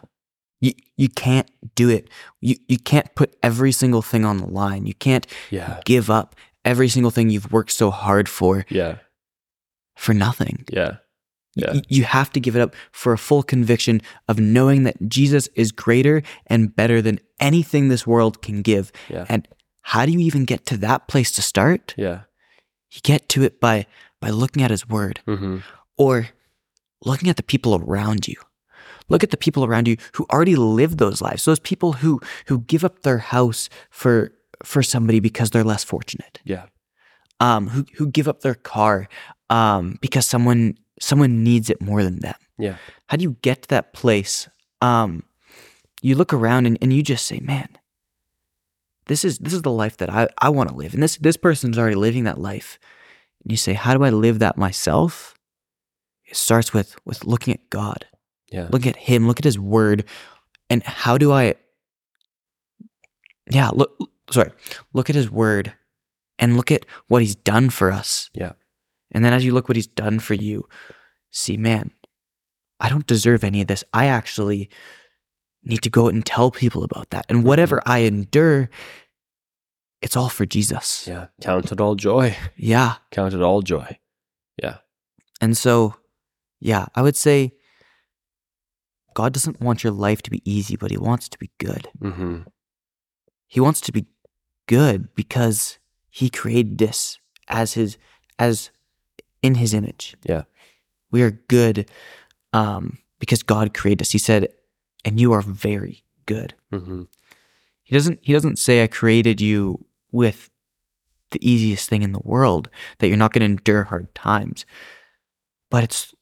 You 0.61 0.73
you 0.97 1.09
can't 1.09 1.49
do 1.75 1.89
it. 1.89 2.09
You 2.41 2.55
you 2.67 2.77
can't 2.77 3.13
put 3.15 3.35
every 3.41 3.71
single 3.71 4.01
thing 4.01 4.25
on 4.25 4.37
the 4.37 4.47
line. 4.47 4.85
You 4.85 4.93
can't 4.93 5.25
yeah 5.51 5.79
give 5.85 6.09
up 6.09 6.35
every 6.65 6.89
single 6.89 7.11
thing 7.11 7.29
you've 7.29 7.51
worked 7.51 7.71
so 7.71 7.91
hard 7.91 8.27
for 8.29 8.65
yeah 8.69 8.97
for 9.95 10.13
nothing. 10.13 10.65
yeah 10.71 10.97
Yeah. 11.55 11.73
y- 11.73 11.81
You 11.89 12.03
have 12.03 12.31
to 12.31 12.39
give 12.39 12.55
it 12.57 12.61
up 12.61 12.75
for 12.91 13.13
a 13.13 13.17
full 13.17 13.43
conviction 13.43 14.01
of 14.27 14.39
knowing 14.39 14.83
that 14.83 14.95
Jesus 15.09 15.49
is 15.55 15.71
greater 15.71 16.21
and 16.47 16.75
better 16.75 17.01
than 17.01 17.19
anything 17.39 17.89
this 17.89 18.05
world 18.07 18.41
can 18.41 18.61
give. 18.61 18.91
Yeah. 19.09 19.25
And 19.29 19.47
how 19.81 20.05
do 20.05 20.11
you 20.11 20.19
even 20.19 20.45
get 20.45 20.65
to 20.65 20.77
that 20.77 21.07
place 21.07 21.31
to 21.35 21.41
start? 21.41 21.93
yeah 21.97 22.21
You 22.91 22.99
get 23.03 23.29
to 23.29 23.43
it 23.43 23.59
by 23.59 23.85
by 24.21 24.29
looking 24.31 24.63
at 24.63 24.71
his 24.71 24.87
word 24.89 25.21
mm-hmm. 25.25 25.57
or 25.97 26.27
looking 27.05 27.29
at 27.29 27.35
the 27.37 27.43
people 27.43 27.75
around 27.75 28.27
you. 28.27 28.35
Look 29.09 29.23
at 29.23 29.31
the 29.31 29.37
people 29.37 29.65
around 29.65 29.87
you 29.87 29.97
who 30.13 30.25
already 30.31 30.55
live 30.55 30.97
those 30.97 31.21
lives. 31.21 31.45
Those 31.45 31.59
people 31.59 31.93
who 31.93 32.19
who 32.47 32.59
give 32.61 32.83
up 32.83 33.01
their 33.01 33.17
house 33.19 33.69
for 33.89 34.31
for 34.63 34.83
somebody 34.83 35.19
because 35.19 35.49
they're 35.51 35.63
less 35.63 35.83
fortunate. 35.83 36.39
yeah 36.45 36.65
Um, 37.39 37.69
who 37.69 37.85
who 37.97 38.07
give 38.07 38.27
up 38.27 38.41
their 38.41 38.55
car 38.55 39.07
um, 39.49 39.97
because 40.01 40.25
someone 40.25 40.75
someone 40.99 41.43
needs 41.43 41.69
it 41.69 41.81
more 41.81 42.03
than 42.03 42.19
them. 42.19 42.35
yeah 42.57 42.75
How 43.07 43.17
do 43.17 43.23
you 43.23 43.35
get 43.41 43.61
to 43.63 43.67
that 43.69 43.93
place? 43.93 44.49
Um, 44.81 45.23
you 46.01 46.15
look 46.15 46.33
around 46.33 46.65
and, 46.67 46.77
and 46.81 46.93
you 46.93 47.01
just 47.03 47.25
say, 47.25 47.39
"Man, 47.39 47.67
this 49.05 49.23
is 49.25 49.39
this 49.39 49.53
is 49.53 49.61
the 49.61 49.71
life 49.71 49.97
that 49.97 50.09
I, 50.09 50.27
I 50.37 50.49
want 50.49 50.69
to 50.69 50.75
live." 50.75 50.93
And 50.93 51.01
this 51.03 51.17
this 51.17 51.37
person's 51.37 51.77
already 51.77 51.95
living 51.95 52.25
that 52.25 52.37
life. 52.37 52.79
And 53.43 53.51
you 53.51 53.57
say, 53.57 53.73
"How 53.73 53.97
do 53.97 54.03
I 54.03 54.09
live 54.09 54.39
that 54.39 54.57
myself?" 54.57 55.35
It 56.25 56.35
starts 56.35 56.73
with 56.73 56.95
with 57.05 57.25
looking 57.25 57.53
at 57.53 57.69
God, 57.69 58.05
yeah 58.51 58.67
look 58.71 58.85
at 58.85 58.95
Him, 58.95 59.27
look 59.27 59.39
at 59.39 59.45
His 59.45 59.59
Word, 59.59 60.05
and 60.69 60.83
how 60.83 61.17
do 61.17 61.31
I? 61.31 61.55
Yeah, 63.49 63.69
look. 63.73 63.97
Sorry, 64.31 64.51
look 64.93 65.09
at 65.09 65.15
His 65.15 65.29
Word, 65.31 65.73
and 66.37 66.55
look 66.57 66.71
at 66.71 66.85
what 67.07 67.21
He's 67.21 67.35
done 67.35 67.69
for 67.69 67.91
us. 67.91 68.29
Yeah. 68.33 68.53
And 69.11 69.25
then 69.25 69.33
as 69.33 69.43
you 69.43 69.53
look 69.53 69.67
what 69.67 69.75
He's 69.75 69.87
done 69.87 70.19
for 70.19 70.35
you, 70.35 70.67
see, 71.31 71.57
man, 71.57 71.91
I 72.79 72.89
don't 72.89 73.07
deserve 73.07 73.43
any 73.43 73.61
of 73.61 73.67
this. 73.67 73.83
I 73.93 74.05
actually 74.05 74.69
need 75.63 75.81
to 75.81 75.89
go 75.89 76.05
out 76.05 76.13
and 76.13 76.25
tell 76.25 76.51
people 76.51 76.83
about 76.83 77.09
that. 77.09 77.25
And 77.27 77.39
mm-hmm. 77.39 77.47
whatever 77.47 77.81
I 77.85 77.99
endure, 77.99 78.69
it's 80.01 80.15
all 80.15 80.29
for 80.29 80.45
Jesus. 80.45 81.05
yeah 81.07 81.27
count 81.41 81.71
it 81.71 81.81
all 81.81 81.95
joy 81.95 82.35
Yeah. 82.55 82.95
count 83.11 83.33
it 83.33 83.41
all 83.41 83.61
joy 83.61 83.99
yeah 84.61 84.77
And 85.41 85.57
so, 85.57 85.95
yeah, 86.59 86.85
I 86.95 87.01
would 87.01 87.15
say 87.17 87.53
God 89.19 89.33
doesn't 89.33 89.59
want 89.59 89.83
your 89.83 89.91
life 89.91 90.21
to 90.21 90.31
be 90.31 90.41
easy, 90.49 90.77
but 90.77 90.91
He 90.91 90.97
wants 90.97 91.27
to 91.27 91.37
be 91.37 91.49
good. 91.57 91.89
mm-hmm. 92.01 92.43
He 93.47 93.59
wants 93.59 93.81
to 93.81 93.91
be 93.91 94.05
good 94.65 95.13
because 95.13 95.77
He 96.09 96.29
created 96.29 96.77
this 96.77 97.19
as 97.49 97.73
His, 97.73 97.97
as 98.37 98.69
in 99.41 99.55
His 99.55 99.73
image. 99.73 100.15
Yeah. 100.23 100.43
We 101.11 101.21
are 101.21 101.31
good 101.31 101.91
um, 102.53 102.99
because 103.19 103.43
God 103.43 103.73
created 103.73 104.03
us. 104.03 104.11
He 104.11 104.19
said, 104.19 104.53
and 105.03 105.19
you 105.19 105.33
are 105.33 105.41
very 105.41 106.05
good. 106.25 106.53
Mm-hmm. 106.71 107.03
He 107.83 107.95
doesn't 107.95 108.19
he 108.21 108.31
doesn't 108.31 108.57
say 108.57 108.83
I 108.83 108.87
created 108.87 109.41
you 109.41 109.83
with 110.13 110.49
the 111.31 111.45
easiest 111.45 111.89
thing 111.89 112.03
in 112.03 112.13
the 112.13 112.21
world 112.23 112.69
that 112.99 113.09
you're 113.09 113.17
not 113.17 113.33
going 113.33 113.41
to 113.41 113.53
endure 113.57 113.83
hard 113.83 114.15
times. 114.15 114.65
But 115.69 115.83
it's 115.83 116.13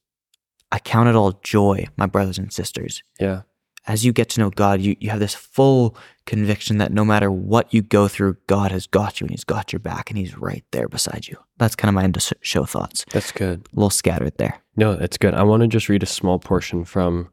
I 0.71 0.79
count 0.79 1.09
it 1.09 1.15
all 1.15 1.39
joy, 1.43 1.87
my 1.95 2.05
brothers 2.05 2.37
and 2.37 2.51
sisters. 2.51 3.03
yeah 3.19 3.41
As 3.87 4.03
you 4.05 4.11
get 4.11 4.29
to 4.31 4.41
know 4.41 4.49
God, 4.49 4.81
you, 4.81 4.95
you 4.99 5.09
have 5.09 5.19
this 5.19 5.33
full 5.33 5.95
conviction 6.25 6.77
that 6.79 6.91
no 6.91 7.05
matter 7.05 7.31
what 7.31 7.73
you 7.73 7.81
go 7.81 8.07
through, 8.09 8.35
God 8.47 8.71
has 8.71 8.85
got 8.85 9.19
you 9.19 9.25
and 9.25 9.31
He's 9.31 9.45
got 9.45 9.71
your 9.71 9.79
back 9.79 10.09
and 10.09 10.17
He's 10.17 10.37
right 10.37 10.65
there 10.71 10.89
beside 10.89 11.27
you. 11.27 11.37
That's 11.57 11.75
kind 11.75 11.89
of 11.89 11.95
my 11.95 12.03
end 12.03 12.17
of 12.17 12.33
show 12.41 12.65
thoughts. 12.65 13.05
that's 13.11 13.31
good 13.31 13.67
A 13.71 13.75
little 13.75 13.89
scattered 13.89 14.37
there. 14.37 14.59
No, 14.75 14.95
that's 14.95 15.17
good. 15.17 15.33
I 15.33 15.43
want 15.43 15.61
to 15.61 15.67
just 15.67 15.89
read 15.89 16.03
a 16.03 16.07
small 16.07 16.37
portion 16.37 16.83
from 16.83 17.29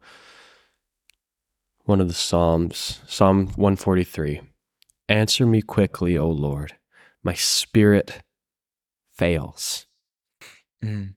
one 1.84 2.00
of 2.00 2.08
the 2.08 2.14
Psalms, 2.14 3.00
Psalm 3.06 3.48
143. 3.48 4.40
Answer 5.08 5.44
me 5.44 5.60
quickly, 5.60 6.16
O 6.16 6.30
Lord. 6.30 6.76
My 7.22 7.34
spirit 7.34 8.22
fails. 9.12 9.86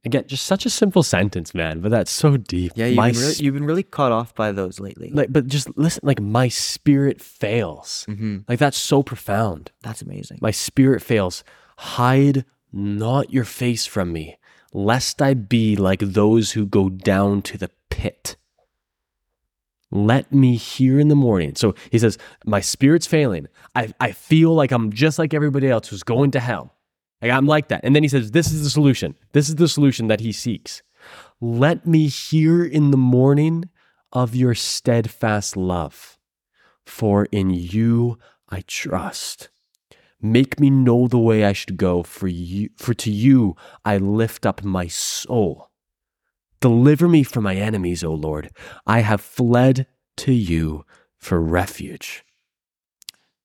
Again, 0.05 0.23
just 0.27 0.45
such 0.45 0.65
a 0.65 0.69
simple 0.69 1.03
sentence, 1.03 1.53
man, 1.53 1.81
but 1.81 1.91
that's 1.91 2.11
so 2.11 2.37
deep. 2.37 2.71
Yeah, 2.75 2.87
you've 2.87 2.95
my 2.95 3.11
been, 3.11 3.19
really, 3.21 3.33
you've 3.35 3.53
been 3.53 3.65
really 3.65 3.83
caught 3.83 4.11
off 4.11 4.33
by 4.35 4.51
those 4.51 4.79
lately. 4.79 5.09
like, 5.11 5.31
but 5.31 5.47
just 5.47 5.75
listen, 5.77 6.01
like 6.03 6.21
my 6.21 6.47
spirit 6.47 7.21
fails. 7.21 8.05
hmm 8.07 8.39
Like 8.47 8.59
that's 8.59 8.77
so 8.77 9.03
profound. 9.03 9.71
That's 9.81 10.01
amazing. 10.01 10.39
My 10.41 10.51
spirit 10.51 11.01
fails. 11.01 11.43
Hide 11.77 12.45
not 12.73 13.31
your 13.31 13.43
face 13.45 13.85
from 13.85 14.11
me, 14.11 14.37
lest 14.73 15.21
I 15.21 15.33
be 15.33 15.75
like 15.75 15.99
those 15.99 16.51
who 16.51 16.65
go 16.65 16.89
down 16.89 17.41
to 17.43 17.57
the 17.57 17.69
pit. 17.89 18.35
Let 19.89 20.33
me 20.33 20.55
hear 20.57 20.99
in 20.99 21.07
the 21.07 21.15
morning. 21.15 21.55
So 21.55 21.73
he 21.89 21.97
says, 21.97 22.17
My 22.45 22.59
spirit's 22.59 23.07
failing. 23.07 23.47
I, 23.73 23.93
I 24.01 24.11
feel 24.11 24.53
like 24.53 24.71
I'm 24.71 24.91
just 24.91 25.17
like 25.17 25.33
everybody 25.33 25.69
else 25.69 25.87
who's 25.87 26.03
going 26.03 26.31
to 26.31 26.39
hell. 26.41 26.73
Like 27.21 27.31
I'm 27.31 27.47
like 27.47 27.69
that. 27.69 27.81
And 27.83 27.95
then 27.95 28.03
he 28.03 28.09
says, 28.09 28.31
This 28.31 28.51
is 28.51 28.63
the 28.63 28.69
solution. 28.69 29.15
This 29.33 29.49
is 29.49 29.55
the 29.55 29.67
solution 29.67 30.07
that 30.07 30.19
he 30.19 30.31
seeks. 30.31 30.83
Let 31.39 31.85
me 31.85 32.07
hear 32.07 32.63
in 32.63 32.91
the 32.91 32.97
morning 32.97 33.69
of 34.11 34.35
your 34.35 34.55
steadfast 34.55 35.55
love, 35.57 36.17
for 36.85 37.25
in 37.31 37.49
you 37.49 38.17
I 38.49 38.63
trust. 38.67 39.49
Make 40.21 40.59
me 40.59 40.69
know 40.69 41.07
the 41.07 41.19
way 41.19 41.45
I 41.45 41.53
should 41.53 41.77
go, 41.77 42.01
for 42.01 42.27
you 42.27 42.69
for 42.75 42.93
to 42.95 43.11
you 43.11 43.55
I 43.85 43.97
lift 43.97 44.45
up 44.45 44.63
my 44.63 44.87
soul. 44.87 45.69
Deliver 46.59 47.07
me 47.07 47.21
from 47.21 47.43
my 47.43 47.55
enemies, 47.55 48.03
O 48.03 48.13
Lord. 48.13 48.49
I 48.87 49.01
have 49.01 49.21
fled 49.21 49.85
to 50.17 50.33
you 50.33 50.85
for 51.17 51.39
refuge. 51.39 52.23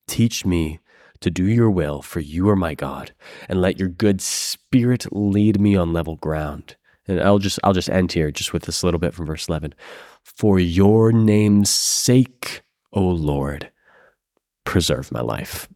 Teach 0.06 0.46
me 0.46 0.80
to 1.22 1.30
do 1.30 1.44
your 1.44 1.70
will, 1.70 2.02
for 2.02 2.20
you 2.20 2.48
are 2.48 2.56
my 2.56 2.74
God, 2.74 3.12
and 3.48 3.60
let 3.60 3.78
your 3.78 3.88
good 3.88 4.20
spirit 4.20 5.06
lead 5.10 5.60
me 5.60 5.76
on 5.76 5.92
level 5.92 6.16
ground. 6.16 6.76
And 7.08 7.20
I'll 7.20 7.38
just 7.38 7.58
I'll 7.64 7.72
just 7.72 7.90
end 7.90 8.12
here 8.12 8.30
just 8.30 8.52
with 8.52 8.64
this 8.64 8.84
little 8.84 9.00
bit 9.00 9.14
from 9.14 9.26
verse 9.26 9.48
11. 9.48 9.74
For 10.22 10.60
your 10.60 11.12
name's 11.12 11.70
sake, 11.70 12.62
O 12.92 13.02
Lord, 13.02 13.70
preserve 14.64 15.10
my 15.10 15.20
life. 15.20 15.68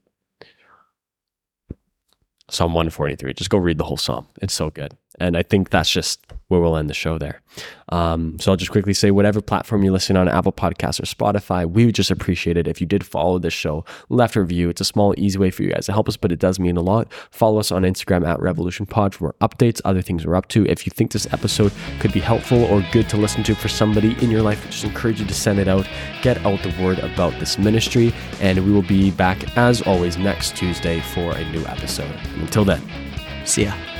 Psalm 2.49 2.74
143. 2.74 3.34
Just 3.34 3.51
go 3.51 3.59
read 3.59 3.78
the 3.78 3.84
whole 3.84 3.97
psalm. 3.97 4.28
It's 4.40 4.55
so 4.55 4.70
good. 4.70 4.97
And 5.19 5.37
I 5.37 5.43
think 5.43 5.71
that's 5.71 5.91
just 5.91 6.21
where 6.49 6.61
we'll 6.61 6.77
end 6.77 6.89
the 6.89 6.95
show 6.95 7.19
there. 7.19 7.41
Um, 7.89 8.39
so 8.39 8.51
I'll 8.51 8.57
just 8.57 8.71
quickly 8.71 8.93
say 8.93 9.11
whatever 9.11 9.41
platform 9.41 9.83
you're 9.83 9.93
listening 9.93 10.19
on, 10.19 10.29
Apple 10.29 10.53
Podcasts 10.53 11.01
or 11.01 11.05
Spotify, 11.05 11.69
we 11.69 11.87
would 11.87 11.95
just 11.95 12.11
appreciate 12.11 12.57
it 12.57 12.69
if 12.69 12.81
you 12.81 12.87
did 12.87 13.05
follow 13.05 13.39
this 13.39 13.55
show, 13.55 13.85
left 14.09 14.37
a 14.37 14.41
review. 14.41 14.69
It's 14.69 14.81
a 14.81 14.85
small, 14.85 15.14
easy 15.17 15.39
way 15.39 15.51
for 15.51 15.62
you 15.62 15.71
guys 15.71 15.87
to 15.87 15.93
help 15.93 16.09
us, 16.09 16.17
but 16.17 16.31
it 16.33 16.39
does 16.39 16.61
mean 16.61 16.77
a 16.77 16.83
lot. 16.83 17.11
Follow 17.31 17.59
us 17.59 17.73
on 17.73 17.83
Instagram 17.83 18.27
at 18.27 18.41
Revolution 18.41 18.87
Pod 18.87 19.14
for 19.14 19.25
more 19.25 19.35
updates, 19.41 19.81
other 19.85 20.03
things 20.03 20.27
we're 20.27 20.37
up 20.37 20.49
to. 20.49 20.67
If 20.67 20.87
you 20.87 20.91
think 20.91 21.12
this 21.12 21.33
episode 21.33 21.73
could 21.99 22.12
be 22.12 22.21
helpful 22.21 22.64
or 22.64 22.85
good 22.93 23.09
to 23.09 23.17
listen 23.17 23.43
to 23.45 23.55
for 23.55 23.69
somebody 23.69 24.17
in 24.23 24.31
your 24.31 24.43
life, 24.43 24.62
just 24.67 24.85
encourage 24.85 25.21
you 25.21 25.27
to 25.27 25.35
send 25.35 25.59
it 25.59 25.69
out. 25.69 25.89
Get 26.23 26.45
out 26.45 26.62
the 26.62 26.75
word 26.83 26.99
about 26.99 27.33
this 27.41 27.59
ministry, 27.59 28.12
and 28.41 28.64
we 28.64 28.73
will 28.73 28.83
be 28.83 29.11
back 29.11 29.57
as 29.57 29.83
always 29.83 30.19
next 30.19 30.57
Tuesday 30.57 31.01
for 31.01 31.33
a 31.33 31.51
new 31.51 31.64
episode. 31.67 32.14
Until 32.37 32.64
then, 32.64 32.83
See 33.47 33.64
ya. 33.64 33.95